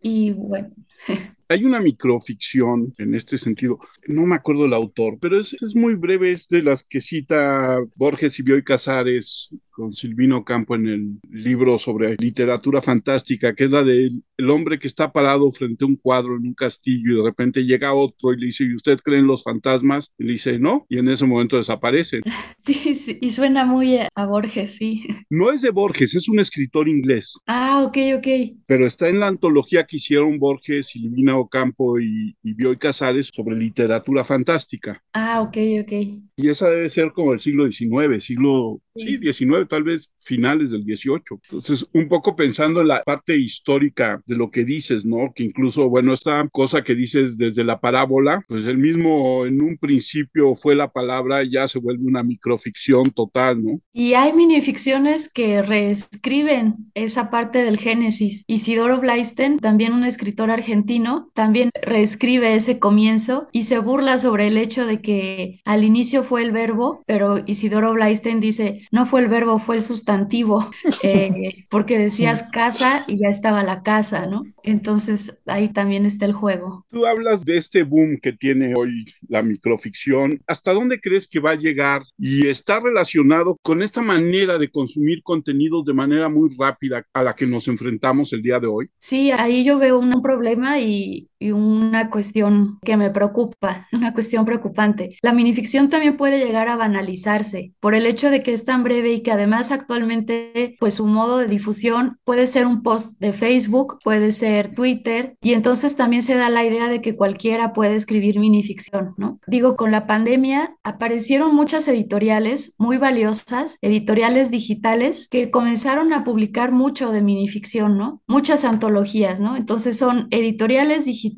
Y 0.00 0.32
bueno, 0.32 0.70
Hay 1.48 1.64
una 1.64 1.80
microficción 1.80 2.92
en 2.98 3.14
este 3.14 3.38
sentido, 3.38 3.78
no 4.06 4.26
me 4.26 4.36
acuerdo 4.36 4.64
el 4.64 4.74
autor, 4.74 5.18
pero 5.20 5.38
es, 5.38 5.52
es 5.54 5.74
muy 5.76 5.94
breve, 5.94 6.30
es 6.30 6.48
de 6.48 6.62
las 6.62 6.82
que 6.82 7.00
cita 7.00 7.78
Borges 7.94 8.38
y 8.38 8.42
Bioy 8.42 8.64
Casares 8.64 9.50
con 9.74 9.92
Silvino 9.92 10.44
Campo 10.44 10.76
en 10.76 10.86
el 10.86 11.20
libro 11.28 11.78
sobre 11.78 12.16
literatura 12.16 12.80
fantástica, 12.80 13.54
que 13.54 13.64
es 13.64 13.70
la 13.70 13.82
del 13.82 14.22
el 14.36 14.50
hombre 14.50 14.78
que 14.78 14.88
está 14.88 15.12
parado 15.12 15.50
frente 15.50 15.84
a 15.84 15.88
un 15.88 15.96
cuadro 15.96 16.36
en 16.36 16.46
un 16.46 16.54
castillo 16.54 17.12
y 17.12 17.16
de 17.16 17.22
repente 17.22 17.64
llega 17.64 17.94
otro 17.94 18.32
y 18.32 18.40
le 18.40 18.46
dice, 18.46 18.64
¿y 18.64 18.74
usted 18.74 18.98
cree 18.98 19.20
en 19.20 19.26
los 19.26 19.42
fantasmas? 19.42 20.12
Y 20.18 20.24
le 20.24 20.32
dice, 20.32 20.58
no, 20.58 20.86
y 20.88 20.98
en 20.98 21.08
ese 21.08 21.26
momento 21.26 21.56
desaparece. 21.56 22.20
Sí, 22.64 22.94
sí, 22.94 23.18
y 23.20 23.28
suena 23.28 23.66
muy 23.66 23.98
a 23.98 24.26
Borges, 24.26 24.76
sí. 24.76 25.04
No 25.28 25.50
es 25.50 25.60
de 25.60 25.68
Borges, 25.68 26.14
es 26.14 26.30
un 26.30 26.38
escritor 26.38 26.88
inglés. 26.88 27.34
Ah, 27.46 27.82
ok, 27.84 27.98
ok. 28.16 28.56
Pero 28.64 28.86
está 28.86 29.10
en 29.10 29.20
la 29.20 29.26
antología 29.26 29.84
que 29.84 29.98
hicieron 29.98 30.38
Borges, 30.38 30.86
Silvina 30.86 31.36
Ocampo 31.36 32.00
y, 32.00 32.34
y 32.42 32.54
Bioy 32.54 32.78
Casares 32.78 33.30
sobre 33.30 33.56
literatura 33.56 34.24
fantástica. 34.24 35.02
Ah, 35.12 35.42
ok, 35.42 35.58
ok. 35.82 35.92
Y 36.36 36.48
esa 36.48 36.70
debe 36.70 36.88
ser 36.88 37.12
como 37.12 37.34
el 37.34 37.40
siglo 37.40 37.70
XIX, 37.70 38.24
siglo 38.24 38.80
sí, 38.94 39.16
19, 39.18 39.66
tal 39.66 39.82
vez 39.82 40.10
finales 40.18 40.70
del 40.70 40.84
18. 40.84 41.40
Entonces, 41.44 41.86
un 41.92 42.08
poco 42.08 42.36
pensando 42.36 42.80
en 42.80 42.88
la 42.88 43.02
parte 43.02 43.36
histórica 43.36 44.20
de 44.26 44.36
lo 44.36 44.50
que 44.50 44.64
dices, 44.64 45.04
¿no? 45.04 45.32
Que 45.34 45.44
incluso, 45.44 45.88
bueno, 45.88 46.12
esta 46.12 46.46
cosa 46.50 46.82
que 46.82 46.94
dices 46.94 47.36
desde 47.38 47.64
la 47.64 47.80
parábola, 47.80 48.42
pues 48.48 48.64
el 48.64 48.78
mismo 48.78 49.46
en 49.46 49.60
un 49.60 49.76
principio 49.76 50.54
fue 50.54 50.74
la 50.74 50.90
palabra, 50.90 51.42
ya 51.44 51.68
se 51.68 51.78
vuelve 51.78 52.06
una 52.06 52.22
microficción 52.22 53.10
total, 53.10 53.62
¿no? 53.62 53.76
Y 53.92 54.14
hay 54.14 54.32
minificciones 54.32 55.32
que 55.32 55.62
reescriben 55.62 56.90
esa 56.94 57.30
parte 57.30 57.64
del 57.64 57.78
Génesis. 57.78 58.44
Isidoro 58.46 59.00
Blaisten, 59.00 59.58
también 59.58 59.92
un 59.92 60.04
escritor 60.04 60.50
argentino, 60.50 61.30
también 61.34 61.70
reescribe 61.82 62.54
ese 62.54 62.78
comienzo 62.78 63.48
y 63.52 63.64
se 63.64 63.78
burla 63.78 64.18
sobre 64.18 64.48
el 64.48 64.58
hecho 64.58 64.86
de 64.86 65.00
que 65.00 65.60
al 65.64 65.84
inicio 65.84 66.22
fue 66.22 66.42
el 66.42 66.52
verbo, 66.52 67.02
pero 67.06 67.42
Isidoro 67.46 67.92
Blaisten 67.92 68.40
dice, 68.40 68.83
no 68.90 69.06
fue 69.06 69.20
el 69.20 69.28
verbo, 69.28 69.58
fue 69.58 69.76
el 69.76 69.82
sustantivo, 69.82 70.70
eh, 71.02 71.66
porque 71.70 71.98
decías 71.98 72.50
casa 72.50 73.04
y 73.06 73.18
ya 73.18 73.28
estaba 73.28 73.62
la 73.62 73.82
casa, 73.82 74.26
¿no? 74.26 74.42
Entonces 74.62 75.38
ahí 75.46 75.68
también 75.68 76.06
está 76.06 76.24
el 76.24 76.32
juego. 76.32 76.86
Tú 76.90 77.06
hablas 77.06 77.44
de 77.44 77.56
este 77.56 77.82
boom 77.82 78.18
que 78.20 78.32
tiene 78.32 78.74
hoy 78.76 79.04
la 79.28 79.42
microficción. 79.42 80.40
¿Hasta 80.46 80.72
dónde 80.72 81.00
crees 81.00 81.28
que 81.28 81.40
va 81.40 81.52
a 81.52 81.56
llegar? 81.56 82.02
Y 82.18 82.48
está 82.48 82.80
relacionado 82.80 83.58
con 83.62 83.82
esta 83.82 84.00
manera 84.00 84.58
de 84.58 84.70
consumir 84.70 85.22
contenidos 85.22 85.84
de 85.84 85.92
manera 85.92 86.28
muy 86.28 86.50
rápida 86.58 87.06
a 87.12 87.22
la 87.22 87.34
que 87.34 87.46
nos 87.46 87.68
enfrentamos 87.68 88.32
el 88.32 88.42
día 88.42 88.60
de 88.60 88.66
hoy. 88.66 88.88
Sí, 88.98 89.30
ahí 89.30 89.64
yo 89.64 89.78
veo 89.78 89.98
un 89.98 90.22
problema 90.22 90.78
y, 90.78 91.28
una 91.52 92.10
cuestión 92.10 92.78
que 92.82 92.96
me 92.96 93.10
preocupa, 93.10 93.86
una 93.92 94.12
cuestión 94.12 94.44
preocupante. 94.44 95.16
La 95.22 95.32
minificción 95.32 95.88
también 95.88 96.16
puede 96.16 96.44
llegar 96.44 96.68
a 96.68 96.76
banalizarse 96.76 97.72
por 97.80 97.94
el 97.94 98.06
hecho 98.06 98.30
de 98.30 98.42
que 98.42 98.52
es 98.52 98.64
tan 98.64 98.82
breve 98.82 99.12
y 99.12 99.22
que 99.22 99.32
además 99.32 99.72
actualmente 99.72 100.76
pues 100.78 100.94
su 100.94 101.06
modo 101.06 101.38
de 101.38 101.46
difusión 101.46 102.18
puede 102.24 102.46
ser 102.46 102.66
un 102.66 102.82
post 102.82 103.18
de 103.20 103.32
Facebook, 103.32 103.98
puede 104.02 104.32
ser 104.32 104.74
Twitter 104.74 105.36
y 105.40 105.52
entonces 105.52 105.96
también 105.96 106.22
se 106.22 106.34
da 106.34 106.50
la 106.50 106.64
idea 106.64 106.88
de 106.88 107.00
que 107.00 107.16
cualquiera 107.16 107.72
puede 107.72 107.94
escribir 107.94 108.38
minificción, 108.38 109.14
¿no? 109.16 109.40
Digo, 109.46 109.76
con 109.76 109.90
la 109.90 110.06
pandemia 110.06 110.76
aparecieron 110.82 111.54
muchas 111.54 111.86
editoriales 111.88 112.74
muy 112.78 112.96
valiosas, 112.96 113.78
editoriales 113.80 114.50
digitales 114.50 115.28
que 115.28 115.50
comenzaron 115.50 116.12
a 116.12 116.24
publicar 116.24 116.72
mucho 116.72 117.12
de 117.12 117.22
minificción, 117.22 117.98
¿no? 117.98 118.22
Muchas 118.26 118.64
antologías, 118.64 119.40
¿no? 119.40 119.56
Entonces 119.56 119.98
son 119.98 120.28
editoriales 120.30 121.04
digitales 121.04 121.33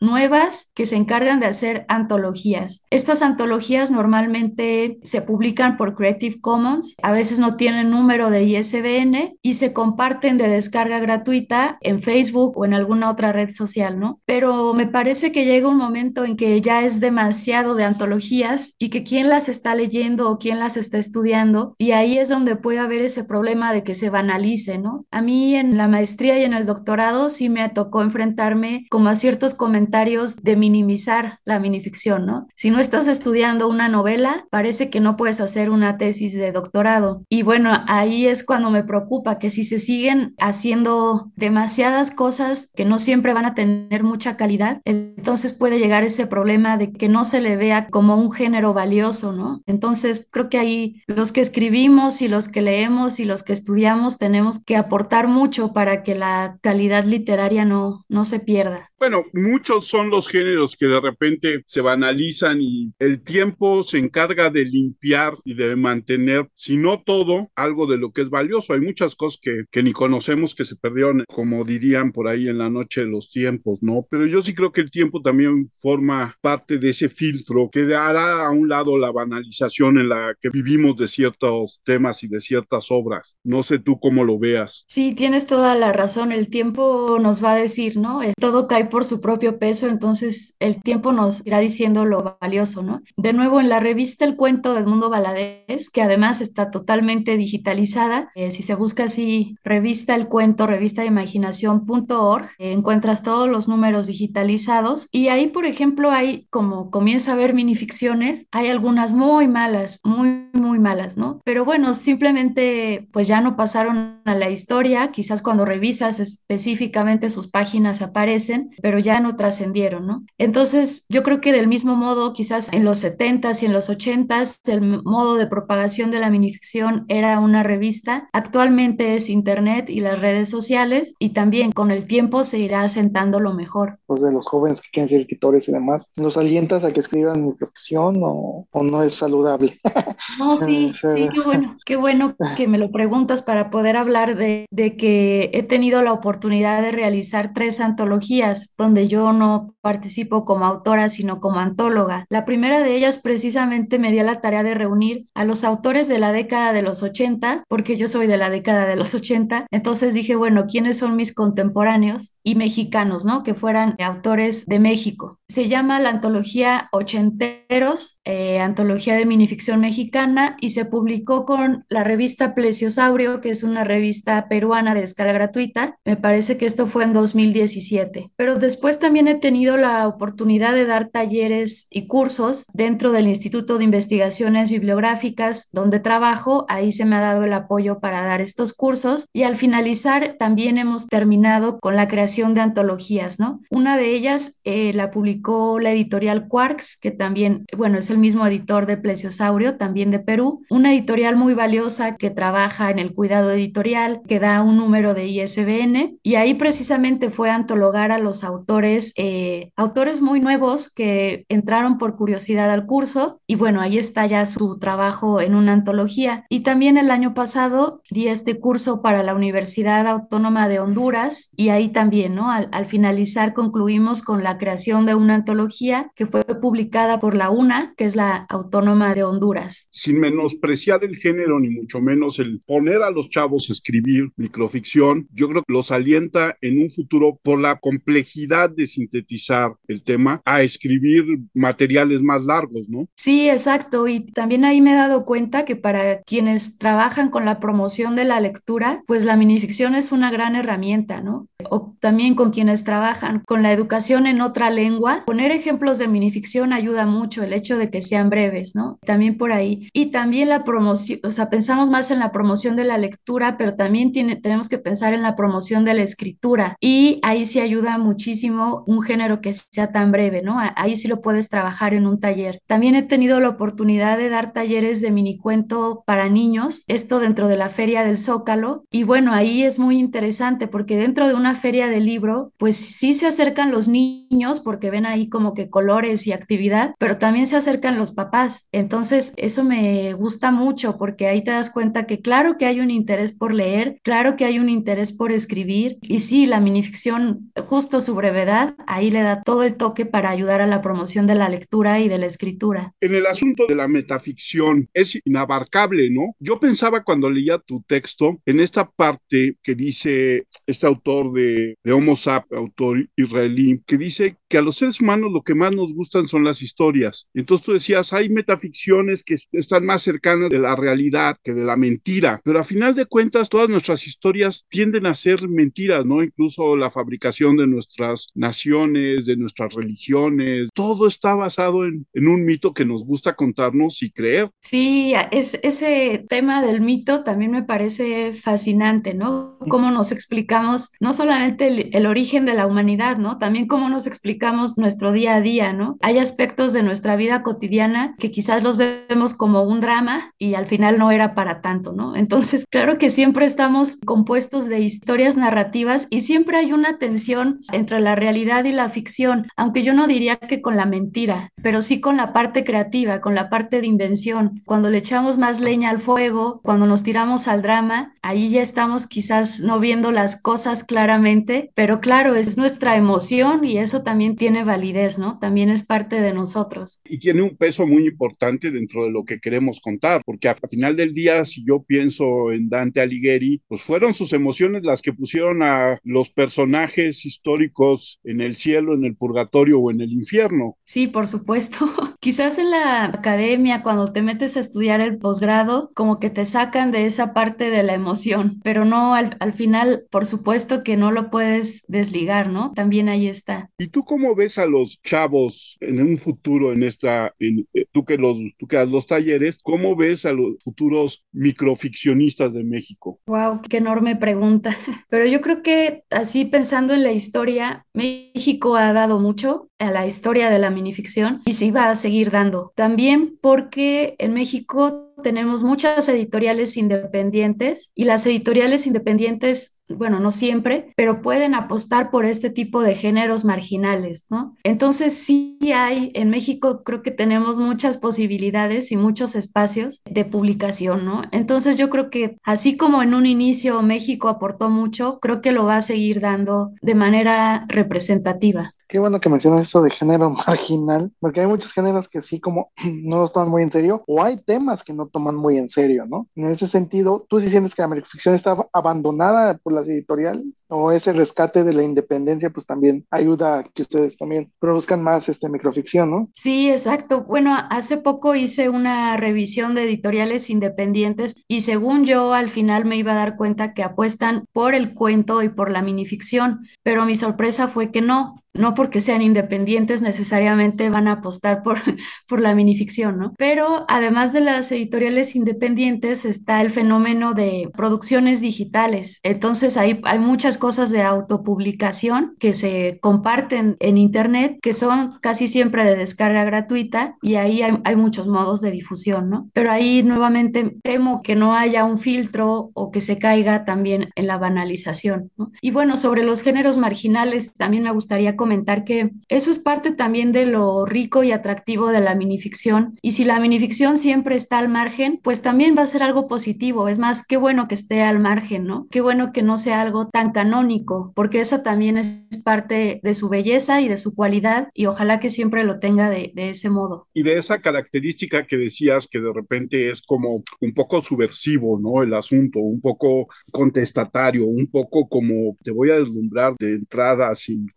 nuevas 0.00 0.70
que 0.74 0.86
se 0.86 0.96
encargan 0.96 1.40
de 1.40 1.46
hacer 1.46 1.84
antologías. 1.88 2.84
Estas 2.90 3.22
antologías 3.22 3.90
normalmente 3.90 4.98
se 5.02 5.22
publican 5.22 5.76
por 5.76 5.94
Creative 5.94 6.40
Commons, 6.40 6.96
a 7.02 7.12
veces 7.12 7.38
no 7.38 7.56
tienen 7.56 7.90
número 7.90 8.30
de 8.30 8.44
ISBN 8.44 9.36
y 9.42 9.54
se 9.54 9.72
comparten 9.72 10.38
de 10.38 10.48
descarga 10.48 10.98
gratuita 10.98 11.78
en 11.80 12.02
Facebook 12.02 12.56
o 12.56 12.64
en 12.64 12.74
alguna 12.74 13.10
otra 13.10 13.32
red 13.32 13.50
social, 13.50 13.98
¿no? 13.98 14.20
Pero 14.26 14.74
me 14.74 14.86
parece 14.86 15.32
que 15.32 15.44
llega 15.44 15.68
un 15.68 15.76
momento 15.76 16.24
en 16.24 16.36
que 16.36 16.60
ya 16.60 16.84
es 16.84 17.00
demasiado 17.00 17.74
de 17.74 17.84
antologías 17.84 18.74
y 18.78 18.90
que 18.90 19.02
quién 19.02 19.28
las 19.28 19.48
está 19.48 19.74
leyendo 19.74 20.30
o 20.30 20.38
quién 20.38 20.58
las 20.58 20.76
está 20.76 20.98
estudiando 20.98 21.74
y 21.78 21.92
ahí 21.92 22.18
es 22.18 22.28
donde 22.28 22.56
puede 22.56 22.78
haber 22.78 23.02
ese 23.02 23.24
problema 23.24 23.72
de 23.72 23.82
que 23.82 23.94
se 23.94 24.10
banalice, 24.10 24.78
¿no? 24.78 25.06
A 25.10 25.20
mí 25.20 25.54
en 25.54 25.76
la 25.76 25.88
maestría 25.88 26.38
y 26.38 26.44
en 26.44 26.54
el 26.54 26.66
doctorado 26.66 27.28
sí 27.28 27.48
me 27.48 27.68
tocó 27.68 28.02
enfrentarme 28.02 28.86
como 28.90 29.08
a 29.08 29.14
ciertos 29.18 29.54
comentarios 29.54 30.36
de 30.36 30.56
minimizar 30.56 31.38
la 31.44 31.58
minificción, 31.58 32.26
¿no? 32.26 32.46
Si 32.54 32.70
no 32.70 32.80
estás 32.80 33.08
estudiando 33.08 33.68
una 33.68 33.88
novela, 33.88 34.46
parece 34.50 34.90
que 34.90 35.00
no 35.00 35.16
puedes 35.16 35.40
hacer 35.40 35.70
una 35.70 35.98
tesis 35.98 36.34
de 36.34 36.52
doctorado. 36.52 37.22
Y 37.28 37.42
bueno, 37.42 37.84
ahí 37.86 38.26
es 38.26 38.44
cuando 38.44 38.70
me 38.70 38.84
preocupa 38.84 39.38
que 39.38 39.50
si 39.50 39.64
se 39.64 39.78
siguen 39.78 40.34
haciendo 40.38 41.30
demasiadas 41.36 42.10
cosas 42.10 42.72
que 42.74 42.84
no 42.84 42.98
siempre 42.98 43.32
van 43.32 43.44
a 43.44 43.54
tener 43.54 44.04
mucha 44.04 44.36
calidad, 44.36 44.80
entonces 44.84 45.52
puede 45.52 45.78
llegar 45.78 46.04
ese 46.04 46.26
problema 46.26 46.76
de 46.76 46.92
que 46.92 47.08
no 47.08 47.24
se 47.24 47.40
le 47.40 47.56
vea 47.56 47.88
como 47.88 48.16
un 48.16 48.30
género 48.32 48.72
valioso, 48.72 49.32
¿no? 49.32 49.62
Entonces 49.66 50.26
creo 50.30 50.48
que 50.48 50.58
ahí 50.58 51.02
los 51.06 51.32
que 51.32 51.40
escribimos 51.40 52.22
y 52.22 52.28
los 52.28 52.48
que 52.48 52.62
leemos 52.62 53.20
y 53.20 53.24
los 53.24 53.42
que 53.42 53.52
estudiamos 53.52 54.18
tenemos 54.18 54.64
que 54.64 54.76
aportar 54.76 55.28
mucho 55.28 55.72
para 55.72 56.02
que 56.02 56.14
la 56.14 56.58
calidad 56.60 57.04
literaria 57.04 57.64
no, 57.64 58.04
no 58.08 58.24
se 58.24 58.40
pierda. 58.40 58.90
Bueno, 58.98 59.24
muchos 59.32 59.86
son 59.86 60.10
los 60.10 60.26
géneros 60.26 60.76
que 60.76 60.86
de 60.86 61.00
repente 61.00 61.62
se 61.66 61.80
banalizan 61.80 62.58
y 62.60 62.92
el 62.98 63.22
tiempo 63.22 63.84
se 63.84 63.98
encarga 63.98 64.50
de 64.50 64.64
limpiar 64.64 65.34
y 65.44 65.54
de 65.54 65.76
mantener, 65.76 66.48
si 66.54 66.76
no 66.76 67.00
todo, 67.04 67.48
algo 67.54 67.86
de 67.86 67.96
lo 67.96 68.10
que 68.10 68.22
es 68.22 68.30
valioso. 68.30 68.72
Hay 68.72 68.80
muchas 68.80 69.14
cosas 69.14 69.38
que, 69.40 69.62
que 69.70 69.84
ni 69.84 69.92
conocemos 69.92 70.56
que 70.56 70.64
se 70.64 70.74
perdieron, 70.74 71.24
como 71.28 71.64
dirían 71.64 72.10
por 72.10 72.26
ahí 72.26 72.48
en 72.48 72.58
la 72.58 72.70
noche 72.70 73.02
de 73.02 73.06
los 73.06 73.30
tiempos, 73.30 73.78
¿no? 73.82 74.04
Pero 74.10 74.26
yo 74.26 74.42
sí 74.42 74.52
creo 74.52 74.72
que 74.72 74.80
el 74.80 74.90
tiempo 74.90 75.22
también 75.22 75.68
forma 75.80 76.34
parte 76.40 76.78
de 76.78 76.90
ese 76.90 77.08
filtro 77.08 77.70
que 77.70 77.82
hará 77.94 78.46
a 78.46 78.50
un 78.50 78.68
lado 78.68 78.98
la 78.98 79.12
banalización 79.12 79.98
en 79.98 80.08
la 80.08 80.34
que 80.40 80.50
vivimos 80.50 80.96
de 80.96 81.06
ciertos 81.06 81.80
temas 81.84 82.24
y 82.24 82.28
de 82.28 82.40
ciertas 82.40 82.86
obras. 82.90 83.38
No 83.44 83.62
sé 83.62 83.78
tú 83.78 84.00
cómo 84.00 84.24
lo 84.24 84.40
veas. 84.40 84.84
Sí, 84.88 85.14
tienes 85.14 85.46
toda 85.46 85.76
la 85.76 85.92
razón. 85.92 86.32
El 86.32 86.48
tiempo 86.48 87.18
nos 87.20 87.44
va 87.44 87.52
a 87.52 87.56
decir, 87.56 87.96
¿no? 87.96 88.22
Todo 88.40 88.66
cae 88.66 88.87
por 88.88 89.04
su 89.04 89.20
propio 89.20 89.58
peso, 89.58 89.88
entonces 89.88 90.54
el 90.58 90.82
tiempo 90.82 91.12
nos 91.12 91.46
irá 91.46 91.58
diciendo 91.58 92.04
lo 92.04 92.36
valioso, 92.40 92.82
¿no? 92.82 93.02
De 93.16 93.32
nuevo, 93.32 93.60
en 93.60 93.68
la 93.68 93.80
revista 93.80 94.24
El 94.24 94.36
Cuento 94.36 94.74
de 94.74 94.80
Edmundo 94.80 95.10
Valadez, 95.10 95.90
que 95.90 96.02
además 96.02 96.40
está 96.40 96.70
totalmente 96.70 97.36
digitalizada, 97.36 98.30
eh, 98.34 98.50
si 98.50 98.62
se 98.62 98.74
busca 98.74 99.04
así, 99.04 99.56
revista 99.64 100.14
El 100.14 100.28
Cuento, 100.28 100.66
revista 100.66 101.02
de 101.02 101.08
imaginación.org, 101.08 102.50
eh, 102.58 102.72
encuentras 102.72 103.22
todos 103.22 103.48
los 103.48 103.68
números 103.68 104.06
digitalizados 104.06 105.08
y 105.12 105.28
ahí, 105.28 105.48
por 105.48 105.66
ejemplo, 105.66 106.10
hay, 106.10 106.46
como 106.50 106.90
comienza 106.90 107.32
a 107.32 107.36
ver 107.36 107.54
minificciones, 107.54 108.46
hay 108.50 108.68
algunas 108.68 109.12
muy 109.12 109.48
malas, 109.48 110.00
muy, 110.04 110.48
muy 110.52 110.78
malas, 110.78 111.16
¿no? 111.16 111.40
Pero 111.44 111.64
bueno, 111.64 111.94
simplemente 111.94 113.08
pues 113.12 113.28
ya 113.28 113.40
no 113.40 113.56
pasaron 113.56 114.20
a 114.24 114.34
la 114.34 114.50
historia, 114.50 115.10
quizás 115.10 115.42
cuando 115.42 115.64
revisas 115.64 116.20
específicamente 116.20 117.30
sus 117.30 117.48
páginas 117.48 118.02
aparecen, 118.02 118.70
pero 118.82 118.98
ya 118.98 119.20
no 119.20 119.36
trascendieron, 119.36 120.06
¿no? 120.06 120.24
Entonces, 120.38 121.04
yo 121.08 121.22
creo 121.22 121.40
que 121.40 121.52
del 121.52 121.68
mismo 121.68 121.96
modo, 121.96 122.32
quizás 122.32 122.68
en 122.72 122.84
los 122.84 123.02
70s 123.04 123.62
y 123.62 123.66
en 123.66 123.72
los 123.72 123.88
80s, 123.88 124.60
el 124.66 125.02
modo 125.02 125.36
de 125.36 125.46
propagación 125.46 126.10
de 126.10 126.18
la 126.18 126.30
minificción 126.30 127.04
era 127.08 127.40
una 127.40 127.62
revista, 127.62 128.28
actualmente 128.32 129.14
es 129.14 129.28
Internet 129.28 129.90
y 129.90 130.00
las 130.00 130.20
redes 130.20 130.48
sociales, 130.48 131.14
y 131.18 131.30
también 131.30 131.72
con 131.72 131.90
el 131.90 132.06
tiempo 132.06 132.42
se 132.42 132.58
irá 132.58 132.82
asentando 132.82 133.40
lo 133.40 133.54
mejor. 133.54 133.98
Pues 134.06 134.22
de 134.22 134.32
los 134.32 134.46
jóvenes 134.46 134.80
que 134.80 134.88
quieren 134.92 135.08
ser 135.08 135.20
escritores 135.20 135.68
y 135.68 135.72
demás, 135.72 136.12
¿los 136.16 136.36
alientas 136.36 136.84
a 136.84 136.92
que 136.92 137.00
escriban 137.00 137.42
minificción 137.42 138.20
o, 138.22 138.66
o 138.70 138.82
no 138.82 139.02
es 139.02 139.14
saludable? 139.14 139.78
No, 140.38 140.56
sí, 140.56 140.92
sí, 140.94 141.28
qué 141.32 141.40
bueno, 141.44 141.76
qué 141.84 141.96
bueno 141.96 142.36
que 142.56 142.68
me 142.68 142.78
lo 142.78 142.90
preguntas 142.90 143.42
para 143.42 143.70
poder 143.70 143.96
hablar 143.96 144.36
de, 144.36 144.66
de 144.70 144.96
que 144.96 145.50
he 145.52 145.62
tenido 145.62 146.02
la 146.02 146.12
oportunidad 146.12 146.82
de 146.82 146.92
realizar 146.92 147.52
tres 147.54 147.80
antologías 147.80 148.67
donde 148.76 149.08
yo 149.08 149.32
no 149.32 149.74
participo 149.80 150.44
como 150.44 150.66
autora, 150.66 151.08
sino 151.08 151.40
como 151.40 151.60
antóloga. 151.60 152.26
La 152.28 152.44
primera 152.44 152.80
de 152.80 152.94
ellas 152.94 153.18
precisamente 153.18 153.98
me 153.98 154.12
dio 154.12 154.24
la 154.24 154.40
tarea 154.40 154.62
de 154.62 154.74
reunir 154.74 155.26
a 155.34 155.44
los 155.44 155.64
autores 155.64 156.08
de 156.08 156.18
la 156.18 156.32
década 156.32 156.72
de 156.72 156.82
los 156.82 157.02
80, 157.02 157.64
porque 157.68 157.96
yo 157.96 158.08
soy 158.08 158.26
de 158.26 158.36
la 158.36 158.50
década 158.50 158.86
de 158.86 158.96
los 158.96 159.14
80. 159.14 159.66
Entonces 159.70 160.14
dije, 160.14 160.34
bueno, 160.34 160.66
¿quiénes 160.66 160.98
son 160.98 161.16
mis 161.16 161.34
contemporáneos 161.34 162.32
y 162.42 162.54
mexicanos, 162.54 163.24
¿no? 163.24 163.42
Que 163.42 163.54
fueran 163.54 163.96
autores 163.98 164.66
de 164.66 164.78
México. 164.78 165.37
Se 165.50 165.66
llama 165.66 165.98
la 165.98 166.10
antología 166.10 166.90
Ochenteros, 166.92 168.20
eh, 168.26 168.58
antología 168.60 169.14
de 169.16 169.24
minificción 169.24 169.80
mexicana, 169.80 170.58
y 170.60 170.70
se 170.70 170.84
publicó 170.84 171.46
con 171.46 171.86
la 171.88 172.04
revista 172.04 172.54
Plesiosaurio, 172.54 173.40
que 173.40 173.48
es 173.48 173.62
una 173.62 173.82
revista 173.82 174.46
peruana 174.46 174.92
de 174.92 175.00
descarga 175.00 175.32
gratuita. 175.32 175.96
Me 176.04 176.18
parece 176.18 176.58
que 176.58 176.66
esto 176.66 176.86
fue 176.86 177.04
en 177.04 177.14
2017. 177.14 178.30
Pero 178.36 178.56
después 178.56 178.98
también 178.98 179.26
he 179.26 179.36
tenido 179.36 179.78
la 179.78 180.06
oportunidad 180.06 180.74
de 180.74 180.84
dar 180.84 181.08
talleres 181.08 181.86
y 181.90 182.08
cursos 182.08 182.66
dentro 182.74 183.12
del 183.12 183.26
Instituto 183.26 183.78
de 183.78 183.84
Investigaciones 183.84 184.70
Bibliográficas 184.70 185.70
donde 185.72 185.98
trabajo. 185.98 186.66
Ahí 186.68 186.92
se 186.92 187.06
me 187.06 187.16
ha 187.16 187.20
dado 187.20 187.44
el 187.44 187.54
apoyo 187.54 188.00
para 188.00 188.22
dar 188.22 188.42
estos 188.42 188.74
cursos 188.74 189.26
y 189.32 189.44
al 189.44 189.56
finalizar 189.56 190.36
también 190.38 190.76
hemos 190.76 191.06
terminado 191.06 191.78
con 191.80 191.96
la 191.96 192.06
creación 192.06 192.52
de 192.52 192.60
antologías, 192.60 193.40
¿no? 193.40 193.62
Una 193.70 193.96
de 193.96 194.14
ellas 194.14 194.60
eh, 194.64 194.92
la 194.92 195.10
publicó 195.10 195.37
publicó 195.38 195.78
la 195.78 195.92
editorial 195.92 196.48
Quarks, 196.48 196.98
que 197.00 197.10
también, 197.10 197.64
bueno, 197.76 197.98
es 197.98 198.10
el 198.10 198.18
mismo 198.18 198.46
editor 198.46 198.86
de 198.86 198.96
Plesiosaurio, 198.96 199.76
también 199.76 200.10
de 200.10 200.18
Perú, 200.18 200.64
una 200.68 200.92
editorial 200.92 201.36
muy 201.36 201.54
valiosa 201.54 202.16
que 202.16 202.30
trabaja 202.30 202.90
en 202.90 202.98
el 202.98 203.14
cuidado 203.14 203.52
editorial, 203.52 204.20
que 204.26 204.40
da 204.40 204.62
un 204.62 204.76
número 204.76 205.14
de 205.14 205.26
ISBN, 205.28 206.18
y 206.22 206.34
ahí 206.34 206.54
precisamente 206.54 207.30
fue 207.30 207.50
a 207.50 207.54
antologar 207.54 208.10
a 208.10 208.18
los 208.18 208.42
autores, 208.42 209.12
eh, 209.16 209.70
autores 209.76 210.20
muy 210.20 210.40
nuevos 210.40 210.92
que 210.92 211.44
entraron 211.48 211.98
por 211.98 212.16
curiosidad 212.16 212.70
al 212.70 212.86
curso, 212.86 213.40
y 213.46 213.54
bueno, 213.54 213.80
ahí 213.80 213.98
está 213.98 214.26
ya 214.26 214.44
su 214.46 214.78
trabajo 214.78 215.40
en 215.40 215.54
una 215.54 215.72
antología. 215.72 216.44
Y 216.48 216.60
también 216.60 216.98
el 216.98 217.10
año 217.10 217.32
pasado 217.34 218.02
di 218.10 218.28
este 218.28 218.58
curso 218.58 219.02
para 219.02 219.22
la 219.22 219.34
Universidad 219.34 220.06
Autónoma 220.06 220.68
de 220.68 220.80
Honduras, 220.80 221.50
y 221.56 221.68
ahí 221.68 221.90
también, 221.90 222.34
¿no? 222.34 222.50
Al, 222.50 222.68
al 222.72 222.86
finalizar 222.86 223.54
concluimos 223.54 224.22
con 224.22 224.42
la 224.42 224.58
creación 224.58 225.06
de 225.06 225.14
una 225.28 225.34
antología 225.34 226.10
que 226.14 226.24
fue 226.24 226.42
publicada 226.42 227.20
por 227.20 227.34
la 227.34 227.50
UNA, 227.50 227.92
que 227.98 228.06
es 228.06 228.16
la 228.16 228.46
Autónoma 228.48 229.14
de 229.14 229.24
Honduras. 229.24 229.90
Sin 229.92 230.18
menospreciar 230.18 231.04
el 231.04 231.16
género, 231.16 231.60
ni 231.60 231.68
mucho 231.68 232.00
menos 232.00 232.38
el 232.38 232.62
poner 232.66 233.02
a 233.02 233.10
los 233.10 233.28
chavos 233.28 233.68
a 233.68 233.74
escribir 233.74 234.30
microficción, 234.36 235.28
yo 235.32 235.50
creo 235.50 235.62
que 235.64 235.72
los 235.72 235.90
alienta 235.90 236.56
en 236.62 236.80
un 236.80 236.88
futuro 236.88 237.38
por 237.42 237.60
la 237.60 237.78
complejidad 237.78 238.70
de 238.70 238.86
sintetizar 238.86 239.72
el 239.86 240.02
tema 240.02 240.40
a 240.46 240.62
escribir 240.62 241.24
materiales 241.52 242.22
más 242.22 242.44
largos, 242.44 242.88
¿no? 242.88 243.06
Sí, 243.14 243.50
exacto. 243.50 244.08
Y 244.08 244.20
también 244.32 244.64
ahí 244.64 244.80
me 244.80 244.92
he 244.92 244.96
dado 244.96 245.26
cuenta 245.26 245.66
que 245.66 245.76
para 245.76 246.22
quienes 246.22 246.78
trabajan 246.78 247.28
con 247.28 247.44
la 247.44 247.60
promoción 247.60 248.16
de 248.16 248.24
la 248.24 248.40
lectura, 248.40 249.02
pues 249.06 249.26
la 249.26 249.36
minificción 249.36 249.94
es 249.94 250.10
una 250.10 250.30
gran 250.30 250.56
herramienta, 250.56 251.20
¿no? 251.20 251.48
O 251.68 251.94
también 252.00 252.34
con 252.34 252.50
quienes 252.50 252.84
trabajan 252.84 253.42
con 253.46 253.62
la 253.62 253.72
educación 253.72 254.26
en 254.26 254.40
otra 254.40 254.70
lengua, 254.70 255.17
poner 255.24 255.50
ejemplos 255.50 255.98
de 255.98 256.08
minificción 256.08 256.72
ayuda 256.72 257.06
mucho, 257.06 257.42
el 257.42 257.52
hecho 257.52 257.78
de 257.78 257.90
que 257.90 258.02
sean 258.02 258.30
breves, 258.30 258.74
¿no? 258.74 258.98
También 259.04 259.36
por 259.36 259.52
ahí. 259.52 259.88
Y 259.92 260.06
también 260.06 260.48
la 260.48 260.64
promoción, 260.64 261.20
o 261.24 261.30
sea, 261.30 261.50
pensamos 261.50 261.90
más 261.90 262.10
en 262.10 262.18
la 262.18 262.32
promoción 262.32 262.76
de 262.76 262.84
la 262.84 262.98
lectura, 262.98 263.56
pero 263.56 263.74
también 263.74 264.12
tiene, 264.12 264.36
tenemos 264.36 264.68
que 264.68 264.78
pensar 264.78 265.14
en 265.14 265.22
la 265.22 265.34
promoción 265.34 265.84
de 265.84 265.94
la 265.94 266.02
escritura. 266.02 266.76
Y 266.80 267.20
ahí 267.22 267.46
sí 267.46 267.60
ayuda 267.60 267.98
muchísimo 267.98 268.84
un 268.86 269.02
género 269.02 269.40
que 269.40 269.52
sea 269.54 269.92
tan 269.92 270.12
breve, 270.12 270.42
¿no? 270.42 270.58
Ahí 270.76 270.96
sí 270.96 271.08
lo 271.08 271.20
puedes 271.20 271.48
trabajar 271.48 271.94
en 271.94 272.06
un 272.06 272.20
taller. 272.20 272.60
También 272.66 272.94
he 272.94 273.02
tenido 273.02 273.40
la 273.40 273.48
oportunidad 273.48 274.18
de 274.18 274.28
dar 274.28 274.52
talleres 274.52 275.00
de 275.00 275.10
minicuento 275.10 276.02
para 276.06 276.28
niños, 276.28 276.84
esto 276.86 277.20
dentro 277.20 277.48
de 277.48 277.56
la 277.56 277.68
Feria 277.68 278.04
del 278.04 278.18
Zócalo. 278.18 278.84
Y 278.90 279.02
bueno, 279.02 279.32
ahí 279.32 279.62
es 279.62 279.78
muy 279.78 279.98
interesante 279.98 280.68
porque 280.68 280.96
dentro 280.96 281.28
de 281.28 281.34
una 281.34 281.56
feria 281.56 281.88
de 281.88 282.00
libro, 282.00 282.52
pues 282.58 282.76
sí 282.76 283.14
se 283.14 283.26
acercan 283.26 283.70
los 283.70 283.88
niños 283.88 284.60
porque 284.60 284.90
ven 284.90 285.06
ahí 285.08 285.28
como 285.28 285.54
que 285.54 285.70
colores 285.70 286.26
y 286.26 286.32
actividad, 286.32 286.94
pero 286.98 287.18
también 287.18 287.46
se 287.46 287.56
acercan 287.56 287.98
los 287.98 288.12
papás. 288.12 288.68
Entonces, 288.72 289.32
eso 289.36 289.64
me 289.64 290.12
gusta 290.14 290.50
mucho 290.50 290.96
porque 290.98 291.26
ahí 291.26 291.42
te 291.42 291.50
das 291.50 291.70
cuenta 291.70 292.06
que 292.06 292.20
claro 292.20 292.56
que 292.58 292.66
hay 292.66 292.80
un 292.80 292.90
interés 292.90 293.32
por 293.32 293.54
leer, 293.54 293.98
claro 294.02 294.36
que 294.36 294.44
hay 294.44 294.58
un 294.58 294.68
interés 294.68 295.12
por 295.12 295.32
escribir 295.32 295.98
y 296.02 296.20
sí, 296.20 296.46
la 296.46 296.60
minificción, 296.60 297.50
justo 297.66 298.00
su 298.00 298.14
brevedad, 298.14 298.74
ahí 298.86 299.10
le 299.10 299.22
da 299.22 299.42
todo 299.42 299.62
el 299.62 299.76
toque 299.76 300.06
para 300.06 300.30
ayudar 300.30 300.60
a 300.60 300.66
la 300.66 300.82
promoción 300.82 301.26
de 301.26 301.34
la 301.34 301.48
lectura 301.48 302.00
y 302.00 302.08
de 302.08 302.18
la 302.18 302.26
escritura. 302.26 302.94
En 303.00 303.14
el 303.14 303.26
asunto 303.26 303.64
de 303.66 303.74
la 303.74 303.88
metaficción 303.88 304.88
es 304.94 305.18
inabarcable, 305.24 306.10
¿no? 306.10 306.34
Yo 306.38 306.60
pensaba 306.60 307.04
cuando 307.04 307.30
leía 307.30 307.58
tu 307.58 307.82
texto 307.82 308.38
en 308.46 308.60
esta 308.60 308.88
parte 308.88 309.56
que 309.62 309.74
dice 309.74 310.46
este 310.66 310.86
autor 310.86 311.32
de, 311.32 311.76
de 311.82 311.92
Homo 311.92 312.14
Sap, 312.14 312.52
autor 312.52 313.08
israelí, 313.16 313.80
que 313.86 313.96
dice 313.96 314.36
que 314.48 314.58
a 314.58 314.62
los 314.62 314.76
seres 314.76 314.97
humanos 315.00 315.32
lo 315.32 315.42
que 315.42 315.54
más 315.54 315.74
nos 315.74 315.94
gustan 315.94 316.28
son 316.28 316.44
las 316.44 316.62
historias. 316.62 317.28
Entonces 317.34 317.64
tú 317.64 317.72
decías, 317.72 318.12
hay 318.12 318.28
metaficciones 318.28 319.22
que 319.22 319.36
están 319.52 319.86
más 319.86 320.02
cercanas 320.02 320.50
de 320.50 320.58
la 320.58 320.76
realidad 320.76 321.36
que 321.42 321.54
de 321.54 321.64
la 321.64 321.76
mentira, 321.76 322.40
pero 322.44 322.60
a 322.60 322.64
final 322.64 322.94
de 322.94 323.06
cuentas 323.06 323.48
todas 323.48 323.68
nuestras 323.68 324.06
historias 324.06 324.66
tienden 324.68 325.06
a 325.06 325.14
ser 325.14 325.48
mentiras, 325.48 326.04
¿no? 326.04 326.22
Incluso 326.22 326.76
la 326.76 326.90
fabricación 326.90 327.56
de 327.56 327.66
nuestras 327.66 328.30
naciones, 328.34 329.26
de 329.26 329.36
nuestras 329.36 329.74
religiones, 329.74 330.68
todo 330.74 331.06
está 331.06 331.34
basado 331.34 331.84
en, 331.86 332.06
en 332.12 332.28
un 332.28 332.44
mito 332.44 332.72
que 332.72 332.84
nos 332.84 333.04
gusta 333.04 333.34
contarnos 333.34 334.02
y 334.02 334.10
creer. 334.10 334.50
Sí, 334.60 335.14
es, 335.30 335.58
ese 335.62 336.24
tema 336.28 336.62
del 336.64 336.80
mito 336.80 337.24
también 337.24 337.50
me 337.50 337.62
parece 337.62 338.34
fascinante, 338.34 339.14
¿no? 339.14 339.58
Cómo 339.68 339.90
nos 339.90 340.12
explicamos 340.12 340.92
no 341.00 341.12
solamente 341.12 341.68
el, 341.68 341.90
el 341.92 342.06
origen 342.06 342.46
de 342.46 342.54
la 342.54 342.66
humanidad, 342.66 343.18
¿no? 343.18 343.38
También 343.38 343.66
cómo 343.66 343.88
nos 343.88 344.06
explicamos 344.06 344.78
nuestro 344.88 345.12
día 345.12 345.34
a 345.34 345.42
día, 345.42 345.74
¿no? 345.74 345.98
Hay 346.00 346.18
aspectos 346.18 346.72
de 346.72 346.82
nuestra 346.82 347.14
vida 347.14 347.42
cotidiana 347.42 348.14
que 348.18 348.30
quizás 348.30 348.62
los 348.62 348.78
vemos 348.78 349.34
como 349.34 349.64
un 349.64 349.82
drama 349.82 350.32
y 350.38 350.54
al 350.54 350.64
final 350.64 350.96
no 350.96 351.10
era 351.10 351.34
para 351.34 351.60
tanto, 351.60 351.92
¿no? 351.92 352.16
Entonces, 352.16 352.64
claro 352.70 352.96
que 352.96 353.10
siempre 353.10 353.44
estamos 353.44 353.98
compuestos 354.06 354.66
de 354.66 354.80
historias 354.80 355.36
narrativas 355.36 356.06
y 356.08 356.22
siempre 356.22 356.56
hay 356.56 356.72
una 356.72 356.96
tensión 356.96 357.60
entre 357.70 358.00
la 358.00 358.14
realidad 358.14 358.64
y 358.64 358.72
la 358.72 358.88
ficción, 358.88 359.46
aunque 359.56 359.82
yo 359.82 359.92
no 359.92 360.06
diría 360.06 360.36
que 360.36 360.62
con 360.62 360.78
la 360.78 360.86
mentira, 360.86 361.52
pero 361.62 361.82
sí 361.82 362.00
con 362.00 362.16
la 362.16 362.32
parte 362.32 362.64
creativa, 362.64 363.20
con 363.20 363.34
la 363.34 363.50
parte 363.50 363.82
de 363.82 363.86
invención. 363.86 364.62
Cuando 364.64 364.88
le 364.88 364.96
echamos 364.96 365.36
más 365.36 365.60
leña 365.60 365.90
al 365.90 365.98
fuego, 365.98 366.62
cuando 366.64 366.86
nos 366.86 367.02
tiramos 367.02 367.46
al 367.46 367.60
drama, 367.60 368.14
ahí 368.22 368.48
ya 368.48 368.62
estamos 368.62 369.06
quizás 369.06 369.60
no 369.60 369.80
viendo 369.80 370.12
las 370.12 370.40
cosas 370.40 370.82
claramente, 370.82 371.70
pero 371.74 372.00
claro, 372.00 372.34
es 372.34 372.56
nuestra 372.56 372.96
emoción 372.96 373.66
y 373.66 373.76
eso 373.76 374.02
también 374.02 374.36
tiene 374.36 374.64
validez, 374.68 375.18
¿no? 375.18 375.40
También 375.40 375.70
es 375.70 375.84
parte 375.84 376.20
de 376.20 376.32
nosotros. 376.32 377.00
Y 377.04 377.18
tiene 377.18 377.42
un 377.42 377.56
peso 377.56 377.86
muy 377.86 378.06
importante 378.06 378.70
dentro 378.70 379.04
de 379.04 379.10
lo 379.10 379.24
que 379.24 379.40
queremos 379.40 379.80
contar, 379.80 380.22
porque 380.24 380.48
al 380.48 380.56
final 380.70 380.94
del 380.94 381.12
día, 381.12 381.44
si 381.44 381.64
yo 381.66 381.82
pienso 381.82 382.52
en 382.52 382.68
Dante 382.68 383.00
Alighieri, 383.00 383.62
pues 383.66 383.82
fueron 383.82 384.14
sus 384.14 384.32
emociones 384.32 384.84
las 384.84 385.02
que 385.02 385.12
pusieron 385.12 385.62
a 385.64 385.98
los 386.04 386.30
personajes 386.30 387.26
históricos 387.26 388.20
en 388.22 388.40
el 388.40 388.54
cielo, 388.54 388.94
en 388.94 389.04
el 389.04 389.16
purgatorio 389.16 389.80
o 389.80 389.90
en 389.90 390.00
el 390.00 390.12
infierno. 390.12 390.76
Sí, 390.84 391.08
por 391.08 391.26
supuesto. 391.26 391.78
Quizás 392.20 392.58
en 392.58 392.72
la 392.72 393.04
academia, 393.04 393.84
cuando 393.84 394.12
te 394.12 394.22
metes 394.22 394.56
a 394.56 394.60
estudiar 394.60 395.00
el 395.00 395.18
posgrado, 395.18 395.92
como 395.94 396.18
que 396.18 396.30
te 396.30 396.44
sacan 396.44 396.90
de 396.90 397.06
esa 397.06 397.32
parte 397.32 397.70
de 397.70 397.84
la 397.84 397.94
emoción, 397.94 398.60
pero 398.64 398.84
no 398.84 399.14
al, 399.14 399.36
al, 399.38 399.52
final, 399.52 400.04
por 400.10 400.26
supuesto 400.26 400.82
que 400.82 400.96
no 400.96 401.12
lo 401.12 401.30
puedes 401.30 401.84
desligar, 401.86 402.50
¿no? 402.50 402.72
También 402.72 403.08
ahí 403.08 403.28
está. 403.28 403.70
¿Y 403.78 403.86
tú 403.86 404.04
cómo 404.04 404.34
ves 404.34 404.58
a 404.58 404.66
los 404.66 405.00
chavos 405.02 405.76
en 405.80 406.02
un 406.02 406.18
futuro, 406.18 406.72
en 406.72 406.82
esta, 406.82 407.34
en, 407.38 407.68
eh, 407.72 407.84
tú, 407.92 408.04
que 408.04 408.16
los, 408.16 408.36
tú 408.58 408.66
que 408.66 408.76
das 408.78 408.90
los 408.90 409.06
talleres, 409.06 409.60
cómo 409.62 409.94
ves 409.94 410.26
a 410.26 410.32
los 410.32 410.56
futuros 410.64 411.24
microficcionistas 411.30 412.52
de 412.52 412.64
México? 412.64 413.20
Wow, 413.26 413.60
qué 413.68 413.76
enorme 413.76 414.16
pregunta. 414.16 414.76
Pero 415.08 415.24
yo 415.26 415.40
creo 415.40 415.62
que 415.62 416.02
así 416.10 416.44
pensando 416.44 416.94
en 416.94 417.04
la 417.04 417.12
historia, 417.12 417.86
México 417.94 418.74
ha 418.74 418.92
dado 418.92 419.20
mucho 419.20 419.70
a 419.78 419.92
la 419.92 420.06
historia 420.06 420.50
de 420.50 420.58
la 420.58 420.70
minificción 420.70 421.42
y 421.46 421.52
sí 421.52 421.70
va 421.70 421.90
a 421.90 421.94
seguir 421.94 422.07
dando. 422.30 422.72
También 422.74 423.38
porque 423.40 424.16
en 424.18 424.34
México 424.34 425.12
tenemos 425.22 425.62
muchas 425.62 426.08
editoriales 426.08 426.76
independientes 426.76 427.90
y 427.94 428.04
las 428.04 428.26
editoriales 428.26 428.86
independientes, 428.86 429.80
bueno, 429.88 430.20
no 430.20 430.30
siempre, 430.30 430.92
pero 430.96 431.22
pueden 431.22 431.54
apostar 431.54 432.10
por 432.10 432.24
este 432.24 432.50
tipo 432.50 432.82
de 432.82 432.94
géneros 432.94 433.44
marginales, 433.44 434.26
¿no? 434.30 434.54
Entonces 434.62 435.14
sí 435.14 435.58
hay, 435.74 436.10
en 436.14 436.30
México 436.30 436.82
creo 436.84 437.02
que 437.02 437.10
tenemos 437.10 437.58
muchas 437.58 437.98
posibilidades 437.98 438.92
y 438.92 438.96
muchos 438.96 439.34
espacios 439.34 440.02
de 440.08 440.24
publicación, 440.24 441.04
¿no? 441.04 441.22
Entonces 441.32 441.76
yo 441.78 441.90
creo 441.90 442.10
que 442.10 442.36
así 442.44 442.76
como 442.76 443.02
en 443.02 443.14
un 443.14 443.26
inicio 443.26 443.82
México 443.82 444.28
aportó 444.28 444.70
mucho, 444.70 445.18
creo 445.20 445.40
que 445.40 445.52
lo 445.52 445.64
va 445.64 445.76
a 445.76 445.82
seguir 445.82 446.20
dando 446.20 446.72
de 446.80 446.94
manera 446.94 447.64
representativa. 447.68 448.74
Qué 448.88 448.98
bueno 448.98 449.20
que 449.20 449.28
mencionas 449.28 449.60
eso 449.60 449.82
de 449.82 449.90
género 449.90 450.30
marginal, 450.46 451.12
porque 451.20 451.40
hay 451.40 451.46
muchos 451.46 451.72
géneros 451.72 452.08
que 452.08 452.22
sí 452.22 452.40
como 452.40 452.72
no 453.02 453.18
los 453.18 453.32
toman 453.32 453.50
muy 453.50 453.62
en 453.62 453.70
serio, 453.70 454.02
o 454.06 454.22
hay 454.22 454.38
temas 454.38 454.82
que 454.82 454.94
no 454.94 455.08
toman 455.08 455.36
muy 455.36 455.58
en 455.58 455.68
serio, 455.68 456.06
¿no? 456.06 456.26
En 456.34 456.46
ese 456.46 456.66
sentido, 456.66 457.26
¿tú 457.28 457.38
sí 457.40 457.50
sientes 457.50 457.74
que 457.74 457.82
la 457.82 457.88
microficción 457.88 458.34
está 458.34 458.56
abandonada 458.72 459.58
por 459.58 459.74
las 459.74 459.86
editoriales? 459.88 460.64
¿O 460.68 460.90
ese 460.90 461.12
rescate 461.12 461.64
de 461.64 461.74
la 461.74 461.82
independencia 461.82 462.50
pues 462.50 462.64
también 462.64 463.06
ayuda 463.10 463.58
a 463.58 463.64
que 463.64 463.82
ustedes 463.82 464.16
también 464.16 464.50
produzcan 464.58 465.02
más 465.02 465.28
este 465.28 465.50
microficción, 465.50 466.10
¿no? 466.10 466.30
Sí, 466.32 466.70
exacto. 466.70 467.24
Bueno, 467.24 467.54
hace 467.70 467.98
poco 467.98 468.34
hice 468.34 468.70
una 468.70 469.16
revisión 469.18 469.74
de 469.74 469.84
editoriales 469.84 470.48
independientes 470.48 471.36
y 471.46 471.60
según 471.60 472.06
yo 472.06 472.32
al 472.32 472.48
final 472.48 472.86
me 472.86 472.96
iba 472.96 473.12
a 473.12 473.16
dar 473.16 473.36
cuenta 473.36 473.74
que 473.74 473.82
apuestan 473.82 474.44
por 474.52 474.74
el 474.74 474.94
cuento 474.94 475.42
y 475.42 475.50
por 475.50 475.70
la 475.70 475.82
minificción, 475.82 476.66
pero 476.82 477.04
mi 477.04 477.16
sorpresa 477.16 477.68
fue 477.68 477.90
que 477.90 478.00
no, 478.00 478.42
no 478.54 478.74
porque 478.74 479.00
sean 479.00 479.22
independientes 479.22 480.02
necesariamente 480.02 480.90
van 480.90 481.08
a 481.08 481.12
apostar 481.12 481.62
por, 481.62 481.78
por 482.28 482.40
la 482.40 482.54
minificción, 482.54 483.18
¿no? 483.18 483.34
Pero 483.38 483.84
además 483.88 484.32
de 484.32 484.40
las 484.40 484.70
editoriales 484.72 485.36
independientes 485.36 486.24
está 486.24 486.60
el 486.60 486.70
fenómeno 486.70 487.34
de 487.34 487.70
producciones 487.74 488.40
digitales. 488.40 489.20
Entonces 489.22 489.76
hay, 489.76 490.00
hay 490.04 490.18
muchas 490.18 490.58
cosas 490.58 490.90
de 490.90 491.02
autopublicación 491.02 492.36
que 492.38 492.52
se 492.52 492.98
comparten 493.00 493.76
en 493.80 493.98
Internet 493.98 494.58
que 494.62 494.72
son 494.72 495.18
casi 495.20 495.48
siempre 495.48 495.84
de 495.84 495.96
descarga 495.96 496.44
gratuita 496.44 497.16
y 497.22 497.36
ahí 497.36 497.62
hay, 497.62 497.96
muchos 497.96 498.28
modos 498.28 498.60
de 498.60 498.70
difusión, 498.70 499.28
¿no? 499.28 499.50
Pero 499.52 499.72
ahí 499.72 500.02
nuevamente 500.02 500.76
temo 500.82 501.20
que 501.22 501.34
no 501.34 501.54
haya 501.54 501.84
un 501.84 501.98
filtro 501.98 502.70
o 502.74 502.90
que 502.90 503.00
se 503.00 503.18
caiga 503.18 503.64
también 503.64 504.10
en 504.14 504.26
la 504.26 504.38
banalización. 504.38 505.30
Y 505.60 505.72
bueno, 505.72 505.96
sobre 505.96 506.22
los 506.22 506.42
géneros 506.42 506.78
marginales 506.78 507.54
también 507.54 507.82
me 507.82 507.92
gustaría 507.92 508.36
comentar 508.38 508.84
que 508.84 509.10
eso 509.28 509.50
es 509.50 509.58
parte 509.58 509.92
también 509.92 510.32
de 510.32 510.46
lo 510.46 510.86
rico 510.86 511.22
y 511.22 511.32
atractivo 511.32 511.88
de 511.88 512.00
la 512.00 512.14
minificción 512.14 512.98
y 513.02 513.12
si 513.12 513.26
la 513.26 513.38
minificción 513.38 513.98
siempre 513.98 514.36
está 514.36 514.58
al 514.58 514.70
margen, 514.70 515.20
pues 515.22 515.42
también 515.42 515.76
va 515.76 515.82
a 515.82 515.86
ser 515.86 516.02
algo 516.02 516.28
positivo. 516.28 516.88
Es 516.88 516.98
más, 516.98 517.26
qué 517.26 517.36
bueno 517.36 517.68
que 517.68 517.74
esté 517.74 518.02
al 518.02 518.20
margen, 518.20 518.64
¿no? 518.64 518.86
Qué 518.90 519.02
bueno 519.02 519.32
que 519.32 519.42
no 519.42 519.58
sea 519.58 519.82
algo 519.82 520.08
tan 520.08 520.32
canónico, 520.32 521.12
porque 521.14 521.40
esa 521.40 521.62
también 521.62 521.98
es 521.98 522.26
parte 522.44 523.00
de 523.02 523.14
su 523.14 523.28
belleza 523.28 523.80
y 523.80 523.88
de 523.88 523.98
su 523.98 524.14
cualidad 524.14 524.68
y 524.72 524.86
ojalá 524.86 525.20
que 525.20 525.28
siempre 525.28 525.64
lo 525.64 525.78
tenga 525.80 526.08
de, 526.08 526.32
de 526.34 526.50
ese 526.50 526.70
modo. 526.70 527.08
Y 527.12 527.22
de 527.22 527.34
esa 527.34 527.60
característica 527.60 528.46
que 528.46 528.56
decías 528.56 529.06
que 529.06 529.20
de 529.20 529.32
repente 529.32 529.90
es 529.90 530.02
como 530.02 530.42
un 530.60 530.72
poco 530.72 531.02
subversivo, 531.02 531.78
¿no? 531.78 532.02
El 532.02 532.14
asunto, 532.14 532.60
un 532.60 532.80
poco 532.80 533.28
contestatario, 533.52 534.44
un 534.46 534.68
poco 534.68 535.08
como 535.08 535.56
te 535.62 535.70
voy 535.70 535.90
a 535.90 535.98
deslumbrar 535.98 536.54
de 536.58 536.74
entrada 536.74 537.34
sin 537.34 537.68